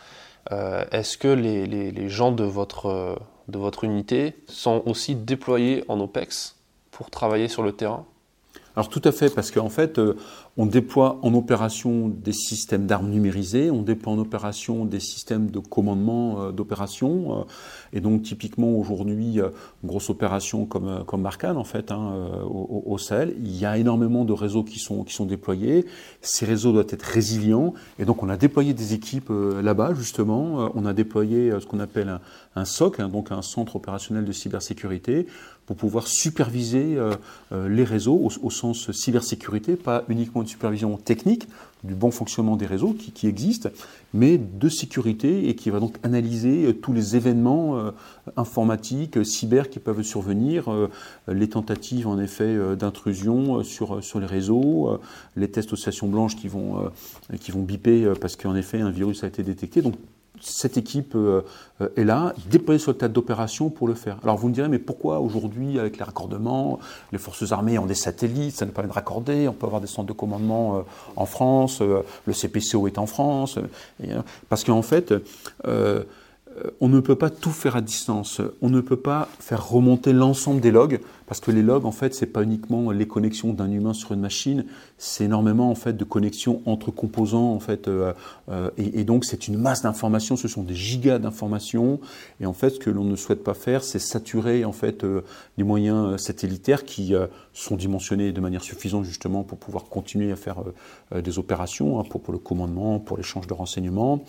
Est-ce 0.92 1.18
que 1.18 1.28
les, 1.28 1.66
les, 1.66 1.92
les, 1.92 2.10
gens 2.10 2.32
de 2.32 2.46
votre, 2.46 3.20
de 3.50 3.58
votre 3.58 3.84
unité 3.84 4.36
sont 4.48 4.84
aussi 4.86 5.16
déployés 5.16 5.84
en 5.90 6.00
OPEX? 6.00 6.56
Pour 6.94 7.10
travailler 7.10 7.48
sur 7.48 7.64
le 7.64 7.74
terrain? 7.74 8.06
Alors 8.76 8.90
tout 8.90 9.02
à 9.04 9.12
fait, 9.12 9.34
parce 9.34 9.52
qu'en 9.52 9.70
fait, 9.70 10.00
euh, 10.00 10.16
on 10.58 10.66
déploie 10.66 11.20
en 11.22 11.36
opération 11.36 12.10
des 12.10 12.34
systèmes 12.34 12.88
d'armes 12.88 13.10
numérisés, 13.10 13.70
on 13.70 13.84
déploie 13.84 14.14
en 14.14 14.18
opération 14.18 14.86
des 14.86 15.00
systèmes 15.00 15.52
de 15.52 15.60
commandement 15.60 16.42
euh, 16.42 16.52
d'opération. 16.52 17.42
Euh, 17.42 17.44
et 17.94 18.02
donc 18.02 18.24
typiquement 18.24 18.72
aujourd'hui, 18.72 19.38
une 19.38 19.52
grosse 19.88 20.10
opération 20.10 20.66
comme, 20.66 21.04
comme 21.06 21.24
en 21.44 21.64
fait, 21.64 21.92
hein, 21.92 22.14
au, 22.50 22.98
Sahel, 22.98 23.36
il 23.38 23.56
y 23.56 23.66
a 23.66 23.78
énormément 23.78 24.26
de 24.26 24.34
réseaux 24.34 24.64
qui 24.64 24.80
sont, 24.80 25.04
qui 25.04 25.14
sont 25.14 25.26
déployés. 25.26 25.86
Ces 26.22 26.46
réseaux 26.46 26.72
doivent 26.72 26.88
être 26.90 27.04
résilients. 27.04 27.76
Et 28.00 28.06
donc 28.06 28.24
on 28.24 28.30
a 28.30 28.38
déployé 28.38 28.74
des 28.74 28.96
équipes 28.96 29.30
là-bas 29.30 29.94
justement. 29.94 30.72
On 30.74 30.86
a 30.86 30.94
déployé 30.94 31.52
ce 31.60 31.66
qu'on 31.68 31.80
appelle 31.80 32.10
un, 32.10 32.22
un 32.56 32.66
SOC, 32.66 33.00
hein, 33.00 33.10
donc 33.10 33.32
un 33.32 33.42
centre 33.42 33.76
opérationnel 33.76 34.26
de 34.26 34.32
cybersécurité, 34.32 35.28
pour 35.66 35.76
pouvoir 35.76 36.08
superviser 36.08 36.96
euh, 36.98 37.16
euh, 37.52 37.70
les 37.70 37.84
réseaux 37.84 38.30
au, 38.42 38.50
sens 38.50 38.92
cybersécurité, 38.92 39.76
pas 39.76 40.04
uniquement 40.10 40.42
une 40.42 40.48
supervision 40.48 40.98
technique 40.98 41.48
du 41.84 41.96
bon 41.96 42.12
fonctionnement 42.12 42.56
des 42.56 42.66
réseaux 42.66 42.94
qui, 42.94 43.12
qui 43.12 43.28
existent, 43.28 43.70
mais 44.14 44.38
de 44.38 44.70
sécurité 44.70 45.50
et 45.50 45.56
qui 45.56 45.70
va 45.70 45.80
donc 45.80 45.98
analyser 46.04 46.66
euh, 46.66 46.74
tous 46.74 46.94
les 46.94 47.16
événements 47.16 47.92
informatiques, 48.38 49.26
cyber 49.26 49.70
qui 49.70 49.80
peuvent 49.80 50.02
survenir, 50.02 50.66
les 51.28 51.50
tentatives 51.50 52.08
en 52.08 52.20
effet 52.20 52.58
d'intrusion 52.76 53.64
sur, 53.64 54.04
sur 54.04 54.20
les 54.20 54.26
réseaux, 54.26 55.00
les 55.36 55.50
tests 55.50 55.74
aux 55.74 55.78
stations 55.78 56.08
blanches 56.08 56.36
qui 56.36 56.48
vont, 56.48 56.90
qui 57.40 57.52
vont 57.52 57.62
biper 57.62 58.14
parce 58.20 58.36
qu'en 58.36 58.56
effet 58.56 58.82
un 58.82 58.92
virus 58.92 59.24
a 59.24 59.28
été 59.28 59.44
détecté. 59.44 59.82
Donc 59.82 59.96
cette 60.44 60.78
équipe 60.78 61.18
est 61.96 62.04
là, 62.04 62.34
déployée 62.50 62.80
sur 62.80 62.92
le 62.92 62.98
théâtre 62.98 63.14
d'opération 63.14 63.70
pour 63.70 63.88
le 63.88 63.94
faire. 63.94 64.18
Alors 64.24 64.38
vous 64.38 64.50
me 64.50 64.54
direz, 64.54 64.68
mais 64.68 64.80
pourquoi 64.80 65.20
aujourd'hui, 65.20 65.80
avec 65.80 65.98
les 65.98 66.04
raccordements, 66.04 66.80
les 67.12 67.18
forces 67.18 67.52
armées 67.52 67.80
ont 67.80 67.86
des 67.86 67.96
satellites, 67.96 68.56
ça 68.56 68.66
nous 68.66 68.72
permet 68.72 68.90
de 68.90 68.94
raccorder, 68.94 69.48
on 69.48 69.54
peut 69.54 69.66
avoir 69.66 69.82
des 69.82 69.88
centres 69.88 70.08
de 70.08 70.14
commandement 70.14 70.84
en 71.16 71.26
France, 71.26 71.82
le 71.82 72.34
CPCO 72.34 72.88
est 72.88 72.98
en 72.98 73.06
France, 73.06 73.58
parce 74.50 74.64
qu'en 74.64 74.82
fait, 74.82 75.14
on 76.82 76.90
ne 76.90 77.00
peut 77.00 77.16
pas 77.16 77.30
tout 77.30 77.52
faire 77.52 77.76
à 77.76 77.82
distance. 77.82 78.42
On 78.62 78.70
ne 78.70 78.82
peut 78.82 78.98
pas 78.98 79.30
faire 79.40 79.68
remonter 79.68 80.14
l'ensemble 80.14 80.62
des 80.62 80.72
logs. 80.72 81.00
Parce 81.34 81.40
que 81.40 81.52
les 81.52 81.62
logs, 81.62 81.86
en 81.86 81.92
fait, 81.92 82.14
c'est 82.14 82.28
pas 82.28 82.44
uniquement 82.44 82.92
les 82.92 83.08
connexions 83.08 83.54
d'un 83.54 83.72
humain 83.72 83.94
sur 83.94 84.12
une 84.12 84.20
machine, 84.20 84.66
c'est 84.98 85.24
énormément 85.24 85.72
en 85.72 85.76
fait 85.76 85.94
de 85.94 86.04
connexions 86.04 86.62
entre 86.66 86.92
composants, 86.92 87.54
en 87.54 87.60
fait, 87.60 87.88
euh, 87.88 88.14
euh, 88.50 88.70
et, 88.78 89.04
donc 89.04 89.26
c'est 89.26 89.48
une 89.48 89.58
masse 89.58 89.82
d'informations. 89.82 90.36
Ce 90.36 90.48
sont 90.48 90.64
des 90.64 90.76
gigas 90.76 91.20
d'informations, 91.20 92.00
et 92.40 92.46
en 92.46 92.54
fait, 92.54 92.72
ce 92.72 92.80
que 92.80 92.90
l'on 92.90 93.06
ne 93.06 93.16
souhaite 93.16 93.44
pas 93.44 93.54
faire, 93.54 93.84
c'est 93.84 94.00
saturer 94.00 94.66
en 94.66 94.74
euh, 95.04 95.22
les 95.58 95.64
moyens 95.64 96.22
satellitaires 96.22 96.84
qui 96.84 97.16
sont 97.54 97.76
dimensionnés 97.76 98.32
de 98.32 98.42
manière 98.42 98.64
suffisante 98.64 99.06
justement 99.06 99.44
pour 99.44 99.58
pouvoir 99.58 99.86
continuer 99.86 100.32
à 100.32 100.36
faire 100.36 100.64
des 101.16 101.38
opérations, 101.38 102.00
hein, 102.00 102.04
pour, 102.04 102.32
le 102.32 102.40
commandement, 102.40 103.00
pour 103.00 103.16
l'échange 103.16 103.46
de 103.46 103.54
renseignements, 103.54 104.24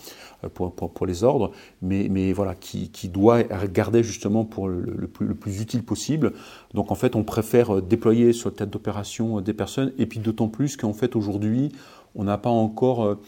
pour, 0.53 0.73
pour, 0.73 1.05
les 1.05 1.23
ordres, 1.23 1.51
mais, 1.81 2.33
voilà, 2.33 2.53
qui, 2.53 3.09
doit 3.09 3.43
garder 3.43 4.03
justement 4.03 4.45
pour 4.45 4.67
le, 4.67 5.07
plus, 5.07 5.25
le 5.25 5.35
plus 5.35 5.61
utile 5.61 5.83
possible. 5.83 6.33
Donc 6.73 6.91
en 6.91 6.95
fait, 6.95 7.15
on 7.15 7.23
préfère 7.23 7.75
euh, 7.75 7.81
déployer 7.81 8.33
sur 8.33 8.49
le 8.49 8.55
théâtre 8.55 8.71
d'opération 8.71 9.37
euh, 9.39 9.41
des 9.41 9.53
personnes, 9.53 9.93
et 9.97 10.05
puis 10.05 10.19
d'autant 10.19 10.47
plus 10.47 10.77
qu'en 10.77 10.93
fait 10.93 11.15
aujourd'hui, 11.15 11.71
on 12.15 12.23
n'a 12.23 12.37
pas 12.37 12.49
encore 12.49 13.05
euh, 13.05 13.19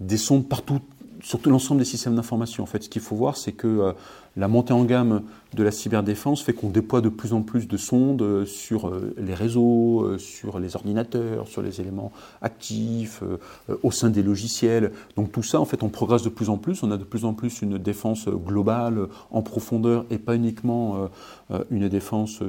des 0.00 0.16
sondes 0.16 0.48
partout 0.48 0.80
sur 1.22 1.40
tout 1.40 1.50
l'ensemble 1.50 1.78
des 1.78 1.86
systèmes 1.86 2.14
d'information. 2.16 2.62
En 2.62 2.66
fait, 2.66 2.82
ce 2.82 2.88
qu'il 2.88 3.00
faut 3.00 3.16
voir, 3.16 3.36
c'est 3.36 3.52
que 3.52 3.94
la 4.36 4.46
montée 4.46 4.74
en 4.74 4.84
gamme 4.84 5.22
de 5.54 5.62
la 5.62 5.70
cyberdéfense 5.70 6.42
fait 6.42 6.52
qu'on 6.52 6.68
déploie 6.68 7.00
de 7.00 7.08
plus 7.08 7.32
en 7.32 7.42
plus 7.42 7.68
de 7.68 7.76
sondes 7.76 8.22
euh, 8.22 8.44
sur 8.44 8.88
euh, 8.88 9.14
les 9.16 9.34
réseaux, 9.34 10.02
euh, 10.02 10.18
sur 10.18 10.58
les 10.58 10.76
ordinateurs, 10.76 11.46
sur 11.48 11.62
les 11.62 11.80
éléments 11.80 12.12
actifs, 12.42 13.22
au 13.82 13.90
sein 13.90 14.10
des 14.10 14.22
logiciels. 14.22 14.92
Donc 15.16 15.32
tout 15.32 15.42
ça, 15.42 15.60
en 15.60 15.64
fait, 15.64 15.82
on 15.82 15.88
progresse 15.88 16.22
de 16.22 16.28
plus 16.28 16.48
en 16.48 16.58
plus. 16.58 16.82
On 16.82 16.90
a 16.90 16.96
de 16.96 17.04
plus 17.04 17.24
en 17.24 17.32
plus 17.32 17.62
une 17.62 17.78
défense 17.78 18.28
globale, 18.28 19.08
en 19.30 19.42
profondeur, 19.42 20.04
et 20.10 20.18
pas 20.18 20.34
uniquement 20.34 21.08
une 21.70 21.88
défense 21.88 22.40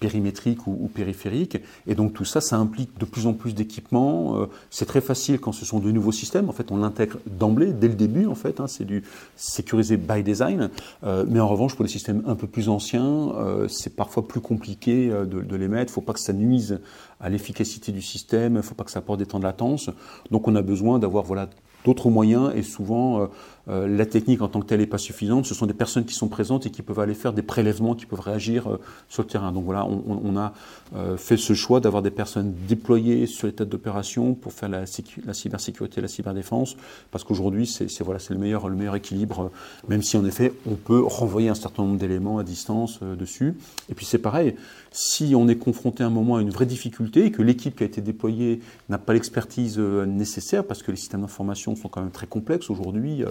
périmétrique 0.00 0.66
ou, 0.66 0.90
périphérique. 0.92 1.58
Et 1.86 1.94
donc 1.94 2.12
tout 2.12 2.24
ça, 2.24 2.40
ça 2.40 2.56
implique 2.56 2.98
de 2.98 3.04
plus 3.04 3.26
en 3.26 3.32
plus 3.32 3.54
d'équipements. 3.54 4.46
C'est 4.70 4.86
très 4.86 5.00
facile 5.00 5.38
quand 5.40 5.52
ce 5.52 5.64
sont 5.64 5.80
de 5.80 5.90
nouveaux 5.90 6.12
systèmes. 6.12 6.48
En 6.48 6.52
fait, 6.52 6.70
on 6.70 6.76
l'intègre 6.76 7.18
d'emblée, 7.26 7.72
dès 7.72 7.88
le 7.88 7.94
début. 7.94 8.26
En 8.26 8.34
fait, 8.34 8.60
hein. 8.60 8.66
c'est 8.66 8.84
du 8.84 9.02
sécurisé 9.36 9.96
by 9.96 10.22
design. 10.22 10.70
Mais 11.02 11.40
en 11.40 11.48
revanche, 11.48 11.74
pour 11.74 11.85
les 11.86 11.92
systèmes 11.92 12.22
un 12.26 12.34
peu 12.34 12.46
plus 12.46 12.68
anciens, 12.68 13.32
euh, 13.36 13.68
c'est 13.68 13.94
parfois 13.94 14.26
plus 14.26 14.40
compliqué 14.40 15.10
euh, 15.10 15.24
de, 15.24 15.56
les 15.56 15.68
mettre. 15.68 15.90
Il 15.90 15.92
ne 15.92 15.94
faut 15.94 16.00
pas 16.00 16.12
que 16.12 16.20
ça 16.20 16.32
nuise 16.32 16.80
à 17.20 17.28
l'efficacité 17.28 17.92
du 17.92 18.02
système, 18.02 18.54
il 18.54 18.56
ne 18.56 18.62
faut 18.62 18.74
pas 18.74 18.84
que 18.84 18.90
ça 18.90 18.98
apporte 18.98 19.18
des 19.18 19.26
temps 19.26 19.38
de 19.38 19.44
latence. 19.44 19.90
Donc 20.30 20.48
on 20.48 20.54
a 20.56 20.62
besoin 20.62 20.98
d'avoir 20.98 21.24
voilà, 21.24 21.48
d'autres 21.84 22.10
moyens 22.10 22.52
et 22.54 22.62
souvent 22.62 23.28
euh, 23.68 23.88
la 23.88 24.06
technique 24.06 24.42
en 24.42 24.48
tant 24.48 24.60
que 24.60 24.66
telle 24.66 24.78
n'est 24.78 24.86
pas 24.86 24.98
suffisante. 24.98 25.44
Ce 25.46 25.54
sont 25.54 25.66
des 25.66 25.74
personnes 25.74 26.04
qui 26.04 26.14
sont 26.14 26.28
présentes 26.28 26.66
et 26.66 26.70
qui 26.70 26.82
peuvent 26.82 27.00
aller 27.00 27.14
faire 27.14 27.32
des 27.32 27.42
prélèvements, 27.42 27.96
qui 27.96 28.06
peuvent 28.06 28.20
réagir 28.20 28.68
euh, 28.68 28.80
sur 29.08 29.24
le 29.24 29.28
terrain. 29.28 29.50
Donc 29.50 29.64
voilà, 29.64 29.84
on, 29.86 30.36
a 30.36 30.52
euh, 30.94 31.16
fait 31.16 31.36
ce 31.36 31.52
choix 31.52 31.80
d'avoir 31.80 32.02
des 32.02 32.12
personnes 32.12 32.54
déployées 32.68 33.26
sur 33.26 33.48
les 33.48 33.52
têtes 33.52 33.68
d'opération 33.68 34.34
pour 34.34 34.52
faire 34.52 34.68
la, 34.68 34.84
la, 35.24 35.34
cybersécurité 35.34 36.00
la 36.00 36.08
cyberdéfense, 36.08 36.76
parce 37.10 37.24
qu'aujourd'hui, 37.24 37.66
c'est 37.66 38.02
voilà, 38.02 38.20
le 38.30 38.38
meilleur, 38.38 38.68
le 38.68 38.76
meilleur 38.76 38.94
équilibre, 38.94 39.50
même 39.88 40.02
si 40.02 40.16
en 40.16 40.24
effet, 40.24 40.52
on 40.70 40.74
peut 40.74 41.02
renvoyer 41.02 41.48
un 41.48 41.54
certain 41.54 41.82
nombre 41.82 41.98
d'éléments 41.98 42.38
à 42.38 42.44
distance 42.44 43.00
dessus. 43.02 43.54
Et 43.90 43.94
puis 43.94 44.06
c'est 44.06 44.18
pareil, 44.18 44.54
si 44.92 45.34
on 45.34 45.48
est 45.48 45.56
confronté 45.56 46.04
à 46.04 46.06
un 46.06 46.10
moment 46.10 46.36
à 46.36 46.42
une 46.42 46.50
vraie 46.50 46.66
difficulté 46.66 47.26
et 47.26 47.30
que 47.32 47.42
l'équipe 47.42 47.76
qui 47.76 47.82
a 47.82 47.86
été 47.86 48.00
déployée 48.00 48.60
n'a 48.88 48.98
pas 48.98 49.12
l'expertise 49.12 49.78
nécessaire, 49.78 50.64
parce 50.64 50.82
que 50.82 50.90
les 50.90 50.96
systèmes 50.96 51.22
d'information 51.22 51.74
sont 51.74 51.88
quand 51.88 52.00
même 52.00 52.10
très 52.10 52.26
complexes 52.26 52.70
aujourd'hui, 52.70 53.24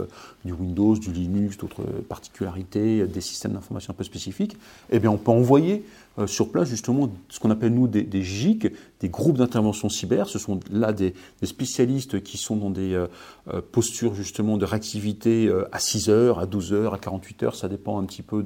du 0.43 0.53
Windows, 0.53 0.95
du 0.95 1.11
Linux, 1.11 1.57
d'autres 1.57 1.83
particularités, 2.07 3.05
des 3.07 3.21
systèmes 3.21 3.53
d'information 3.53 3.91
un 3.91 3.95
peu 3.95 4.03
spécifiques, 4.03 4.57
eh 4.89 4.99
bien 4.99 5.11
on 5.11 5.17
peut 5.17 5.31
envoyer 5.31 5.85
euh, 6.17 6.27
sur 6.27 6.49
place 6.49 6.69
justement 6.69 7.09
ce 7.27 7.41
qu'on 7.41 7.51
appelle 7.51 7.73
nous 7.73 7.89
des, 7.89 8.03
des, 8.03 8.23
GIC, 8.23 8.71
des 9.01 9.09
groupes 9.09 9.37
d'intervention 9.37 9.89
cyber. 9.89 10.29
Ce 10.29 10.39
sont 10.39 10.61
là 10.71 10.93
des, 10.93 11.13
spécialistes 11.43 12.23
qui 12.23 12.37
sont 12.37 12.55
dans 12.55 12.69
des 12.69 12.93
euh, 12.93 13.07
euh, 13.53 13.61
postures 13.61 14.15
justement 14.15 14.57
de 14.57 14.63
réactivité 14.63 15.51
à 15.73 15.79
6 15.79 16.09
heures, 16.09 16.39
à 16.39 16.45
12 16.45 16.71
heures, 16.71 16.93
à 16.93 16.99
48 16.99 17.43
heures, 17.43 17.55
ça 17.55 17.67
dépend 17.67 17.99
un 17.99 18.05
petit 18.05 18.21
peu 18.21 18.43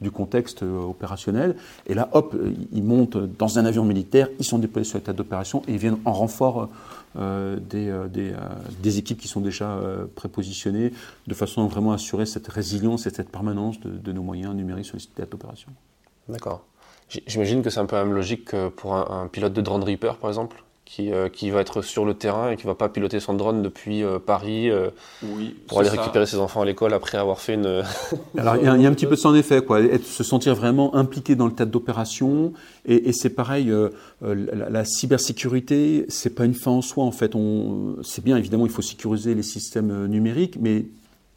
du 0.00 0.10
contexte 0.10 0.62
opérationnel. 0.62 1.56
Et 1.86 1.94
là, 1.94 2.08
hop, 2.12 2.34
ils 2.72 2.82
montent 2.82 3.18
dans 3.18 3.58
un 3.58 3.64
avion 3.66 3.84
militaire, 3.84 4.28
ils 4.38 4.44
sont 4.44 4.58
déployés 4.58 4.84
sur 4.84 4.98
l'état 4.98 5.12
d'opération 5.12 5.62
et 5.68 5.72
ils 5.72 5.78
viennent 5.78 5.98
en 6.04 6.12
renfort 6.12 6.68
des, 7.16 8.98
équipes 8.98 9.18
qui 9.18 9.28
sont 9.28 9.40
déjà 9.40 9.78
prépositionnées, 10.14 10.92
de 11.26 11.34
façon 11.34 11.64
à 11.64 11.68
vraiment 11.68 11.92
assurer 11.92 12.26
cette 12.26 12.48
résilience 12.48 13.06
et 13.06 13.10
cette 13.10 13.30
permanence 13.30 13.78
de, 13.80 14.12
nos 14.12 14.22
moyens 14.22 14.54
numériques 14.54 14.86
sur 14.86 14.96
les 14.96 15.04
théâtres 15.04 15.32
d'opération. 15.32 15.70
D'accord. 16.28 16.64
J'imagine 17.26 17.62
que 17.62 17.70
c'est 17.70 17.80
un 17.80 17.86
peu 17.86 17.96
la 17.96 18.04
même 18.04 18.14
logique 18.14 18.46
que 18.46 18.68
pour 18.68 18.94
un, 18.94 19.22
un 19.22 19.26
pilote 19.28 19.52
de 19.52 19.60
drone 19.60 19.82
Reaper, 19.82 20.16
par 20.16 20.30
exemple 20.30 20.62
qui, 20.90 21.12
euh, 21.12 21.28
qui, 21.28 21.50
va 21.50 21.60
être 21.60 21.82
sur 21.82 22.04
le 22.04 22.14
terrain 22.14 22.50
et 22.50 22.56
qui 22.56 22.66
va 22.66 22.74
pas 22.74 22.88
piloter 22.88 23.20
son 23.20 23.34
drone 23.34 23.62
depuis 23.62 24.02
euh, 24.02 24.18
Paris 24.18 24.68
euh, 24.68 24.90
oui, 25.22 25.54
pour 25.68 25.78
aller 25.78 25.88
récupérer 25.88 26.26
ses 26.26 26.38
enfants 26.38 26.62
à 26.62 26.64
l'école 26.64 26.94
après 26.94 27.16
avoir 27.16 27.40
fait 27.40 27.54
une. 27.54 27.84
Alors 28.36 28.56
il 28.56 28.64
y, 28.64 28.66
a, 28.66 28.72
un 28.72 28.92
petit 28.92 29.06
peu 29.06 29.14
de 29.14 29.20
ça 29.20 29.28
en 29.28 29.34
effet, 29.36 29.64
quoi, 29.64 29.80
être, 29.80 30.04
se 30.04 30.24
sentir 30.24 30.56
vraiment 30.56 30.96
impliqué 30.96 31.36
dans 31.36 31.46
le 31.46 31.52
tas 31.52 31.64
d'opération 31.64 32.52
et, 32.86 33.08
et 33.08 33.12
c'est 33.12 33.30
pareil, 33.30 33.72
la, 34.20 34.68
la, 34.68 34.84
cybersécurité, 34.84 36.06
c'est 36.08 36.34
pas 36.34 36.44
une 36.44 36.54
fin 36.54 36.72
en 36.72 36.82
soi 36.82 37.04
en 37.04 37.12
fait. 37.12 37.36
On, 37.36 37.96
c'est 38.02 38.24
bien 38.24 38.36
évidemment, 38.36 38.66
il 38.66 38.72
faut 38.72 38.82
sécuriser 38.82 39.36
les 39.36 39.44
systèmes 39.44 40.06
numériques, 40.06 40.56
mais 40.60 40.86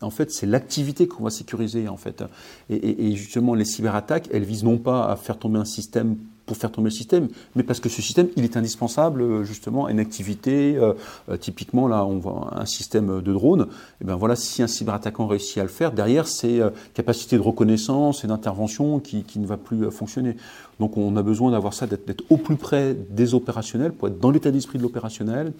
en 0.01 0.09
fait, 0.09 0.31
c'est 0.31 0.45
l'activité 0.45 1.07
qu'on 1.07 1.23
va 1.23 1.29
sécuriser, 1.29 1.87
en 1.87 1.97
fait. 1.97 2.23
Et, 2.69 3.15
justement, 3.15 3.53
les 3.53 3.65
cyberattaques, 3.65 4.29
elles 4.31 4.43
visent 4.43 4.63
non 4.63 4.77
pas 4.77 5.05
à 5.05 5.15
faire 5.15 5.37
tomber 5.37 5.59
un 5.59 5.65
système 5.65 6.17
pour 6.45 6.57
faire 6.57 6.71
tomber 6.71 6.89
le 6.89 6.95
système, 6.95 7.29
mais 7.55 7.63
parce 7.63 7.79
que 7.79 7.87
ce 7.87 8.01
système, 8.01 8.27
il 8.35 8.43
est 8.43 8.57
indispensable 8.57 9.21
euh, 9.21 9.43
justement 9.45 9.85
à 9.85 9.91
une 9.91 9.99
activité. 9.99 10.75
Euh, 10.75 10.93
euh, 11.29 11.37
typiquement, 11.37 11.87
là, 11.87 12.05
on 12.05 12.17
voit 12.17 12.49
un 12.59 12.65
système 12.65 13.21
de 13.21 13.33
drone. 13.33 13.61
Et 13.61 13.65
eh 14.01 14.03
ben 14.05 14.15
voilà, 14.15 14.35
si 14.35 14.61
un 14.61 14.67
cyberattaquant 14.67 15.25
réussit 15.25 15.59
à 15.59 15.63
le 15.63 15.69
faire, 15.69 15.93
derrière, 15.93 16.27
c'est 16.27 16.59
capacité 16.93 17.37
de 17.37 17.41
reconnaissance 17.41 18.25
et 18.25 18.27
d'intervention 18.27 18.99
qui, 18.99 19.23
qui, 19.23 19.39
ne 19.39 19.45
va 19.45 19.55
plus 19.55 19.89
fonctionner. 19.89 20.35
Donc, 20.81 20.97
on 20.97 21.15
a 21.15 21.23
besoin 21.23 21.51
d'avoir 21.51 21.73
ça, 21.73 21.87
d'être 21.87 22.23
au 22.29 22.35
plus 22.35 22.57
près 22.57 22.93
des 22.93 23.35
opérationnels 23.35 23.93
pour 23.93 24.09
être 24.09 24.19
dans 24.19 24.31
l'état 24.31 24.51
d'esprit 24.51 24.77
de 24.77 24.83
l'opérationnel 24.83 25.53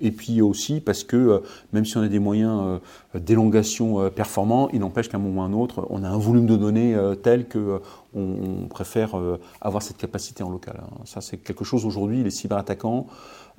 et 0.00 0.10
puis 0.10 0.40
aussi 0.40 0.80
parce 0.80 1.04
que 1.04 1.16
euh, 1.16 1.38
même 1.72 1.84
si 1.84 1.96
on 1.96 2.02
a 2.02 2.08
des 2.08 2.18
moyens 2.18 2.80
euh, 3.14 3.18
d'élongation 3.18 4.00
euh, 4.00 4.10
performants, 4.10 4.68
il 4.72 4.80
n'empêche 4.80 5.08
qu'à 5.08 5.16
un 5.16 5.20
moment 5.20 5.42
ou 5.42 5.44
à 5.44 5.46
un 5.46 5.52
autre, 5.52 5.86
on 5.90 6.02
a 6.04 6.08
un 6.08 6.18
volume 6.18 6.46
de 6.46 6.56
données 6.56 6.96
tel 7.22 7.46
que 7.46 7.80
on, 8.14 8.66
préfère 8.68 9.14
avoir 9.60 9.82
cette 9.82 9.96
capacité 9.96 10.42
en 10.42 10.50
local. 10.50 10.80
Hein. 10.82 10.88
Ça, 11.04 11.20
c'est 11.20 11.36
quelque 11.36 11.64
chose 11.64 11.84
aujourd'hui, 11.84 12.22
les 12.22 12.30
cyberattaquants 12.30 13.06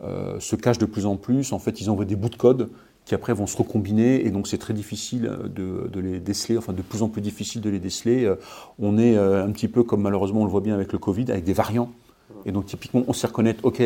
se 0.01 0.55
cachent 0.55 0.77
de 0.77 0.85
plus 0.85 1.05
en 1.05 1.15
plus. 1.15 1.53
En 1.53 1.59
fait, 1.59 1.81
ils 1.81 1.89
envoient 1.89 2.05
des 2.05 2.15
bouts 2.15 2.29
de 2.29 2.35
code 2.35 2.69
qui 3.05 3.15
après 3.15 3.33
vont 3.33 3.47
se 3.47 3.57
recombiner 3.57 4.25
et 4.25 4.29
donc 4.29 4.47
c'est 4.47 4.57
très 4.57 4.73
difficile 4.73 5.31
de, 5.55 5.89
de, 5.91 5.99
les 5.99 6.19
déceler, 6.19 6.57
enfin 6.57 6.73
de 6.73 6.81
plus 6.81 7.01
en 7.01 7.09
plus 7.09 7.21
difficile 7.21 7.61
de 7.61 7.69
les 7.69 7.79
déceler. 7.79 8.31
On 8.79 8.97
est 8.97 9.17
un 9.17 9.51
petit 9.51 9.67
peu 9.67 9.83
comme 9.83 10.01
malheureusement 10.01 10.41
on 10.41 10.45
le 10.45 10.51
voit 10.51 10.61
bien 10.61 10.75
avec 10.75 10.91
le 10.91 10.99
Covid, 10.99 11.31
avec 11.31 11.43
des 11.43 11.53
variants. 11.53 11.91
Et 12.45 12.51
donc 12.51 12.65
typiquement 12.65 13.03
on 13.07 13.13
sait 13.13 13.27
reconnaître, 13.27 13.63
ok, 13.65 13.81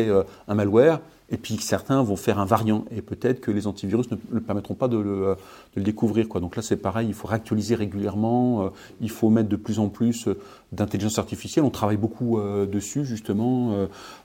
un 0.48 0.54
malware, 0.54 1.00
et 1.30 1.36
puis 1.36 1.56
certains 1.56 2.02
vont 2.02 2.16
faire 2.16 2.38
un 2.38 2.44
variant, 2.44 2.84
et 2.90 3.02
peut-être 3.02 3.40
que 3.40 3.50
les 3.50 3.66
antivirus 3.66 4.06
ne, 4.10 4.38
permettront 4.40 4.74
pas 4.74 4.88
de 4.88 4.98
le, 4.98 5.36
le 5.76 5.82
découvrir. 5.82 6.26
Donc 6.28 6.56
là, 6.56 6.62
c'est 6.62 6.76
pareil, 6.76 7.08
il 7.08 7.14
faut 7.14 7.28
réactualiser 7.28 7.74
régulièrement, 7.74 8.64
euh, 8.64 8.68
il 9.00 9.10
faut 9.10 9.30
mettre 9.30 9.48
de 9.48 9.56
plus 9.56 9.78
en 9.78 9.88
plus 9.88 10.28
euh, 10.28 10.38
d'intelligence 10.72 11.18
artificielle. 11.18 11.64
On 11.64 11.70
travaille 11.70 11.96
beaucoup 11.96 12.38
euh, 12.38 12.66
dessus, 12.66 13.04
justement. 13.04 13.72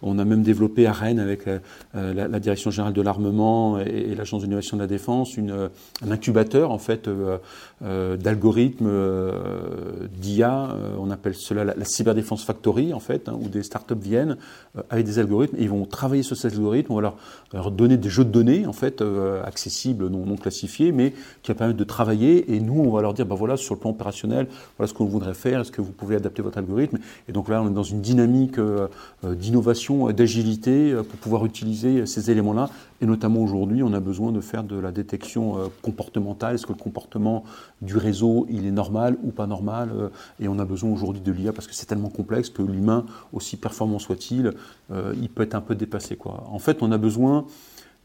on 0.02 0.20
a 0.20 0.26
même 0.26 0.44
développé 0.44 0.88
à 0.88 0.94
Rennes, 0.94 1.20
avec 1.20 1.46
la, 1.94 2.40
Direction 2.40 2.72
générale 2.72 2.94
de 2.94 3.02
l'armement 3.02 3.80
et, 3.80 4.16
l'Agence 4.16 4.42
d'innovation 4.44 4.78
de 4.78 4.82
la 4.82 4.88
défense, 4.88 5.38
un 5.38 6.12
incubateur, 6.12 6.72
en 6.72 6.78
fait, 6.78 7.10
d'algorithmes 7.82 8.90
d'IA. 10.20 10.76
on 11.00 11.12
appelle 11.12 11.36
cela 11.36 11.64
la, 11.64 11.86
Cyberdéfense 11.86 12.44
Factory, 12.44 12.94
en 12.94 13.00
fait, 13.00 13.30
hein, 13.30 13.38
où 13.40 13.50
des 13.50 13.64
startups 13.64 13.96
viennent 14.00 14.38
avec 14.90 15.06
des 15.06 15.20
algorithmes, 15.20 15.58
et 15.58 15.64
ils 15.64 15.70
vont 15.70 15.86
travailler 15.86 16.24
sur 16.24 16.38
ces 16.38 16.48
algorithmes 16.48 16.89
on 16.90 16.96
va 16.96 17.14
leur, 17.54 17.72
donner 17.72 17.98
des 17.98 18.10
jeux 18.10 18.26
de 18.26 18.30
données 18.30 18.66
en 18.66 18.74
fait 18.74 19.04
accessibles, 19.46 20.08
non, 20.08 20.36
classifiés, 20.36 20.92
mais 20.92 21.14
qui 21.44 21.54
permettent 21.54 21.78
de 21.78 21.84
travailler. 21.84 22.54
Et 22.54 22.60
nous, 22.60 22.80
on 22.80 22.92
va 22.92 23.02
leur 23.02 23.14
dire, 23.14 23.26
bah 23.26 23.36
voilà, 23.36 23.58
sur 23.58 23.76
le 23.76 23.80
plan 23.80 23.92
opérationnel, 23.92 24.48
voilà 24.78 24.88
ce 24.88 24.94
qu'on 24.94 25.06
voudrait 25.06 25.34
faire, 25.34 25.62
est-ce 25.62 25.72
que 25.72 25.82
vous 25.82 25.92
pouvez 25.92 26.16
adapter 26.16 26.42
votre 26.42 26.58
algorithme 26.58 27.00
Et 27.28 27.32
donc 27.32 27.50
là, 27.50 27.62
on 27.62 27.70
est 27.70 27.74
dans 27.74 27.84
une 27.84 28.02
dynamique 28.02 28.60
d'innovation, 29.24 30.12
d'agilité 30.12 30.94
pour 30.96 31.20
pouvoir 31.20 31.46
utiliser 31.46 32.06
ces 32.06 32.32
éléments-là. 32.32 32.70
Et 33.02 33.06
notamment 33.06 33.42
aujourd'hui, 33.42 33.82
on 33.84 33.94
a 33.94 34.00
besoin 34.00 34.32
de 34.32 34.42
faire 34.42 34.64
de 34.64 34.78
la 34.78 34.92
détection 34.92 35.56
comportementale. 35.82 36.56
Est-ce 36.56 36.66
que 36.66 36.74
le 36.74 36.78
comportement 36.78 37.44
du 37.82 37.98
réseau, 37.98 38.46
il 38.50 38.66
est 38.66 38.72
normal 38.72 39.18
ou 39.24 39.32
pas 39.32 39.48
normal 39.48 39.92
Et 40.40 40.48
on 40.48 40.60
a 40.60 40.66
besoin 40.66 40.92
aujourd'hui 40.92 41.22
de 41.22 41.32
l'IA 41.32 41.54
parce 41.54 41.68
que 41.68 41.74
c'est 41.74 41.86
tellement 41.86 42.10
complexe 42.10 42.50
que 42.50 42.62
l'humain, 42.62 43.06
aussi 43.34 43.58
performant 43.58 44.00
soit-il, 44.00 44.54
euh, 44.92 45.14
il 45.22 45.30
peut 45.30 45.44
être 45.44 45.56
un 45.56 45.62
peu 45.62 45.76
dépassé. 45.76 46.16
Quoi. 46.16 46.44
En 46.50 46.60
fait, 46.60 46.82
on 46.82 46.92
a 46.92 46.98
besoin 46.98 47.46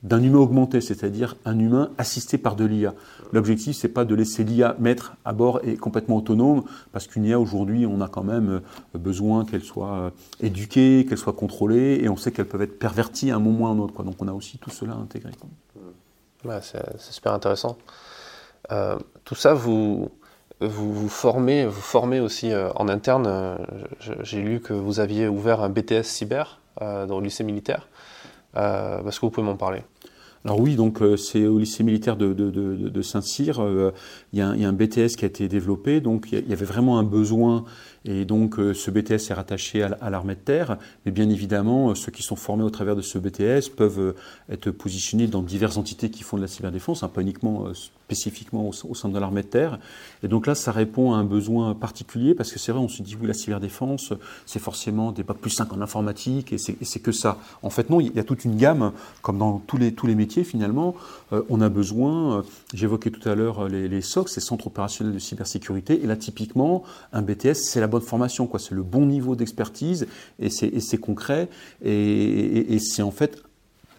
d'un 0.03 0.22
humain 0.22 0.39
augmenté, 0.39 0.82
c'est-à-dire 0.82 1.35
un 1.47 1.59
humain 1.59 1.91
assisté 1.97 2.37
par 2.37 2.57
de 2.57 2.66
l'IA. 2.66 2.93
L'objectif, 3.32 3.74
c'est 3.74 3.89
pas 3.89 4.05
de 4.05 4.14
laisser 4.14 4.45
l'IA 4.45 4.76
mettre 4.78 5.14
à 5.24 5.32
bord 5.32 5.61
et 5.64 5.76
complètement 5.76 6.16
autonome, 6.16 6.64
parce 6.93 7.07
qu'une 7.07 7.24
IA 7.24 7.41
aujourd'hui, 7.41 7.87
on 7.87 8.03
a 8.03 8.09
quand 8.09 8.22
même 8.22 8.61
euh, 8.95 8.99
besoin 8.99 9.47
qu'elle 9.47 9.62
soit 9.62 9.95
euh, 9.95 10.11
éduquée, 10.41 11.07
qu'elle 11.09 11.16
soit 11.16 11.32
contrôlée, 11.32 12.01
et 12.03 12.11
on 12.11 12.16
sait 12.16 12.32
qu'elle 12.32 12.49
peut 12.49 12.61
être 12.61 12.78
pervertie 12.78 13.30
à 13.30 13.37
un 13.37 13.39
moment 13.39 13.64
ou 13.64 13.68
à 13.68 13.70
un 13.70 13.78
autre. 13.78 14.03
Donc 14.03 14.16
on 14.20 14.28
a 14.28 14.32
aussi 14.32 14.59
tout 14.59 14.70
cela 14.70 14.93
intégré. 14.93 15.32
c'est 16.61 17.01
super 17.01 17.32
intéressant. 17.32 17.78
tout 19.24 19.35
ça, 19.35 19.55
vous, 19.55 20.11
vous 20.61 21.09
formez, 21.09 21.64
vous 21.64 21.80
formez 21.80 22.20
aussi 22.20 22.53
en 22.55 22.89
interne. 22.89 23.57
J'ai 24.20 24.43
lu 24.43 24.61
que 24.61 24.74
vous 24.74 25.01
aviez 25.01 25.28
ouvert 25.28 25.62
un 25.62 25.70
BTS 25.70 26.03
cyber 26.03 26.61
dans 26.81 27.18
le 27.18 27.25
lycée 27.25 27.45
militaire. 27.45 27.89
Est-ce 28.57 29.20
que 29.20 29.27
vous 29.27 29.31
pouvez 29.31 29.47
m'en 29.47 29.57
parler 29.57 29.83
alors 30.47 30.61
oui, 30.61 30.77
donc 30.77 31.01
c'est 31.16 31.47
au 31.47 31.59
lycée 31.59 31.83
militaire 31.85 32.18
de, 32.18 33.01
Saint-Cyr. 33.01 33.64
Il 34.35 34.39
y, 34.39 34.43
a 34.43 34.49
un 34.51 34.72
BTS 34.75 35.16
qui 35.16 35.25
a 35.25 35.29
été 35.29 35.49
développé. 35.49 36.03
Donc 36.03 36.33
il 36.33 36.47
y 36.47 36.53
avait 36.53 36.66
vraiment 36.66 36.99
un 36.99 37.03
besoin 37.03 37.64
et 38.05 38.25
donc 38.25 38.57
ce 38.57 38.91
BTS 38.91 39.31
est 39.31 39.35
rattaché 39.35 39.83
à 39.83 40.11
l'armée 40.11 40.35
de 40.35 40.41
terre. 40.41 40.79
Mais 41.05 41.13
bien 41.13 41.29
évidemment, 41.31 41.95
ceux 41.95 42.13
qui 42.13 42.23
sont 42.23 42.37
formés 42.37 42.65
au 42.65 42.71
travers 42.71 42.97
de 42.97 43.03
ce 43.03 43.19
BTS 43.19 43.71
peuvent 43.75 44.15
être 44.51 44.71
positionnés 44.71 45.27
dans 45.27 45.43
diverses 45.43 45.77
entités 45.77 46.11
qui 46.11 46.23
font 46.23 46.37
de 46.37 46.43
la 46.43 46.49
cyberdéfense, 46.49 47.03
hein, 47.03 47.09
pas 47.09 47.23
uniquement 47.23 47.73
spécifiquement 48.05 48.69
au, 48.69 48.95
sein 48.95 49.09
de 49.09 49.19
l'armée 49.19 49.43
de 49.43 49.49
terre. 49.49 49.79
Et 50.23 50.29
donc 50.29 50.47
là, 50.47 50.55
ça 50.55 50.73
répond 50.73 51.15
à 51.15 51.17
un 51.17 51.25
besoin 51.25 51.75
particulier 51.75 52.35
parce 52.35 52.53
que 52.53 52.59
c'est 52.59 52.71
vrai, 52.71 52.81
on 52.81 52.89
se 52.89 53.03
dit, 53.03 53.17
oui, 53.19 53.27
la 53.27 53.35
cyberdéfense, 53.35 54.13
c'est 54.45 54.59
forcément 54.59 55.11
des 55.11 55.23
bacs 55.23 55.39
plus 55.39 55.51
5 55.51 55.73
en 55.73 55.81
informatique 55.81 56.53
et 56.53 56.59
c'est 56.59 57.01
que 57.01 57.13
ça. 57.13 57.39
En 57.63 57.71
fait, 57.71 57.89
non, 57.89 58.01
il 58.01 58.15
y 58.15 58.19
a 58.19 58.25
toute 58.25 58.45
une 58.45 58.57
gamme, 58.57 58.93
comme 59.23 59.39
dans 59.39 59.59
tous 59.59 59.79
les, 59.79 59.93
tous 59.93 60.07
les 60.07 60.15
métiers 60.15 60.45
finalement. 60.45 60.95
Euh, 61.33 61.43
on 61.49 61.61
a 61.61 61.69
besoin, 61.71 62.39
euh, 62.39 62.43
j'évoquais 62.75 63.11
tout 63.11 63.27
à 63.29 63.35
l'heure 63.35 63.69
les, 63.69 63.89
les 63.89 64.01
SOC, 64.03 64.29
ces 64.29 64.41
centres 64.41 64.67
opérationnels 64.67 65.15
de 65.15 65.19
cybersécurité. 65.19 66.03
Et 66.03 66.07
là, 66.07 66.17
typiquement, 66.17 66.83
un 67.13 67.23
BTS, 67.23 67.55
c'est 67.55 67.81
la 67.81 67.87
bonne 67.95 68.07
formation, 68.07 68.47
quoi. 68.47 68.59
C'est 68.59 68.74
le 68.74 68.82
bon 68.82 69.07
niveau 69.07 69.36
d'expertise 69.36 70.07
et 70.38 70.51
c'est 70.51 70.99
concret. 70.99 71.49
Et, 71.84 72.78
c'est 72.80 73.03
en 73.03 73.11
fait 73.11 73.42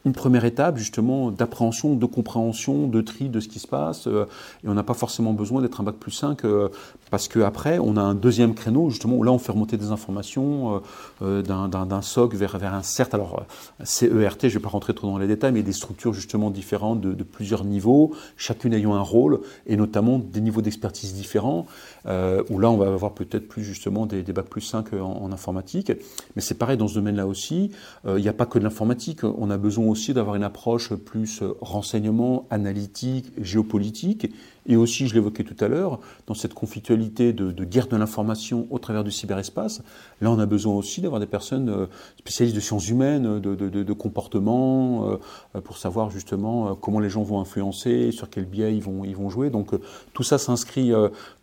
une 0.06 0.14
première 0.14 0.46
étape 0.46 0.78
justement 0.78 1.32
d'appréhension, 1.32 1.96
de 1.96 2.06
compréhension, 2.06 2.88
de 2.88 3.02
tri 3.02 3.28
de 3.28 3.40
ce 3.40 3.48
qui 3.48 3.58
se 3.58 3.68
passe. 3.68 4.06
Euh, 4.06 4.28
et 4.64 4.68
on 4.68 4.76
n'a 4.76 4.84
pas 4.84 4.94
forcément 4.94 5.34
besoin 5.34 5.64
d'être 5.64 5.82
un 5.82 5.84
bac 5.84 5.96
plus 5.96 6.12
5 6.12 6.46
euh, 6.46 6.70
parce 7.10 7.28
qu'après, 7.28 7.80
on 7.80 7.98
a 7.98 8.02
un 8.02 8.14
deuxième 8.14 8.54
créneau 8.54 8.92
justement 8.92 9.16
où 9.16 9.24
là, 9.24 9.32
on 9.32 9.40
fait 9.40 9.52
remonter 9.52 9.78
des 9.78 9.90
informations 9.90 10.82
euh, 11.24 11.42
d'un 11.42 12.02
SOC 12.02 12.36
vers 12.36 12.56
un 12.64 12.84
CERT. 12.84 13.14
Alors, 13.14 13.46
CERT, 13.84 14.38
je 14.42 14.48
ne 14.48 14.52
vais 14.52 14.60
pas 14.60 14.70
rentrer 14.70 14.94
trop 14.94 15.08
dans 15.08 15.18
les 15.18 15.28
détails, 15.28 15.54
mais 15.54 15.64
des 15.64 15.74
structures 15.74 16.14
justement 16.14 16.52
différentes 16.52 17.02
de, 17.02 17.24
plusieurs 17.24 17.64
niveaux, 17.66 18.14
chacune 18.38 18.74
ayant 18.74 18.94
un 18.94 19.02
rôle 19.02 19.40
et 19.66 19.76
notamment 19.76 20.20
des 20.20 20.42
niveaux 20.42 20.62
d'expertise 20.62 21.16
différents. 21.16 21.66
Où 22.06 22.60
là, 22.60 22.70
on 22.70 22.78
va 22.78 22.88
avoir 22.88 23.14
peut-être 23.14 23.48
plus 23.48 23.64
justement 23.64 24.06
des, 24.06 24.24
des 24.24 24.34
bacs 24.34 24.50
plus 24.50 24.62
5 24.62 24.94
en, 24.94 25.32
informatique. 25.32 25.92
Mais 26.36 26.42
c'est 26.42 26.56
pareil 26.56 26.78
dans 26.78 26.88
ce 26.88 26.96
domaine-là 26.96 27.28
aussi. 27.28 27.72
Il 28.08 28.22
n'y 28.22 28.30
a 28.30 28.34
pas 28.34 28.46
que 28.46 28.60
de 28.60 28.64
l'informatique. 28.64 29.24
On 29.24 29.50
a 29.50 29.58
besoin 29.58 29.86
aussi 29.88 30.14
d'avoir 30.14 30.36
une 30.36 30.44
approche 30.44 30.94
plus 30.94 31.42
euh, 31.42 31.54
renseignement, 31.62 32.48
analytique, 32.50 33.32
géopolitique, 33.38 34.32
et 34.68 34.76
aussi, 34.76 35.08
je 35.08 35.14
l'évoquais 35.14 35.44
tout 35.44 35.56
à 35.64 35.68
l'heure, 35.68 36.00
dans 36.28 36.34
cette 36.34 36.54
conflictualité 36.54 37.34
de, 37.34 37.64
guerre 37.64 37.88
de 37.88 37.96
l'information 37.96 38.68
au 38.70 38.80
travers 38.80 39.04
du 39.04 39.12
cyberespace, 39.12 39.82
là 40.22 40.32
on 40.32 40.40
a 40.40 40.46
besoin 40.46 40.74
aussi 40.76 41.02
d'avoir 41.02 41.20
des 41.20 41.28
personnes 41.28 41.70
euh, 41.70 41.86
spécialistes 42.20 42.56
de 42.56 42.62
sciences 42.62 42.90
humaines, 42.90 43.40
de, 43.40 43.94
comportement, 43.94 45.18
euh, 45.56 45.62
pour 45.62 45.78
savoir 45.78 46.10
justement 46.10 46.76
comment 46.76 47.00
les 47.00 47.10
gens 47.10 47.24
vont 47.24 47.40
influencer, 47.40 48.12
sur 48.12 48.30
quel 48.30 48.46
biais 48.46 48.76
ils 48.76 48.82
vont, 48.82 49.04
ils 49.06 49.16
vont 49.16 49.30
jouer. 49.30 49.50
Donc 49.50 49.72
tout 50.14 50.24
ça 50.24 50.38
s'inscrit 50.38 50.92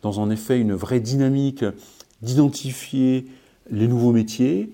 dans 0.01 0.19
en 0.19 0.29
effet 0.29 0.59
une 0.59 0.73
vraie 0.73 0.99
dynamique 0.99 1.65
d'identifier 2.21 3.27
les 3.69 3.87
nouveaux 3.87 4.11
métiers, 4.11 4.71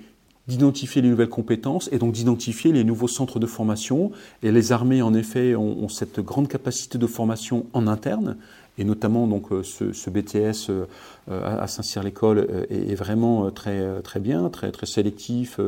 d'identifier 0.49 1.01
les 1.03 1.09
nouvelles 1.09 1.29
compétences 1.29 1.89
et 1.91 1.99
donc 1.99 2.13
d'identifier 2.13 2.71
les 2.71 2.83
nouveaux 2.83 3.07
centres 3.07 3.39
de 3.39 3.45
formation. 3.45 4.11
Et 4.43 4.51
les 4.51 4.71
armées, 4.71 5.01
en 5.01 5.13
effet, 5.13 5.55
ont, 5.55 5.87
cette 5.87 6.19
grande 6.19 6.47
capacité 6.47 6.97
de 6.97 7.07
formation 7.07 7.67
en 7.73 7.87
interne, 7.87 8.35
et 8.79 8.83
notamment 8.83 9.27
donc 9.27 9.51
euh, 9.51 9.61
ce, 9.61 10.09
BTS 10.09 10.69
euh, 10.69 10.85
à 11.27 11.67
Saint-Cyr-l'École 11.67 12.47
euh, 12.49 12.65
est, 12.69 12.95
vraiment 12.95 13.51
très 13.51 14.01
très 14.01 14.19
bien, 14.19 14.49
très 14.49 14.71
très 14.71 14.85
sélectif 14.85 15.59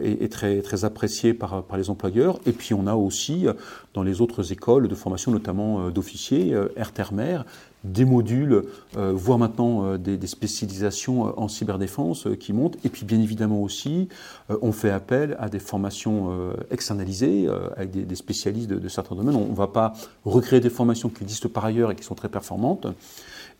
et, 0.00 0.28
très 0.28 0.60
très 0.60 0.84
apprécié 0.84 1.32
par 1.32 1.62
par 1.62 1.78
les 1.78 1.88
employeurs. 1.88 2.40
Et 2.44 2.52
puis 2.52 2.74
on 2.74 2.86
a 2.86 2.94
aussi 2.94 3.46
dans 3.94 4.02
les 4.02 4.20
autres 4.20 4.52
écoles 4.52 4.88
de 4.88 4.94
formation, 4.94 5.30
notamment 5.30 5.90
d'officiers, 5.90 6.54
air-terre-mer, 6.76 7.44
des 7.84 8.04
modules, 8.04 8.64
euh, 8.96 9.12
voire 9.14 9.38
maintenant 9.38 9.84
euh, 9.84 9.98
des, 9.98 10.26
spécialisations 10.26 11.26
euh, 11.26 11.32
en 11.36 11.48
cyberdéfense 11.48 12.28
qui 12.38 12.52
montent. 12.52 12.76
Et 12.84 12.88
puis 12.88 13.04
bien 13.04 13.20
évidemment 13.20 13.60
aussi, 13.62 14.08
on 14.60 14.72
fait 14.72 14.90
appel 14.90 15.36
à 15.40 15.48
des 15.48 15.58
formations 15.58 16.52
externalisées 16.70 17.48
avec 17.76 17.90
des, 17.90 18.14
spécialistes 18.14 18.68
de, 18.68 18.78
de, 18.78 18.88
certains 18.88 19.14
domaines. 19.14 19.36
On 19.36 19.48
ne 19.48 19.54
va 19.54 19.66
pas 19.66 19.92
recréer 20.24 20.60
des 20.60 20.70
formations 20.70 21.08
qui 21.08 21.22
existent 21.22 21.48
par 21.48 21.64
ailleurs 21.64 21.90
et 21.90 21.96
qui 21.96 22.04
sont 22.04 22.14
très 22.14 22.28
performantes. 22.28 22.86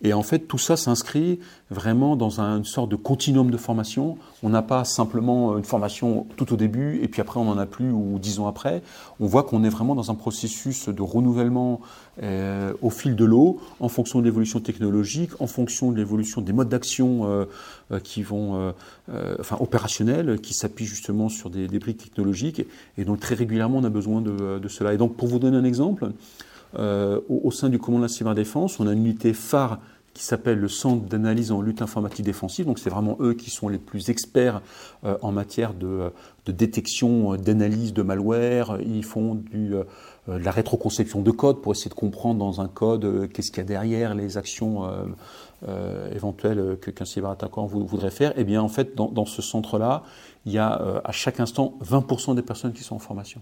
Et 0.04 0.12
en 0.12 0.22
fait, 0.22 0.40
tout 0.40 0.58
ça 0.58 0.76
s'inscrit 0.76 1.38
vraiment 1.70 2.16
dans 2.16 2.40
une 2.40 2.64
sorte 2.64 2.90
de 2.90 2.96
continuum 2.96 3.50
de 3.50 3.56
formation. 3.56 4.18
On 4.42 4.48
n'a 4.48 4.62
pas 4.62 4.84
simplement 4.84 5.56
une 5.56 5.64
formation 5.64 6.26
tout 6.36 6.52
au 6.52 6.56
début 6.56 7.00
et 7.02 7.08
puis 7.08 7.20
après 7.20 7.38
on 7.38 7.44
n'en 7.44 7.56
a 7.56 7.66
plus 7.66 7.92
ou 7.92 8.18
dix 8.20 8.40
ans 8.40 8.48
après. 8.48 8.82
On 9.20 9.26
voit 9.26 9.44
qu'on 9.44 9.62
est 9.62 9.68
vraiment 9.68 9.94
dans 9.94 10.10
un 10.10 10.16
processus 10.16 10.88
de 10.88 11.02
renouvellement 11.02 11.80
euh, 12.22 12.72
au 12.82 12.90
fil 12.90 13.16
de 13.16 13.24
l'eau, 13.24 13.60
en 13.80 13.88
fonction 13.88 14.18
de 14.18 14.24
l'évolution 14.24 14.60
technologique, 14.60 15.40
en 15.40 15.46
fonction 15.46 15.92
de 15.92 15.96
l'évolution 15.96 16.42
des 16.42 16.52
modes 16.52 16.68
d'action 16.68 17.22
euh, 17.24 17.44
euh, 17.92 18.00
qui 18.00 18.22
vont, 18.22 18.74
enfin 19.38 19.56
opérationnels, 19.60 20.40
qui 20.40 20.52
s'appuient 20.52 20.84
justement 20.84 21.28
sur 21.28 21.48
des, 21.48 21.68
briques 21.78 22.02
technologiques. 22.02 22.66
Et 22.98 23.04
donc 23.04 23.20
très 23.20 23.34
régulièrement, 23.34 23.78
on 23.78 23.84
a 23.84 23.90
besoin 23.90 24.20
de, 24.20 24.58
de 24.58 24.68
cela. 24.68 24.94
Et 24.94 24.96
donc 24.96 25.16
pour 25.16 25.28
vous 25.28 25.38
donner 25.38 25.56
un 25.56 25.64
exemple, 25.64 26.10
au, 26.78 27.22
au, 27.28 27.50
sein 27.50 27.68
du 27.68 27.78
commandement 27.78 28.06
de 28.06 28.10
la 28.10 28.16
cyberdéfense, 28.16 28.80
on 28.80 28.86
a 28.86 28.92
une 28.92 29.04
unité 29.06 29.34
phare 29.34 29.78
qui 30.14 30.24
s'appelle 30.24 30.58
le 30.58 30.68
Centre 30.68 31.06
d'analyse 31.06 31.52
en 31.52 31.62
lutte 31.62 31.82
informatique 31.82 32.24
défensive. 32.24 32.66
Donc 32.66 32.78
c'est 32.78 32.90
vraiment 32.90 33.16
eux 33.20 33.34
qui 33.34 33.50
sont 33.50 33.68
les 33.68 33.78
plus 33.78 34.10
experts 34.10 34.60
euh, 35.04 35.16
en 35.22 35.32
matière 35.32 35.74
de, 35.74 36.12
de 36.46 36.52
détection, 36.52 37.34
euh, 37.34 37.36
d'analyse 37.38 37.94
de 37.94 38.02
malware. 38.02 38.78
Ils 38.80 39.04
font 39.04 39.42
euh, 39.54 39.84
de 40.28 40.44
la 40.44 40.50
rétroconception 40.50 41.22
de 41.22 41.30
code 41.30 41.62
pour 41.62 41.72
essayer 41.72 41.88
de 41.88 41.94
comprendre 41.94 42.38
dans 42.38 42.60
un 42.60 42.68
code 42.68 43.28
qu'est-ce 43.32 43.50
qu'il 43.50 43.58
y 43.58 43.60
a 43.62 43.64
derrière 43.64 44.14
les 44.14 44.36
actions 44.36 44.88
éventuelles 46.14 46.78
qu'un 46.78 47.04
cyberattaquant 47.04 47.66
voudrait 47.66 48.12
faire. 48.12 48.30
Et 48.32 48.42
eh 48.42 48.44
bien 48.44 48.62
en 48.62 48.68
fait, 48.68 48.94
dans, 48.94 49.08
dans 49.08 49.26
ce 49.26 49.42
centre-là, 49.42 50.04
il 50.46 50.52
y 50.52 50.58
a 50.58 50.80
à 51.02 51.10
chaque 51.10 51.40
instant 51.40 51.76
20% 51.84 52.36
des 52.36 52.42
personnes 52.42 52.72
qui 52.72 52.84
sont 52.84 52.94
en 52.94 53.00
formation. 53.00 53.40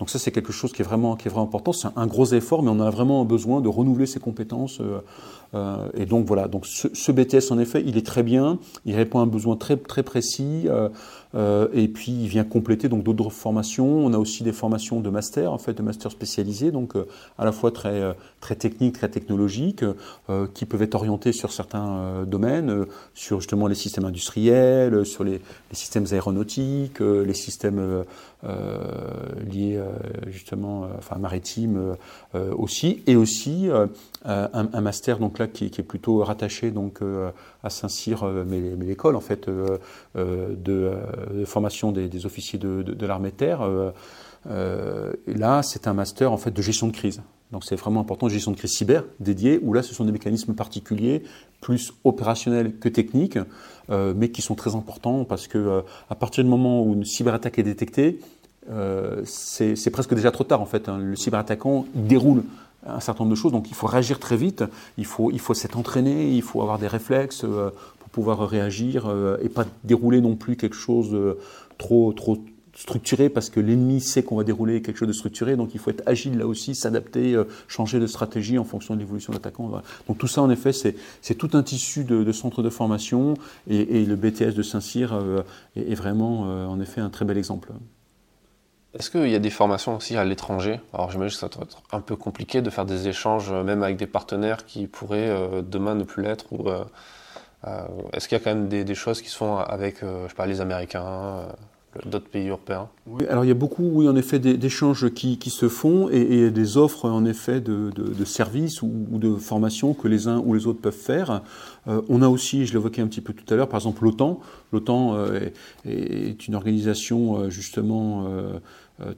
Donc 0.00 0.08
ça, 0.08 0.18
c'est 0.18 0.32
quelque 0.32 0.52
chose 0.52 0.72
qui 0.72 0.80
est 0.80 0.84
vraiment, 0.84 1.16
important. 1.36 1.72
C'est 1.72 1.88
un 1.94 2.06
gros 2.06 2.24
effort, 2.32 2.62
mais 2.62 2.70
on 2.70 2.80
a 2.80 2.88
vraiment 2.88 3.24
besoin 3.26 3.60
de 3.60 3.68
renouveler 3.68 4.06
ses 4.06 4.18
compétences. 4.18 4.80
Euh, 4.80 5.00
euh, 5.54 5.88
et 5.94 6.06
donc 6.06 6.26
voilà. 6.26 6.48
Donc 6.48 6.64
ce, 6.66 7.12
BTS, 7.12 7.52
en 7.52 7.58
effet, 7.58 7.82
il 7.86 7.98
est 7.98 8.06
très 8.06 8.22
bien. 8.22 8.58
Il 8.86 8.96
répond 8.96 9.18
à 9.18 9.22
un 9.22 9.26
besoin 9.26 9.56
très 9.56 9.76
très 9.76 10.02
précis. 10.02 10.62
Euh, 10.66 10.88
et 11.34 11.88
puis 11.88 12.12
il 12.12 12.28
vient 12.28 12.44
compléter 12.44 12.88
donc 12.88 13.04
d'autres 13.04 13.30
formations. 13.30 13.86
On 13.86 14.12
a 14.12 14.18
aussi 14.18 14.42
des 14.42 14.52
formations 14.52 15.00
de 15.00 15.10
master, 15.10 15.52
en 15.52 15.58
fait, 15.58 15.74
de 15.74 15.82
master 15.82 16.10
spécialisés, 16.10 16.70
donc 16.72 16.94
à 17.38 17.44
la 17.44 17.52
fois 17.52 17.70
très 17.70 18.16
très 18.40 18.56
techniques, 18.56 18.94
très 18.94 19.08
technologiques, 19.08 19.84
qui 20.54 20.66
peuvent 20.66 20.82
être 20.82 20.94
orientés 20.94 21.32
sur 21.32 21.52
certains 21.52 22.24
domaines, 22.26 22.86
sur 23.14 23.40
justement 23.40 23.66
les 23.66 23.74
systèmes 23.74 24.04
industriels, 24.04 25.06
sur 25.06 25.24
les, 25.24 25.32
les 25.32 25.74
systèmes 25.74 26.06
aéronautiques, 26.10 27.00
les 27.00 27.34
systèmes 27.34 28.04
liés 28.42 29.80
justement, 30.26 30.88
enfin 30.98 31.16
maritime 31.16 31.96
aussi, 32.34 33.02
et 33.06 33.16
aussi 33.16 33.68
un, 34.24 34.80
master 34.80 35.18
donc 35.18 35.38
là 35.38 35.46
qui, 35.46 35.66
est 35.66 35.82
plutôt 35.82 36.22
rattaché 36.24 36.70
donc 36.70 37.00
à 37.62 37.70
Saint-Cyr, 37.70 38.24
mais, 38.46 38.60
l'école 38.60 39.16
en 39.16 39.20
fait 39.20 39.48
de, 39.48 40.92
formation 41.44 41.92
des, 41.92 42.26
officiers 42.26 42.58
de, 42.58 43.06
l'armée 43.06 43.30
de 43.30 43.36
terre. 43.36 43.60
là, 44.46 45.62
c'est 45.62 45.86
un 45.86 45.94
master 45.94 46.32
en 46.32 46.36
fait 46.36 46.50
de 46.50 46.62
gestion 46.62 46.86
de 46.86 46.92
crise. 46.92 47.20
Donc 47.52 47.64
c'est 47.64 47.76
vraiment 47.76 48.00
important, 48.00 48.28
gestion 48.28 48.52
de 48.52 48.56
crise 48.56 48.72
cyber 48.72 49.04
dédiée, 49.18 49.58
où 49.62 49.72
là 49.72 49.82
ce 49.82 49.94
sont 49.94 50.04
des 50.04 50.12
mécanismes 50.12 50.54
particuliers, 50.54 51.24
plus 51.60 51.92
opérationnels 52.04 52.76
que 52.76 52.88
techniques, 52.88 53.38
euh, 53.90 54.14
mais 54.16 54.30
qui 54.30 54.40
sont 54.40 54.54
très 54.54 54.76
importants 54.76 55.24
parce 55.24 55.48
que 55.48 55.58
euh, 55.58 55.80
à 56.08 56.14
partir 56.14 56.44
du 56.44 56.50
moment 56.50 56.82
où 56.82 56.94
une 56.94 57.04
cyberattaque 57.04 57.58
est 57.58 57.64
détectée, 57.64 58.20
euh, 58.70 59.22
c'est 59.24 59.90
presque 59.90 60.14
déjà 60.14 60.30
trop 60.30 60.44
tard 60.44 60.60
en 60.60 60.66
fait. 60.66 60.88
Hein. 60.88 60.98
Le 60.98 61.16
cyberattaquant 61.16 61.86
déroule 61.94 62.44
un 62.86 63.00
certain 63.00 63.24
nombre 63.24 63.34
de 63.34 63.40
choses, 63.40 63.52
donc 63.52 63.70
il 63.70 63.74
faut 63.74 63.86
réagir 63.86 64.18
très 64.18 64.36
vite, 64.36 64.64
il 64.98 65.04
faut, 65.04 65.30
il 65.30 65.40
faut 65.40 65.54
s'être 65.54 65.78
entraîné, 65.78 66.30
il 66.30 66.42
faut 66.42 66.62
avoir 66.62 66.78
des 66.78 66.88
réflexes 66.88 67.42
pour 67.42 68.08
pouvoir 68.10 68.48
réagir 68.48 69.12
et 69.42 69.48
pas 69.48 69.66
dérouler 69.84 70.20
non 70.20 70.36
plus 70.36 70.56
quelque 70.56 70.76
chose 70.76 71.16
trop, 71.78 72.12
trop, 72.12 72.38
structuré 72.80 73.28
parce 73.28 73.50
que 73.50 73.60
l'ennemi 73.60 74.00
sait 74.00 74.22
qu'on 74.22 74.36
va 74.36 74.44
dérouler 74.44 74.82
quelque 74.82 74.96
chose 74.96 75.08
de 75.08 75.12
structuré, 75.12 75.56
donc 75.56 75.74
il 75.74 75.80
faut 75.80 75.90
être 75.90 76.02
agile 76.06 76.38
là 76.38 76.46
aussi, 76.46 76.74
s'adapter, 76.74 77.34
euh, 77.34 77.44
changer 77.68 78.00
de 78.00 78.06
stratégie 78.06 78.58
en 78.58 78.64
fonction 78.64 78.94
de 78.94 79.00
l'évolution 79.00 79.32
de 79.32 79.38
l'attaquant. 79.38 79.82
Donc 80.08 80.18
tout 80.18 80.26
ça, 80.26 80.42
en 80.42 80.50
effet, 80.50 80.72
c'est 80.72 81.34
tout 81.34 81.50
un 81.52 81.62
tissu 81.62 82.04
de, 82.04 82.32
centres 82.32 82.62
de 82.62 82.70
formation. 82.70 83.34
Et, 83.68 84.04
le 84.04 84.16
BTS 84.16 84.54
de 84.54 84.62
Saint-Cyr 84.62 85.12
euh, 85.12 85.42
est, 85.76 85.94
vraiment, 85.94 86.44
euh, 86.46 86.66
en 86.66 86.80
effet, 86.80 87.00
un 87.00 87.10
très 87.10 87.24
bel 87.24 87.36
exemple. 87.36 87.70
Est-ce 88.98 89.10
qu'il 89.10 89.28
y 89.28 89.34
a 89.36 89.38
des 89.38 89.50
formations 89.50 89.96
aussi 89.96 90.16
à 90.16 90.24
l'étranger? 90.24 90.80
Alors 90.92 91.10
j'imagine 91.10 91.34
que 91.34 91.40
ça 91.40 91.48
doit 91.48 91.64
être 91.64 91.82
un 91.92 92.00
peu 92.00 92.16
compliqué 92.16 92.60
de 92.60 92.70
faire 92.70 92.84
des 92.84 93.08
échanges, 93.08 93.52
même 93.52 93.82
avec 93.82 93.96
des 93.96 94.06
partenaires 94.06 94.66
qui 94.66 94.88
pourraient 94.88 95.62
demain 95.62 95.94
ne 95.94 96.02
plus 96.02 96.24
l'être. 96.24 96.52
Ou 96.52 96.68
est-ce 98.12 98.28
qu'il 98.28 98.36
y 98.36 98.40
a 98.40 98.44
quand 98.44 98.54
même 98.54 98.68
des, 98.68 98.94
choses 98.96 99.22
qui 99.22 99.28
se 99.28 99.36
font 99.36 99.58
avec, 99.58 100.00
je 100.00 100.28
sais 100.28 100.34
pas, 100.34 100.46
les 100.46 100.60
Américains 100.60 101.46
d'autres 102.06 102.28
pays 102.28 102.48
européens 102.48 102.88
Alors 103.28 103.44
il 103.44 103.48
y 103.48 103.50
a 103.50 103.54
beaucoup, 103.54 103.82
oui, 103.82 104.08
en 104.08 104.14
effet, 104.14 104.38
d'échanges 104.38 105.10
qui, 105.12 105.38
qui, 105.38 105.50
se 105.50 105.68
font 105.68 106.08
et, 106.08 106.50
des 106.50 106.76
offres, 106.76 107.08
en 107.08 107.24
effet, 107.24 107.60
de, 107.60 107.90
de, 107.90 108.24
services 108.24 108.82
ou, 108.82 109.06
de 109.10 109.34
formations 109.34 109.92
que 109.94 110.06
les 110.06 110.28
uns 110.28 110.38
ou 110.38 110.54
les 110.54 110.66
autres 110.66 110.80
peuvent 110.80 110.92
faire. 110.92 111.42
Euh, 111.88 112.00
on 112.08 112.22
a 112.22 112.28
aussi, 112.28 112.66
je 112.66 112.74
l'évoquais 112.74 113.02
un 113.02 113.08
petit 113.08 113.20
peu 113.20 113.32
tout 113.32 113.52
à 113.52 113.56
l'heure, 113.56 113.68
par 113.68 113.78
exemple 113.78 114.04
l'OTAN. 114.04 114.40
L'OTAN 114.72 115.16
euh, 115.16 115.50
est, 115.84 116.46
une 116.46 116.54
organisation, 116.54 117.38
euh, 117.38 117.50
justement, 117.50 118.26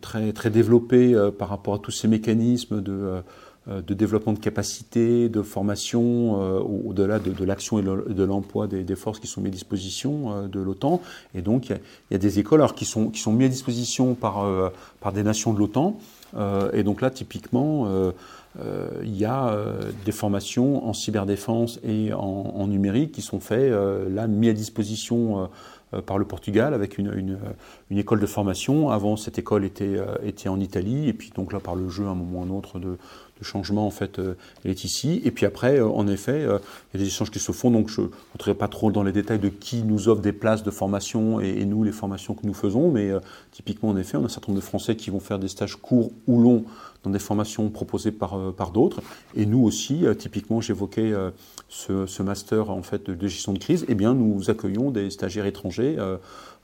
très, 0.01 0.33
très 0.33 0.51
développée 0.51 1.14
par 1.39 1.49
rapport 1.49 1.75
à 1.75 1.79
tous 1.79 1.91
ces 1.91 2.09
mécanismes 2.09 2.81
de 2.81 3.23
de 3.69 3.95
développement 3.95 4.33
de 4.33 4.41
capacité, 4.41 5.29
de 5.29 5.41
formation, 5.41 6.43
euh, 6.43 6.59
au-delà 6.59 7.21
de, 7.21 7.45
l'action 7.45 7.79
et 7.79 7.83
de 7.83 8.25
l'emploi 8.25 8.67
des, 8.67 8.97
forces 8.97 9.21
qui 9.21 9.29
sont 9.29 9.41
mises 9.41 9.51
à 9.51 9.53
disposition 9.53 10.33
euh, 10.33 10.49
de 10.49 10.59
l'OTAN. 10.59 11.01
Et 11.35 11.43
donc, 11.43 11.69
il 11.69 11.79
y, 12.11 12.15
a, 12.15 12.19
des 12.19 12.41
écoles 12.41 12.61
alors, 12.61 12.75
qui, 12.75 12.85
sont, 12.85 13.11
qui 13.11 13.21
sont 13.21 13.33
mises 13.33 13.47
à 13.47 13.51
disposition 13.51 14.15
par, 14.15 14.45
par 15.01 15.13
des 15.13 15.23
nations 15.23 15.53
de 15.53 15.61
l'OTAN. 15.61 15.97
et 16.73 16.83
donc 16.83 17.01
là, 17.01 17.11
typiquement, 17.11 17.89
il 19.03 19.17
y 19.17 19.25
a 19.25 19.57
des 20.05 20.13
formations 20.13 20.87
en 20.87 20.93
cyberdéfense 20.93 21.79
et 21.85 22.13
en, 22.13 22.67
numérique 22.67 23.13
qui 23.13 23.23
sont 23.23 23.41
faites, 23.41 23.73
là, 23.73 24.27
mises 24.27 24.51
à 24.51 24.55
disposition 24.55 25.49
par 26.07 26.17
le 26.17 26.25
Portugal 26.25 26.73
avec 26.75 26.97
une, 26.99 27.39
une, 27.91 27.99
école 27.99 28.21
de 28.21 28.27
formation. 28.27 28.91
Avant, 28.91 29.17
cette 29.17 29.39
école 29.39 29.65
était, 29.65 29.99
était 30.25 30.49
en 30.49 30.61
Italie, 30.61 31.09
et 31.09 31.13
puis 31.13 31.31
donc 31.35 31.53
là, 31.53 31.61
par 31.61 31.77
le 31.77 31.89
jeu, 31.89 32.07
à 32.07 32.11
un 32.11 32.15
moment 32.15 32.41
ou 32.41 32.43
un 32.43 32.57
autre, 32.57 32.79
de, 32.79 32.99
le 33.43 33.47
changement 33.47 33.86
en 33.86 33.90
fait 33.90 34.18
euh, 34.18 34.34
est 34.64 34.84
ici. 34.84 35.20
Et 35.24 35.30
puis 35.30 35.47
après, 35.47 35.78
euh, 35.78 35.88
en 35.88 36.07
effet, 36.07 36.45
euh, 36.45 36.59
il 36.95 37.01
y 37.01 37.03
a 37.03 37.05
des 37.05 37.09
échanges 37.09 37.30
qui 37.30 37.40
se 37.40 37.53
font. 37.53 37.70
Donc 37.70 37.88
je 37.88 38.03
ne 38.03 38.07
rentrerai 38.32 38.55
pas 38.55 38.68
trop 38.68 38.90
dans 38.93 39.03
les 39.03 39.12
détails 39.12 39.40
de 39.40 39.49
qui 39.49 39.82
nous 39.82 40.09
offre 40.09 40.22
des 40.22 40.32
places 40.32 40.62
de 40.62 40.70
formation 40.70 41.40
et, 41.40 41.64
nous 41.64 41.84
les 41.84 41.93
formations 41.93 42.34
que 42.34 42.47
nous 42.47 42.55
faisons, 42.55 42.90
mais 42.90 43.12
typiquement 43.51 43.90
en 43.90 43.97
effet, 43.97 44.16
on 44.16 44.22
a 44.22 44.26
un 44.26 44.28
certain 44.28 44.53
nombre 44.53 44.61
de 44.61 44.66
Français 44.66 44.97
qui 44.97 45.11
vont 45.11 45.20
faire 45.20 45.38
des 45.38 45.49
stages 45.49 45.76
courts 45.76 46.11
ou 46.26 46.40
longs 46.40 46.64
dans 47.05 47.11
des 47.11 47.18
formations 47.18 47.68
proposées 47.70 48.12
par, 48.12 48.70
d'autres. 48.72 49.01
Et 49.34 49.47
nous 49.47 49.62
aussi, 49.62 50.05
typiquement, 50.18 50.61
j'évoquais 50.61 51.12
ce, 51.68 52.22
master 52.22 52.70
en 52.70 52.82
fait 52.82 53.11
de, 53.11 53.28
gestion 53.28 53.53
de 53.53 53.59
crise. 53.59 53.86
Eh 53.88 53.95
bien, 53.95 54.14
nous 54.14 54.51
accueillons 54.51 54.90
des 54.90 55.11
stagiaires 55.11 55.47
étrangers 55.47 55.97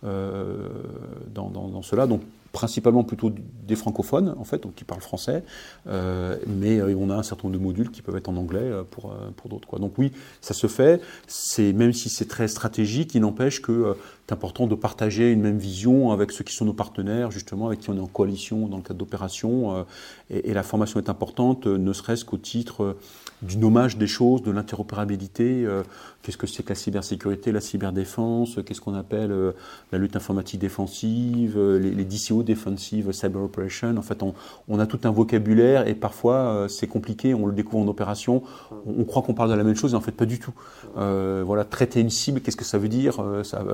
dans, 0.02 1.50
dans, 1.50 1.68
dans, 1.68 1.82
cela. 1.82 2.06
Donc 2.06 2.22
principalement 2.59 3.04
plutôt 3.04 3.30
des 3.30 3.76
francophones, 3.76 4.34
en 4.36 4.42
fait, 4.42 4.64
donc 4.64 4.74
qui 4.74 4.82
parlent 4.82 5.00
français, 5.00 5.44
euh, 5.86 6.36
mais 6.48 6.80
euh, 6.80 6.92
on 6.98 7.09
a 7.09 7.14
un 7.14 7.22
certain 7.22 7.44
nombre 7.44 7.56
de 7.56 7.62
modules 7.62 7.90
qui 7.92 8.02
peuvent 8.02 8.16
être 8.16 8.28
en 8.28 8.36
anglais 8.36 8.59
euh, 8.64 8.82
pour, 8.82 9.48
d'autres. 9.48 9.78
Donc 9.78 9.92
oui, 9.96 10.11
ça 10.40 10.54
se 10.54 10.66
fait, 10.66 11.00
même 11.61 11.92
si 11.92 12.09
c'est 12.09 12.26
très 12.26 12.48
stratégique, 12.48 13.14
il 13.14 13.20
n'empêche 13.20 13.62
que 13.62 13.94
c'est 14.28 14.34
important 14.34 14.66
de 14.66 14.74
partager 14.74 15.32
une 15.32 15.40
même 15.40 15.56
vision 15.56 16.12
avec 16.12 16.32
ceux 16.32 16.44
qui 16.44 16.54
sont 16.54 16.66
nos 16.66 16.74
partenaires, 16.74 17.30
justement, 17.30 17.68
avec 17.68 17.80
qui 17.80 17.88
on 17.88 17.96
est 17.96 18.00
en 18.00 18.06
coalition 18.06 18.68
dans 18.68 18.76
le 18.76 18.82
cadre 18.82 18.98
d'opérations, 18.98 19.86
et, 20.28 20.50
et, 20.50 20.52
la 20.52 20.62
formation 20.62 21.00
est 21.00 21.08
importante, 21.08 21.66
ne 21.66 21.92
serait-ce 21.94 22.26
qu'au 22.26 22.36
titre 22.36 22.96
du 23.40 23.56
nommage 23.56 23.96
des 23.96 24.06
choses, 24.06 24.42
de 24.42 24.50
l'interopérabilité, 24.50 25.66
qu'est-ce 26.22 26.36
que 26.36 26.46
c'est 26.46 26.62
que 26.62 26.70
la 26.70 26.74
cybersécurité, 26.74 27.52
la 27.52 27.60
cyberdéfense, 27.60 28.58
qu'est-ce 28.66 28.80
qu'on 28.80 28.94
appelle 28.94 29.32
la 29.92 29.98
lutte 29.98 30.16
informatique 30.16 30.60
défensive, 30.60 31.58
les, 31.58 32.04
DCO 32.04 32.42
Defensive 32.42 33.12
Cyber 33.12 33.42
Operation. 33.42 33.96
En 33.96 34.02
fait, 34.02 34.22
on, 34.22 34.78
a 34.78 34.86
tout 34.86 35.00
un 35.04 35.10
vocabulaire 35.10 35.86
et 35.86 35.94
parfois 35.94 36.34
euh, 36.34 36.68
c'est 36.68 36.86
compliqué, 36.86 37.34
on 37.34 37.46
le 37.46 37.52
découvre 37.52 37.82
en 37.82 37.88
opération, 37.88 38.42
on, 38.86 39.04
croit 39.04 39.22
qu'on 39.22 39.34
parle 39.34 39.50
de 39.50 39.54
la 39.54 39.64
même 39.64 39.76
chose 39.76 39.92
et 39.92 39.96
en 39.96 40.00
fait 40.00 40.12
pas 40.12 40.26
du 40.26 40.38
tout. 40.38 40.52
Euh, 40.96 41.42
voilà, 41.44 41.64
traiter 41.64 42.00
une 42.00 42.10
cible, 42.10 42.40
qu'est-ce 42.40 42.56
que 42.56 42.64
ça 42.64 42.78
veut 42.78 42.88
dire 42.88 43.20
euh, 43.20 43.42
ça, 43.42 43.64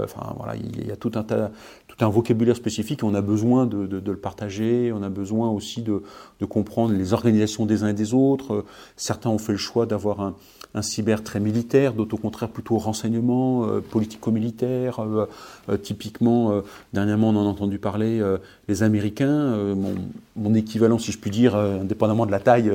Il 0.57 0.87
y 0.87 0.91
a 0.91 0.97
tout 0.97 1.13
un, 1.15 2.09
vocabulaire 2.09 2.57
spécifique 2.57 3.03
on 3.03 3.15
a 3.15 3.21
besoin 3.21 3.67
de, 3.67 4.01
le 4.05 4.17
partager, 4.17 4.93
on 4.93 5.03
a 5.03 5.09
besoin 5.09 5.51
aussi 5.51 5.83
de, 5.83 6.03
comprendre 6.47 6.95
les 6.95 7.13
organisations 7.13 7.67
des 7.67 7.83
uns 7.85 7.89
et 7.89 7.95
des 7.95 8.13
autres. 8.15 8.65
Certains 8.97 9.31
ont 9.31 9.39
fait 9.39 9.53
le 9.53 9.59
choix 9.59 9.87
d'avoir 9.87 10.21
un, 10.21 10.35
cyber 10.83 11.23
très 11.23 11.39
militaire, 11.39 11.93
d'autres 11.93 12.15
au 12.15 12.19
contraire 12.19 12.49
plutôt 12.49 12.79
renseignement, 12.79 13.65
euh, 13.65 13.81
politico-militaire. 13.81 14.99
Euh, 14.99 15.27
euh, 15.69 15.77
typiquement, 15.77 16.63
dernièrement, 16.93 17.29
on 17.31 17.37
en 17.37 17.47
a 17.47 17.49
entendu 17.49 17.79
parler, 17.79 18.21
les 18.69 18.83
Américains, 18.83 19.75
mon, 20.37 20.55
équivalent, 20.55 20.99
si 20.99 21.13
je 21.13 21.19
puis 21.19 21.31
dire, 21.31 21.55
indépendamment 21.55 22.27
de 22.27 22.33
la 22.33 22.41
taille, 22.41 22.71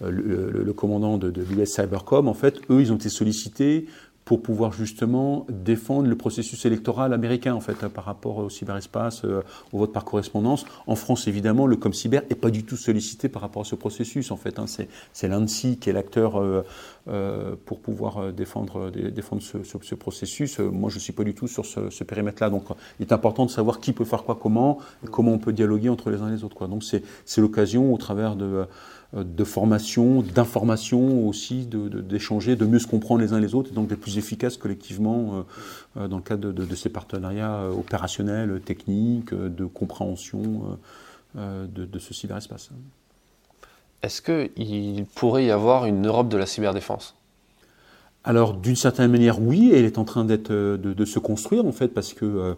le, 0.00 0.72
commandant 0.72 1.18
de 1.18 1.42
l'US 1.42 1.66
Cybercom, 1.66 2.26
en 2.26 2.34
fait, 2.34 2.60
eux, 2.70 2.80
ils 2.80 2.92
ont 2.92 2.96
été 2.96 3.08
sollicités 3.08 3.86
pour 4.24 4.42
pouvoir 4.42 4.72
justement 4.72 5.46
défendre 5.48 6.08
le 6.08 6.16
processus 6.16 6.64
électoral 6.64 7.12
américain 7.12 7.54
en 7.54 7.60
fait 7.60 7.88
par 7.88 8.04
rapport 8.04 8.38
au 8.38 8.50
cyberespace, 8.50 9.24
euh, 9.24 9.42
au 9.72 9.78
vote 9.78 9.92
par 9.92 10.04
correspondance. 10.04 10.64
En 10.86 10.94
France, 10.94 11.26
évidemment, 11.26 11.66
le 11.66 11.76
com 11.76 11.92
cyber 11.92 12.22
est 12.30 12.36
pas 12.36 12.50
du 12.50 12.64
tout 12.64 12.76
sollicité 12.76 13.28
par 13.28 13.42
rapport 13.42 13.62
à 13.62 13.64
ce 13.64 13.74
processus 13.74 14.30
en 14.30 14.36
fait. 14.36 14.58
Hein. 14.58 14.66
C'est 15.12 15.28
l'ANSI 15.28 15.78
qui 15.78 15.90
est 15.90 15.92
l'acteur 15.92 16.40
euh, 16.40 16.64
euh, 17.08 17.56
pour 17.66 17.80
pouvoir 17.80 18.32
défendre, 18.32 18.90
défendre 18.90 19.42
ce, 19.42 19.58
ce, 19.64 19.94
processus. 19.94 20.60
moi, 20.60 20.88
je 20.88 20.98
suis 20.98 21.12
pas 21.12 21.24
du 21.24 21.34
tout 21.34 21.48
sur 21.48 21.66
ce, 21.66 22.04
périmètre-là. 22.04 22.50
Donc, 22.50 22.64
il 23.00 23.06
est 23.06 23.12
important 23.12 23.44
de 23.44 23.50
savoir 23.50 23.80
qui 23.80 23.92
peut 23.92 24.04
faire 24.04 24.22
quoi, 24.22 24.38
comment, 24.40 24.78
et 25.04 25.08
comment 25.08 25.32
on 25.32 25.38
peut 25.38 25.52
dialoguer 25.52 25.88
entre 25.88 26.10
les 26.10 26.20
uns 26.20 26.28
et 26.28 26.32
les 26.32 26.44
autres. 26.44 26.54
Quoi. 26.54 26.68
Donc, 26.68 26.84
c'est 26.84 27.40
l'occasion 27.40 27.92
au 27.92 27.98
travers 27.98 28.36
de 28.36 28.44
euh, 28.44 28.64
de 29.14 29.44
formation, 29.44 30.22
d'information 30.22 31.28
aussi, 31.28 31.66
d'échanger, 31.66 32.56
de, 32.56 32.64
mieux 32.64 32.78
se 32.78 32.86
comprendre 32.86 33.20
les 33.20 33.32
uns 33.32 33.40
les 33.40 33.54
autres, 33.54 33.70
et 33.70 33.74
donc 33.74 33.88
d'être 33.88 34.00
plus 34.00 34.18
efficace 34.18 34.56
collectivement 34.56 35.34
euh, 35.34 36.02
euh, 36.02 36.08
dans 36.08 36.16
le 36.16 36.22
cadre 36.22 36.52
de, 36.52 36.74
ces 36.74 36.88
partenariats 36.88 37.68
opérationnels, 37.70 38.60
techniques, 38.64 39.34
de 39.34 39.64
compréhension 39.66 40.78
de, 41.34 41.98
ce 41.98 42.14
cyberespace. 42.14 42.70
Est-ce 44.02 44.22
qu'il 44.22 45.04
pourrait 45.14 45.46
y 45.46 45.50
avoir 45.50 45.86
une 45.86 46.06
Europe 46.06 46.28
de 46.28 46.36
la 46.36 46.46
cyberdéfense? 46.46 47.14
Alors 48.24 48.54
d'une 48.54 48.76
certaine 48.76 49.10
manière 49.10 49.40
oui, 49.40 49.72
elle 49.74 49.84
est 49.84 49.98
en 49.98 50.04
train 50.04 50.24
d'être 50.24 50.52
de, 50.52 51.04
se 51.04 51.18
construire 51.18 51.66
en 51.66 51.72
fait 51.72 51.88
parce 51.88 52.12
que 52.12 52.24
euh, 52.24 52.54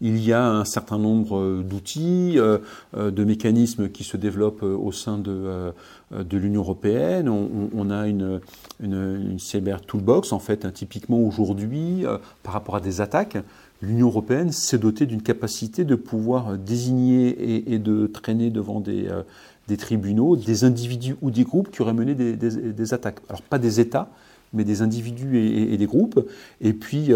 il 0.00 0.18
y 0.18 0.32
a 0.32 0.46
un 0.46 0.64
certain 0.64 0.98
nombre 0.98 1.38
euh, 1.38 1.62
d'outils, 1.62 2.34
euh, 2.36 2.58
de 2.94 3.24
mécanismes 3.24 3.88
qui 3.88 4.04
se 4.04 4.16
développent 4.16 4.62
au 4.62 4.92
sein 4.92 5.18
de, 5.18 5.72
de 6.12 6.36
l'Union 6.36 6.60
européenne. 6.62 7.28
On, 7.28 7.90
a 7.90 8.06
une, 8.06 8.40
une, 8.80 9.38
cyber 9.38 9.80
toolbox, 9.80 10.32
en 10.32 10.38
fait, 10.38 10.64
hein, 10.64 10.70
typiquement 10.72 11.20
aujourd'hui, 11.20 12.04
par 12.42 12.52
rapport 12.52 12.76
à 12.76 12.80
des 12.80 13.00
attaques. 13.00 13.38
L'Union 13.82 14.06
européenne 14.06 14.52
s'est 14.52 14.78
dotée 14.78 15.06
d'une 15.06 15.22
capacité 15.22 15.84
de 15.84 15.94
pouvoir 15.94 16.56
désigner 16.56 17.72
et, 17.72 17.78
de 17.78 18.06
traîner 18.06 18.50
devant 18.50 18.80
des, 18.80 19.08
des, 19.68 19.76
tribunaux 19.76 20.36
des 20.36 20.64
individus 20.64 21.16
ou 21.20 21.30
des 21.30 21.44
groupes 21.44 21.70
qui 21.70 21.82
auraient 21.82 21.92
mené 21.92 22.14
des, 22.14 22.36
des, 22.36 22.72
des 22.72 22.94
attaques. 22.94 23.20
Alors 23.28 23.42
pas 23.42 23.58
des 23.58 23.80
États, 23.80 24.08
mais 24.56 24.64
des 24.64 24.82
individus 24.82 25.38
et, 25.38 25.76
des 25.76 25.86
groupes. 25.86 26.26
Et 26.60 26.72
puis, 26.72 27.12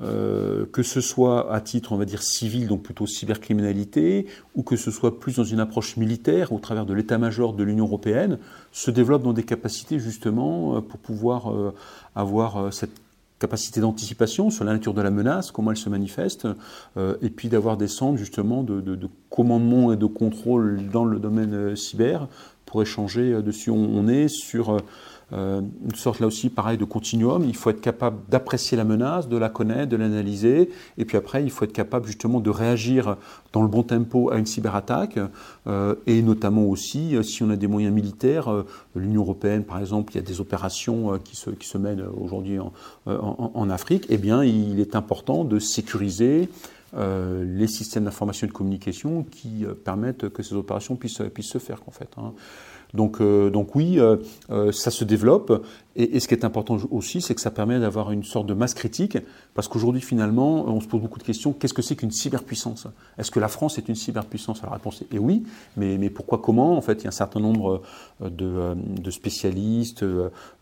que 0.00 0.82
ce 0.82 1.00
soit 1.00 1.52
à 1.52 1.60
titre, 1.60 1.92
on 1.92 1.96
va 1.96 2.04
dire, 2.04 2.22
civil, 2.22 2.66
donc 2.66 2.82
plutôt 2.82 3.06
cybercriminalité, 3.06 4.26
ou 4.54 4.62
que 4.62 4.76
ce 4.76 4.90
soit 4.90 5.18
plus 5.18 5.36
dans 5.36 5.44
une 5.44 5.60
approche 5.60 5.96
militaire, 5.96 6.52
au 6.52 6.58
travers 6.58 6.86
de 6.86 6.94
l'état-major 6.94 7.52
de 7.52 7.62
l'Union 7.62 7.86
européenne, 7.86 8.38
se 8.72 8.90
développe 8.90 9.22
dans 9.22 9.32
des 9.32 9.44
capacités 9.44 9.98
justement 9.98 10.82
pour 10.82 10.98
pouvoir 10.98 11.52
avoir 12.14 12.72
cette 12.72 13.00
capacité 13.40 13.80
d'anticipation 13.80 14.50
sur 14.50 14.64
la 14.64 14.72
nature 14.72 14.94
de 14.94 15.02
la 15.02 15.10
menace, 15.10 15.50
comment 15.50 15.72
elle 15.72 15.76
se 15.76 15.88
manifeste, 15.88 16.46
euh, 16.96 17.16
et 17.22 17.30
puis 17.30 17.48
d'avoir 17.48 17.76
des 17.76 17.88
centres 17.88 18.18
justement 18.18 18.62
de, 18.62 18.98
commandement 19.30 19.92
et 19.92 19.96
de 19.96 20.06
contrôle 20.06 20.88
dans 20.92 21.04
le 21.04 21.18
domaine 21.18 21.54
euh, 21.54 21.76
cyber 21.76 22.28
pour 22.66 22.82
échanger 22.82 23.32
euh, 23.32 23.42
dessus 23.42 23.70
où 23.70 23.76
on 23.76 24.06
est 24.06 24.28
sur 24.28 24.80
euh, 25.32 25.60
une 25.60 25.94
sorte 25.94 26.20
là 26.20 26.26
aussi 26.26 26.50
pareil 26.50 26.78
de 26.78 26.84
continuum. 26.84 27.44
Il 27.44 27.56
faut 27.56 27.70
être 27.70 27.80
capable 27.80 28.18
d'apprécier 28.28 28.76
la 28.76 28.84
menace, 28.84 29.28
de 29.28 29.36
la 29.36 29.48
connaître, 29.48 29.88
de 29.88 29.96
l'analyser, 29.96 30.70
et 30.98 31.04
puis 31.04 31.16
après 31.16 31.42
il 31.42 31.50
faut 31.50 31.64
être 31.64 31.72
capable 31.72 32.06
justement 32.06 32.40
de 32.40 32.50
réagir 32.50 33.16
dans 33.52 33.62
le 33.62 33.68
bon 33.68 33.82
tempo 33.82 34.30
à 34.30 34.36
une 34.36 34.46
cyberattaque, 34.46 35.18
euh, 35.66 35.94
et 36.06 36.22
notamment 36.22 36.64
aussi 36.64 37.16
euh, 37.16 37.22
si 37.22 37.42
on 37.42 37.50
a 37.50 37.56
des 37.56 37.68
moyens 37.68 37.94
militaires. 37.94 38.64
L'Union 38.96 39.22
européenne, 39.22 39.64
par 39.64 39.78
exemple, 39.78 40.12
il 40.12 40.16
y 40.16 40.18
a 40.18 40.22
des 40.22 40.40
opérations 40.40 41.18
qui 41.18 41.36
se, 41.36 41.50
qui 41.50 41.66
se 41.66 41.78
mènent 41.78 42.04
aujourd'hui 42.20 42.58
en, 42.58 42.72
en, 43.06 43.70
Afrique. 43.70 44.06
Eh 44.08 44.18
bien, 44.18 44.44
il 44.44 44.80
est 44.80 44.96
important 44.96 45.44
de 45.44 45.58
sécuriser. 45.58 46.48
les 46.96 47.68
systèmes 47.68 48.04
d'information 48.04 48.46
et 48.46 48.48
de 48.48 48.54
communication 48.54 49.24
qui 49.30 49.64
permettent 49.84 50.28
que 50.28 50.42
ces 50.42 50.54
opérations 50.54 50.96
puissent, 50.96 51.22
puissent 51.32 51.52
se 51.52 51.58
faire 51.58 51.80
en 51.86 51.92
fait. 51.92 52.08
Hein. 52.16 52.32
Donc, 52.94 53.20
euh, 53.20 53.50
donc 53.50 53.74
oui, 53.74 53.98
euh, 53.98 54.16
euh, 54.50 54.72
ça 54.72 54.90
se 54.90 55.04
développe. 55.04 55.64
Et, 55.96 56.20
ce 56.20 56.28
qui 56.28 56.34
est 56.34 56.44
important 56.44 56.78
aussi, 56.90 57.20
c'est 57.20 57.34
que 57.34 57.40
ça 57.40 57.50
permet 57.50 57.78
d'avoir 57.78 58.12
une 58.12 58.22
sorte 58.22 58.46
de 58.46 58.54
masse 58.54 58.74
critique, 58.74 59.18
parce 59.54 59.68
qu'aujourd'hui, 59.68 60.00
finalement, 60.00 60.66
on 60.66 60.80
se 60.80 60.86
pose 60.86 61.00
beaucoup 61.00 61.18
de 61.18 61.24
questions. 61.24 61.52
Qu'est-ce 61.52 61.74
que 61.74 61.82
c'est 61.82 61.96
qu'une 61.96 62.12
cyberpuissance? 62.12 62.86
Est-ce 63.18 63.30
que 63.30 63.40
la 63.40 63.48
France 63.48 63.76
est 63.76 63.88
une 63.88 63.96
cyberpuissance? 63.96 64.62
La 64.62 64.70
réponse 64.70 65.02
est 65.12 65.18
oui, 65.18 65.42
mais, 65.76 66.08
pourquoi, 66.08 66.38
comment? 66.38 66.76
En 66.76 66.80
fait, 66.80 67.00
il 67.00 67.04
y 67.04 67.06
a 67.06 67.08
un 67.08 67.12
certain 67.12 67.40
nombre 67.40 67.82
de, 68.20 68.74
de 68.74 69.10
spécialistes, 69.10 70.04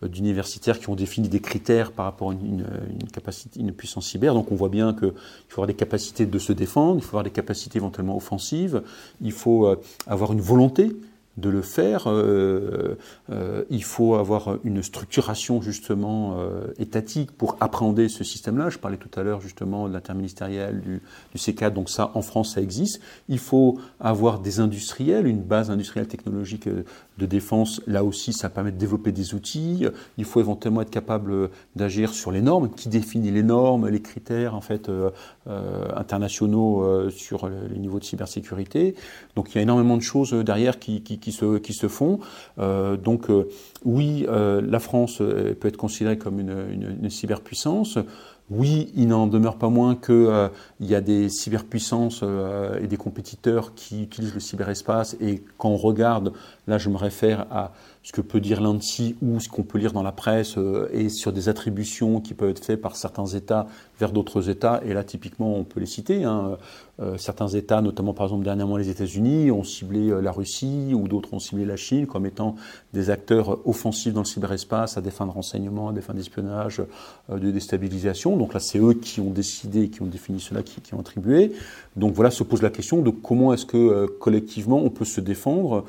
d'universitaires 0.01 0.79
qui 0.79 0.89
ont 0.89 0.95
défini 0.95 1.29
des 1.29 1.39
critères 1.39 1.91
par 1.91 2.05
rapport 2.05 2.31
à 2.31 2.33
une, 2.33 2.65
une, 2.89 3.07
capacité, 3.11 3.59
une 3.59 3.71
puissance 3.71 4.07
cyber. 4.07 4.33
Donc, 4.33 4.51
on 4.51 4.55
voit 4.55 4.69
bien 4.69 4.93
qu'il 4.93 5.13
faut 5.47 5.61
avoir 5.61 5.67
des 5.67 5.75
capacités 5.75 6.25
de 6.25 6.39
se 6.39 6.53
défendre, 6.53 6.97
il 6.97 7.03
faut 7.03 7.09
avoir 7.09 7.23
des 7.23 7.29
capacités 7.29 7.77
éventuellement 7.77 8.17
offensives, 8.17 8.81
il 9.21 9.31
faut 9.31 9.73
avoir 10.07 10.33
une 10.33 10.41
volonté 10.41 10.91
de 11.37 11.49
le 11.49 11.61
faire, 11.61 12.07
euh, 12.07 12.97
euh, 13.31 13.63
il 13.69 13.83
faut 13.83 14.15
avoir 14.15 14.57
une 14.63 14.83
structuration 14.83 15.61
justement 15.61 16.37
euh, 16.37 16.67
étatique 16.79 17.31
pour 17.31 17.57
appréhender 17.59 18.09
ce 18.09 18.23
système-là. 18.23 18.69
Je 18.69 18.77
parlais 18.77 18.97
tout 18.97 19.09
à 19.17 19.23
l'heure 19.23 19.41
justement 19.41 19.87
de 19.87 19.93
l'interministériel, 19.93 20.81
du, 20.81 21.01
du 21.33 21.37
C4, 21.37 21.71
donc 21.71 21.89
ça 21.89 22.11
en 22.13 22.21
France 22.21 22.55
ça 22.55 22.61
existe. 22.61 23.01
Il 23.29 23.39
faut 23.39 23.79
avoir 23.99 24.39
des 24.39 24.59
industriels, 24.59 25.27
une 25.27 25.41
base 25.41 25.69
industrielle 25.71 26.07
technologique 26.07 26.67
de 26.67 27.25
défense. 27.25 27.81
Là 27.87 28.03
aussi, 28.03 28.33
ça 28.33 28.49
permet 28.49 28.71
de 28.71 28.77
développer 28.77 29.11
des 29.11 29.33
outils. 29.33 29.85
Il 30.17 30.25
faut 30.25 30.39
éventuellement 30.39 30.81
être 30.81 30.89
capable 30.89 31.49
d'agir 31.75 32.13
sur 32.13 32.31
les 32.31 32.41
normes. 32.41 32.69
Qui 32.69 32.89
définit 32.89 33.31
les 33.31 33.43
normes, 33.43 33.87
les 33.87 34.01
critères 34.01 34.55
en 34.55 34.61
fait 34.61 34.89
internationaux 35.45 37.09
sur 37.09 37.49
les 37.49 37.77
niveaux 37.77 37.99
de 37.99 38.03
cybersécurité? 38.03 38.95
Donc 39.35 39.53
il 39.53 39.55
y 39.55 39.59
a 39.59 39.61
énormément 39.61 39.97
de 39.97 40.01
choses 40.01 40.33
derrière 40.33 40.79
qui 40.79 41.01
qui 41.19 41.31
se, 41.31 41.57
qui 41.57 41.73
se 41.73 41.87
font. 41.87 42.19
Euh, 42.59 42.97
donc 42.97 43.29
euh, 43.29 43.47
oui, 43.85 44.25
euh, 44.27 44.61
la 44.61 44.79
France 44.79 45.17
peut 45.17 45.67
être 45.67 45.77
considérée 45.77 46.17
comme 46.17 46.39
une, 46.39 46.97
une, 47.01 47.09
cyberpuissance. 47.09 47.97
Oui, 48.51 48.91
il 48.95 49.09
n'en 49.09 49.27
demeure 49.27 49.57
pas 49.57 49.69
moins 49.69 49.95
qu'il 49.95 50.49
y 50.79 50.95
a 50.95 51.01
des 51.01 51.29
cyberpuissances 51.29 52.23
et 52.81 52.87
des 52.87 52.97
compétiteurs 52.97 53.75
qui 53.75 54.01
utilisent 54.01 54.33
le 54.33 54.39
cyberespace. 54.39 55.15
Et 55.21 55.43
quand 55.59 55.69
on 55.69 55.77
regarde, 55.77 56.33
là 56.65 56.79
je 56.79 56.89
me 56.89 56.97
réfère 56.97 57.45
à 57.51 57.73
ce 58.01 58.11
que 58.11 58.21
peut 58.21 58.39
dire 58.39 58.59
l'ANSI 58.59 59.15
ou 59.21 59.39
ce 59.39 59.49
qu'on 59.49 59.61
peut 59.61 59.77
lire 59.77 59.93
dans 59.93 60.01
la 60.01 60.11
presse 60.11 60.55
et 60.91 61.09
sur 61.09 61.31
des 61.31 61.47
attributions 61.47 62.21
qui 62.21 62.33
peuvent 62.33 62.49
être 62.49 62.65
faites 62.65 62.81
par 62.81 62.95
certains 62.95 63.27
États 63.27 63.67
vers 63.99 64.11
d'autres 64.11 64.49
États. 64.49 64.81
Et 64.85 64.93
là, 64.93 65.03
typiquement, 65.03 65.55
on 65.55 65.63
peut 65.63 65.79
les 65.79 65.85
citer. 65.85 66.23
Hein. 66.23 66.57
Euh, 67.01 67.17
certains 67.17 67.47
États, 67.47 67.81
notamment 67.81 68.13
par 68.13 68.25
exemple 68.25 68.43
dernièrement 68.43 68.75
les 68.75 68.89
États-Unis, 68.89 69.51
ont 69.51 69.63
ciblé 69.63 70.09
euh, 70.09 70.19
la 70.19 70.33
Russie 70.33 70.91
ou 70.93 71.07
d'autres 71.07 71.33
ont 71.33 71.39
ciblé 71.39 71.63
la 71.63 71.77
Chine 71.77 72.07
comme 72.07 72.25
étant 72.25 72.55
des 72.93 73.09
acteurs 73.09 73.65
offensifs 73.67 74.13
dans 74.13 74.21
le 74.21 74.25
cyberespace 74.25 74.97
à 74.97 75.01
des 75.01 75.11
fins 75.11 75.25
de 75.25 75.31
renseignement, 75.31 75.89
à 75.89 75.93
des 75.93 76.01
fins 76.01 76.13
d'espionnage, 76.13 76.81
euh, 77.29 77.39
de 77.39 77.51
déstabilisation. 77.51 78.35
Donc 78.35 78.53
là, 78.53 78.59
c'est 78.59 78.79
eux 78.79 78.93
qui 78.93 79.21
ont 79.21 79.29
décidé, 79.29 79.89
qui 79.89 80.01
ont 80.01 80.07
défini 80.07 80.41
cela, 80.41 80.61
qui, 80.61 80.93
ont 80.93 80.99
attribué. 80.99 81.53
Donc 81.95 82.13
voilà, 82.13 82.31
se 82.31 82.43
pose 82.43 82.61
la 82.61 82.69
question 82.69 83.01
de 83.01 83.11
comment 83.11 83.53
est-ce 83.53 83.65
que 83.65 84.07
collectivement 84.19 84.77
on 84.77 84.89
peut 84.89 85.05
se 85.05 85.21
défendre. 85.21 85.85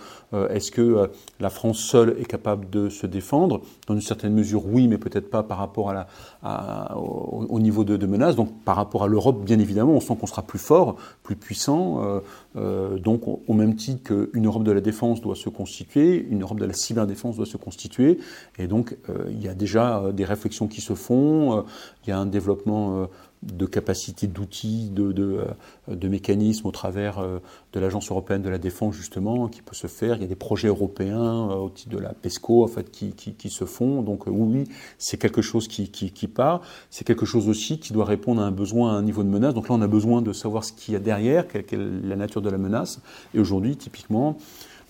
est-ce 0.50 0.70
que 0.70 1.10
la 1.38 1.50
France 1.50 1.78
seule 1.78 2.16
est 2.20 2.24
capable 2.24 2.68
de 2.70 2.88
se 2.88 3.06
défendre? 3.06 3.62
Dans 3.86 3.94
une 3.94 4.00
certaine 4.00 4.34
mesure, 4.34 4.64
oui, 4.66 4.88
mais 4.88 4.98
peut-être 4.98 5.30
pas 5.30 5.42
par 5.42 5.58
rapport 5.58 5.90
à 5.90 5.94
la, 6.42 6.96
au, 6.96 7.60
niveau 7.60 7.84
de, 7.84 7.99
de 8.00 8.06
menace. 8.06 8.34
Donc 8.34 8.50
par 8.64 8.76
rapport 8.76 9.04
à 9.04 9.06
l'Europe, 9.06 9.44
bien 9.44 9.58
évidemment, 9.60 9.92
on 9.92 10.00
sent 10.00 10.16
qu'on 10.20 10.26
sera 10.26 10.42
plus 10.42 10.58
fort 10.58 10.96
plus 11.22 11.36
puissant. 11.36 12.02
Euh, 12.02 12.20
euh, 12.56 12.98
donc, 12.98 13.22
au 13.26 13.54
même 13.54 13.76
titre 13.76 14.02
qu'une 14.02 14.46
Europe 14.46 14.64
de 14.64 14.72
la 14.72 14.80
défense 14.80 15.20
doit 15.20 15.36
se 15.36 15.48
constituer, 15.48 16.26
une 16.28 16.42
Europe 16.42 16.58
de 16.58 16.64
la 16.64 16.72
cyberdéfense 16.72 17.36
doit 17.36 17.46
se 17.46 17.56
constituer. 17.56 18.18
Et 18.58 18.66
donc, 18.66 18.96
euh, 19.08 19.26
il 19.30 19.40
y 19.40 19.48
a 19.48 19.54
déjà 19.54 20.10
des 20.12 20.24
réflexions 20.24 20.66
qui 20.66 20.80
se 20.80 20.94
font. 20.94 21.64
il 22.04 22.10
y 22.10 22.12
a 22.12 22.18
un 22.18 22.26
développement 22.26 23.06
de 23.42 23.64
capacités 23.64 24.26
d'outils, 24.26 24.90
de, 24.90 25.12
de, 25.12 25.44
euh, 25.88 25.96
de, 25.96 26.08
mécanismes 26.08 26.66
au 26.66 26.70
travers 26.70 27.20
euh, 27.20 27.38
de 27.72 27.80
l'Agence 27.80 28.10
européenne 28.10 28.42
de 28.42 28.50
la 28.50 28.58
défense 28.58 28.94
justement 28.94 29.48
qui 29.48 29.62
peut 29.62 29.74
se 29.74 29.86
faire. 29.86 30.16
Il 30.16 30.22
y 30.22 30.24
a 30.24 30.28
des 30.28 30.36
projets 30.36 30.68
européens 30.68 31.50
euh, 31.50 31.54
au 31.54 31.70
titre 31.70 31.90
de 31.90 31.98
la 31.98 32.12
PESCO 32.12 32.62
en 32.62 32.68
fait 32.68 32.90
qui, 32.90 33.12
qui, 33.12 33.32
qui 33.32 33.48
se 33.48 33.64
font. 33.64 34.02
Donc 34.02 34.26
oui, 34.26 34.64
c'est 34.98 35.16
quelque 35.16 35.40
chose 35.40 35.68
qui, 35.68 35.88
qui, 35.88 36.10
qui 36.10 36.28
part. 36.28 36.60
C'est 36.90 37.06
quelque 37.06 37.24
chose 37.24 37.48
aussi 37.48 37.78
qui 37.78 37.94
doit 37.94 38.04
répondre 38.04 38.42
à 38.42 38.44
un 38.44 38.50
besoin, 38.50 38.92
à 38.92 38.96
un 38.96 39.02
niveau 39.02 39.22
de 39.22 39.28
menace. 39.28 39.54
Donc 39.54 39.70
là, 39.70 39.74
on 39.74 39.82
a 39.82 39.88
besoin 39.88 40.20
de 40.20 40.34
savoir 40.34 40.64
ce 40.64 40.74
qu'il 40.74 40.92
y 40.92 40.96
a 40.96 41.00
derrière, 41.00 41.48
quelle, 41.48 41.64
est 41.72 42.06
la 42.06 42.16
nature 42.16 42.42
de 42.42 42.50
la 42.50 42.58
menace. 42.58 43.00
Et 43.32 43.40
aujourd'hui, 43.40 43.76
typiquement, 43.76 44.36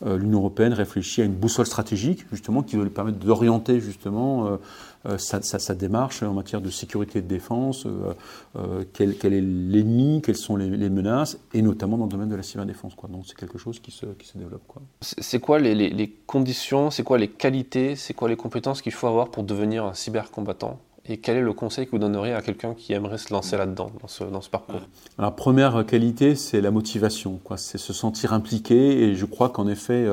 l'Union 0.05 0.38
européenne 0.38 0.72
réfléchit 0.72 1.20
à 1.20 1.24
une 1.26 1.34
boussole 1.34 1.66
stratégique 1.66 2.24
justement 2.32 2.62
qui 2.62 2.76
va 2.76 2.84
lui 2.84 2.90
permettre 2.90 3.18
d'orienter 3.18 3.80
justement 3.80 4.59
euh, 5.07 5.16
sa, 5.16 5.74
démarche 5.74 6.22
en 6.22 6.34
matière 6.34 6.61
de 6.61 6.68
sécurité 6.68 7.20
et 7.20 7.22
de 7.22 7.26
défense, 7.26 7.86
euh, 7.86 8.12
euh, 8.57 8.84
quel, 8.92 9.14
est 9.24 9.40
l'ennemi, 9.40 10.20
quelles 10.22 10.36
sont 10.36 10.57
les, 10.57 10.90
menaces, 10.90 11.38
et 11.55 11.62
notamment 11.62 11.96
dans 11.96 12.05
le 12.05 12.11
domaine 12.11 12.28
de 12.28 12.36
la 12.36 12.42
cyberdéfense. 12.42 12.94
Quoi. 12.94 13.09
Donc 13.09 13.24
c'est 13.26 13.36
quelque 13.36 13.57
chose 13.57 13.80
qui 13.80 13.92
se, 13.92 14.05
qui 14.05 14.26
se 14.26 14.36
développe. 14.36 14.62
Quoi. 14.68 14.82
C'est 15.01 15.40
quoi 15.40 15.59
les, 15.59 15.74
les 15.74 16.09
conditions, 16.26 16.90
c'est 16.90 17.03
quoi 17.03 17.16
les 17.16 17.28
qualités, 17.28 17.96
c'est 17.96 18.12
quoi 18.12 18.28
les 18.28 18.36
compétences 18.36 18.82
qu'il 18.82 18.92
faut 18.92 19.07
avoir 19.07 19.30
pour 19.30 19.42
devenir 19.42 19.86
un 19.86 19.94
cybercombattant? 19.94 20.78
Et 21.07 21.16
quel 21.16 21.38
est 21.38 21.42
le 21.42 21.55
conseil 21.55 21.86
que 21.86 21.92
vous 21.92 21.98
donneriez 21.98 22.34
à 22.34 22.42
quelqu'un 22.42 22.74
qui 22.74 22.92
aimerait 22.92 23.16
se 23.16 23.32
lancer 23.32 23.57
là-dedans, 23.57 23.90
dans 24.03 24.07
ce, 24.07 24.22
dans 24.22 24.42
ce 24.42 24.51
parcours? 24.51 24.82
Alors, 25.18 25.34
première 25.34 25.86
qualité, 25.86 26.34
c'est 26.34 26.61
la 26.61 26.70
motivation. 26.70 27.40
C'est 27.57 27.78
se 27.78 27.94
sentir 27.94 28.34
impliqué. 28.34 29.05
Et 29.05 29.14
je 29.14 29.24
crois 29.24 29.48
qu'en 29.48 29.66
effet, 29.66 30.07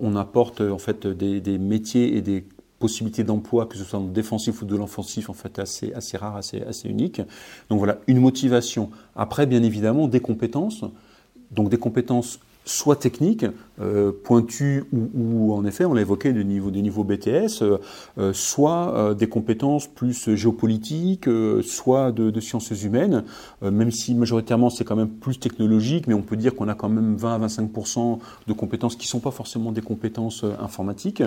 on 0.00 0.14
apporte 0.14 0.60
en 0.60 0.78
fait 0.78 1.08
des, 1.08 1.40
des, 1.40 1.58
métiers 1.58 2.16
et 2.16 2.22
des 2.22 2.46
possibilités 2.82 3.22
d'emploi, 3.22 3.66
que 3.66 3.76
ce 3.78 3.84
soit 3.84 4.00
dans 4.00 4.06
le 4.06 4.12
défensif 4.12 4.60
ou 4.60 4.64
de 4.64 4.74
l'offensif, 4.74 5.30
en 5.30 5.34
fait, 5.34 5.60
assez, 5.60 5.92
assez 5.94 6.16
rare, 6.16 6.36
assez, 6.36 6.60
assez 6.62 6.88
unique. 6.88 7.22
Donc 7.70 7.78
voilà, 7.78 7.98
une 8.08 8.18
motivation. 8.18 8.90
Après, 9.14 9.46
bien 9.46 9.62
évidemment, 9.62 10.08
des 10.08 10.20
compétences. 10.20 10.84
Donc 11.52 11.68
des 11.68 11.78
compétences 11.78 12.40
soit 12.64 12.96
techniques, 12.96 13.46
euh, 13.80 14.12
pointues 14.12 14.84
ou, 14.92 15.52
en 15.52 15.64
effet, 15.64 15.84
on 15.84 15.94
l'a 15.94 16.02
évoqué, 16.02 16.32
des 16.32 16.44
niveaux, 16.44 16.70
des 16.70 16.82
niveaux 16.82 17.04
BTS, 17.04 17.62
euh, 17.62 17.78
euh, 18.18 18.32
soit 18.32 19.14
des 19.18 19.28
compétences 19.28 19.86
plus 19.86 20.34
géopolitiques, 20.34 21.28
soit 21.62 22.12
de, 22.12 22.30
de, 22.30 22.40
sciences 22.40 22.70
humaines, 22.82 23.24
même 23.62 23.90
si 23.90 24.14
majoritairement 24.14 24.70
c'est 24.70 24.84
quand 24.84 24.96
même 24.96 25.08
plus 25.08 25.38
technologique, 25.38 26.06
mais 26.06 26.14
on 26.14 26.22
peut 26.22 26.36
dire 26.36 26.54
qu'on 26.54 26.68
a 26.68 26.74
quand 26.74 26.88
même 26.88 27.16
20 27.16 27.34
à 27.34 27.46
25% 27.46 28.18
de 28.46 28.52
compétences 28.52 28.96
qui 28.96 29.06
ne 29.06 29.10
sont 29.10 29.20
pas 29.20 29.30
forcément 29.30 29.72
des 29.72 29.82
compétences 29.82 30.44
informatiques. 30.60 31.22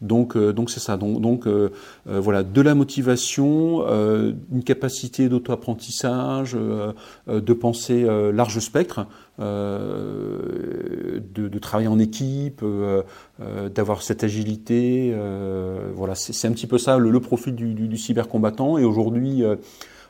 Donc, 0.00 0.36
euh, 0.36 0.52
donc 0.52 0.70
c'est 0.70 0.80
ça. 0.80 0.96
Donc, 0.96 1.46
euh, 1.46 1.70
euh, 2.08 2.20
voilà, 2.20 2.42
de 2.42 2.60
la 2.60 2.74
motivation, 2.74 3.86
une 3.88 4.62
capacité 4.64 5.28
d'auto-apprentissage, 5.28 6.56
de 7.26 7.52
penser 7.52 8.06
large 8.32 8.58
spectre, 8.60 9.06
de, 9.38 11.20
de, 11.34 11.58
travailler 11.58 11.88
en 11.88 11.98
équipe, 11.98 12.64
d'avoir 13.74 14.02
cette 14.02 14.24
agilité. 14.24 15.14
voilà, 15.94 16.14
c'est 16.14 16.48
un 16.48 16.52
petit 16.52 16.66
peu 16.66 16.78
ça 16.78 16.98
le, 16.98 17.20
profil 17.20 17.54
du, 17.54 17.74
du, 17.74 17.88
du 17.88 17.96
cybercombattant. 17.96 18.78
Et 18.78 18.84
aujourd'hui, 18.84 19.42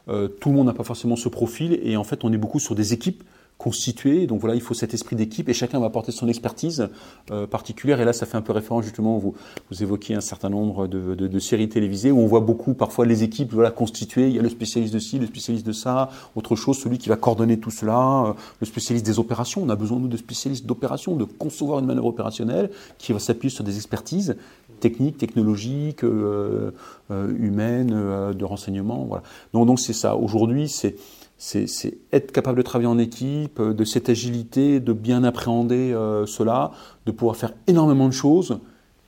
tout 0.06 0.48
le 0.48 0.54
monde 0.54 0.66
n'a 0.66 0.74
pas 0.74 0.84
forcément 0.84 1.16
ce 1.16 1.28
profil. 1.28 1.78
Et 1.82 1.96
en 1.96 2.04
fait, 2.04 2.24
on 2.24 2.32
est 2.32 2.38
beaucoup 2.38 2.60
sur 2.60 2.74
des 2.74 2.92
équipes 2.92 3.22
constitué. 3.58 4.28
Donc 4.28 4.40
voilà, 4.40 4.54
il 4.54 4.60
faut 4.60 4.72
cet 4.72 4.94
esprit 4.94 5.16
d'équipe 5.16 5.48
et 5.48 5.52
chacun 5.52 5.80
va 5.80 5.86
apporter 5.86 6.12
son 6.12 6.28
expertise 6.28 6.88
euh, 7.32 7.46
particulière. 7.46 8.00
Et 8.00 8.04
là, 8.04 8.12
ça 8.12 8.24
fait 8.24 8.36
un 8.36 8.42
peu 8.42 8.52
référence 8.52 8.84
justement, 8.84 9.18
vous, 9.18 9.34
vous 9.70 9.82
évoquiez 9.82 10.14
un 10.14 10.20
certain 10.20 10.48
nombre 10.48 10.86
de, 10.86 11.14
de, 11.14 11.26
de, 11.26 11.38
séries 11.38 11.68
télévisées 11.68 12.12
où 12.12 12.20
on 12.20 12.26
voit 12.26 12.40
beaucoup 12.40 12.74
parfois 12.74 13.04
les 13.04 13.24
équipes 13.24 13.52
voilà, 13.52 13.72
constituées. 13.72 14.28
Il 14.28 14.36
y 14.36 14.38
a 14.38 14.42
le 14.42 14.48
spécialiste 14.48 14.94
de 14.94 15.00
ci, 15.00 15.18
le 15.18 15.26
spécialiste 15.26 15.66
de 15.66 15.72
ça, 15.72 16.10
autre 16.36 16.54
chose, 16.54 16.78
celui 16.78 16.98
qui 16.98 17.08
va 17.08 17.16
coordonner 17.16 17.58
tout 17.58 17.72
cela, 17.72 18.26
euh, 18.28 18.32
le 18.60 18.66
spécialiste 18.66 19.04
des 19.04 19.18
opérations. 19.18 19.62
On 19.64 19.68
a 19.70 19.76
besoin, 19.76 19.98
nous, 19.98 20.08
de 20.08 20.16
spécialistes 20.16 20.64
d'opérations, 20.64 21.16
de 21.16 21.24
concevoir 21.24 21.80
une 21.80 21.86
manœuvre 21.86 22.06
opérationnelle 22.06 22.70
qui 22.98 23.12
va 23.12 23.18
s'appuyer 23.18 23.50
sur 23.52 23.64
des 23.64 23.76
expertises 23.76 24.36
techniques, 24.78 25.18
technologiques, 25.18 26.04
euh, 26.04 26.70
euh 27.10 27.34
humaines, 27.38 27.92
euh, 27.92 28.32
de 28.32 28.44
renseignement. 28.44 29.04
Voilà. 29.04 29.22
Donc, 29.52 29.66
donc 29.66 29.80
c'est 29.80 29.92
ça. 29.92 30.16
Aujourd'hui, 30.16 30.68
c'est 30.68 30.96
c'est 31.38 31.98
être 32.12 32.32
capable 32.32 32.58
de 32.58 32.62
travailler 32.62 32.88
en 32.88 32.98
équipe, 32.98 33.62
de 33.62 33.84
cette 33.84 34.08
agilité, 34.08 34.80
de 34.80 34.92
bien 34.92 35.22
appréhender 35.24 35.92
euh, 35.92 36.26
cela, 36.26 36.72
de 37.06 37.12
pouvoir 37.12 37.36
faire 37.36 37.52
énormément 37.68 38.08
de 38.08 38.12
choses, 38.12 38.58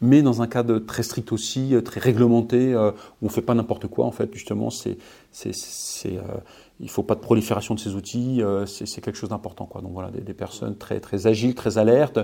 mais 0.01 0.23
dans 0.23 0.41
un 0.41 0.47
cadre 0.47 0.79
très 0.79 1.03
strict 1.03 1.33
aussi, 1.33 1.75
euh, 1.75 1.83
très 1.83 2.01
réglementé, 2.01 2.73
euh, 2.73 2.91
où 2.91 2.95
on 3.23 3.27
ne 3.27 3.31
fait 3.31 3.43
pas 3.43 3.55
n'importe 3.55 3.87
quoi. 3.87 4.07
En 4.07 4.13
fait, 4.13 4.33
justement, 4.33 4.71
c'est, 4.71 4.97
euh, 6.07 6.21
il 6.79 6.87
ne 6.87 6.91
faut 6.91 7.03
pas 7.03 7.15
de 7.15 7.21
prolifération 7.21 7.75
de 7.75 7.81
ces 7.81 7.95
outils. 7.95 8.43
Euh, 8.43 8.65
c'est, 8.65 9.01
quelque 9.03 9.19
chose 9.19 9.29
d'important. 9.29 9.67
Quoi. 9.67 9.83
Donc 9.83 9.93
voilà, 9.93 10.11
des, 10.11 10.23
des, 10.23 10.35
personnes 10.35 10.77
très, 10.77 11.01
très 11.01 11.27
agiles, 11.27 11.55
très 11.55 11.77
alertes, 11.77 12.19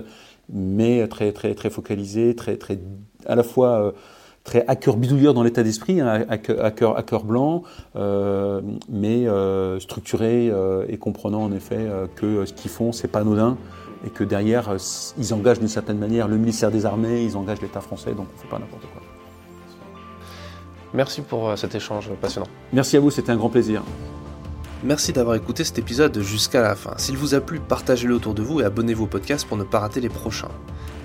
mais 0.49 1.07
très, 1.07 1.31
très, 1.31 1.53
très 1.53 1.69
focalisées, 1.69 2.35
très, 2.35 2.57
très, 2.57 2.79
à 3.27 3.35
la 3.35 3.43
fois 3.43 3.93
très 4.47 4.63
à 4.67 4.77
cœur 4.77 4.95
bidouilleur 4.95 5.33
dans 5.33 5.43
l'état 5.43 5.61
d'esprit, 5.61 5.99
hein, 5.99 6.25
à, 6.29 6.37
cœur, 6.37 6.97
à 6.97 7.03
cœur 7.03 7.23
blanc, 7.25 7.63
euh, 7.97 8.61
mais 8.89 9.27
euh, 9.27 9.77
structuré 9.79 10.49
euh, 10.49 10.85
et 10.87 10.97
comprenant 10.97 11.43
en 11.43 11.51
effet 11.51 11.75
euh, 11.77 12.07
que 12.15 12.45
ce 12.45 12.53
qu'ils 12.53 12.71
font, 12.71 12.93
c'est 12.93 13.09
pas 13.09 13.19
anodin 13.19 13.57
et 14.05 14.09
que 14.09 14.23
derrière, 14.23 14.77
ils 15.17 15.33
engagent 15.33 15.59
d'une 15.59 15.67
certaine 15.67 15.97
manière 15.97 16.29
le 16.29 16.37
ministère 16.37 16.71
des 16.71 16.85
Armées, 16.85 17.23
ils 17.23 17.35
engagent 17.35 17.61
l'État 17.61 17.81
français, 17.81 18.11
donc 18.11 18.27
on 18.31 18.37
ne 18.37 18.41
fait 18.41 18.47
pas 18.47 18.59
n'importe 18.59 18.83
quoi. 18.93 19.01
Merci 20.93 21.21
pour 21.21 21.57
cet 21.57 21.75
échange 21.75 22.09
passionnant. 22.21 22.47
Merci 22.71 22.95
à 22.95 23.01
vous, 23.01 23.11
c'était 23.11 23.31
un 23.31 23.35
grand 23.35 23.49
plaisir. 23.49 23.83
Merci 24.83 25.11
d'avoir 25.11 25.35
écouté 25.35 25.65
cet 25.65 25.77
épisode 25.77 26.17
jusqu'à 26.19 26.61
la 26.61 26.75
fin. 26.75 26.93
S'il 26.97 27.17
vous 27.17 27.33
a 27.33 27.41
plu, 27.41 27.59
partagez-le 27.59 28.15
autour 28.15 28.33
de 28.33 28.43
vous 28.43 28.61
et 28.61 28.63
abonnez-vous 28.63 29.05
au 29.05 29.07
podcast 29.07 29.45
pour 29.45 29.57
ne 29.57 29.63
pas 29.63 29.79
rater 29.79 29.99
les 29.99 30.09
prochains. 30.09 30.51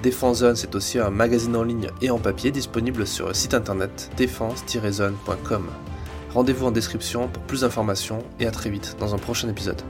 Défense 0.02 0.38
Zone, 0.38 0.56
c'est 0.56 0.74
aussi 0.74 0.98
un 0.98 1.10
magazine 1.10 1.54
en 1.54 1.62
ligne 1.62 1.88
et 2.00 2.10
en 2.10 2.18
papier 2.18 2.50
disponible 2.50 3.06
sur 3.06 3.28
le 3.28 3.34
site 3.34 3.54
internet 3.54 4.10
défense-zone.com. 4.16 5.66
Rendez-vous 6.34 6.66
en 6.66 6.72
description 6.72 7.28
pour 7.28 7.42
plus 7.44 7.60
d'informations 7.60 8.24
et 8.40 8.46
à 8.46 8.50
très 8.50 8.70
vite 8.70 8.96
dans 8.98 9.14
un 9.14 9.18
prochain 9.18 9.48
épisode. 9.48 9.80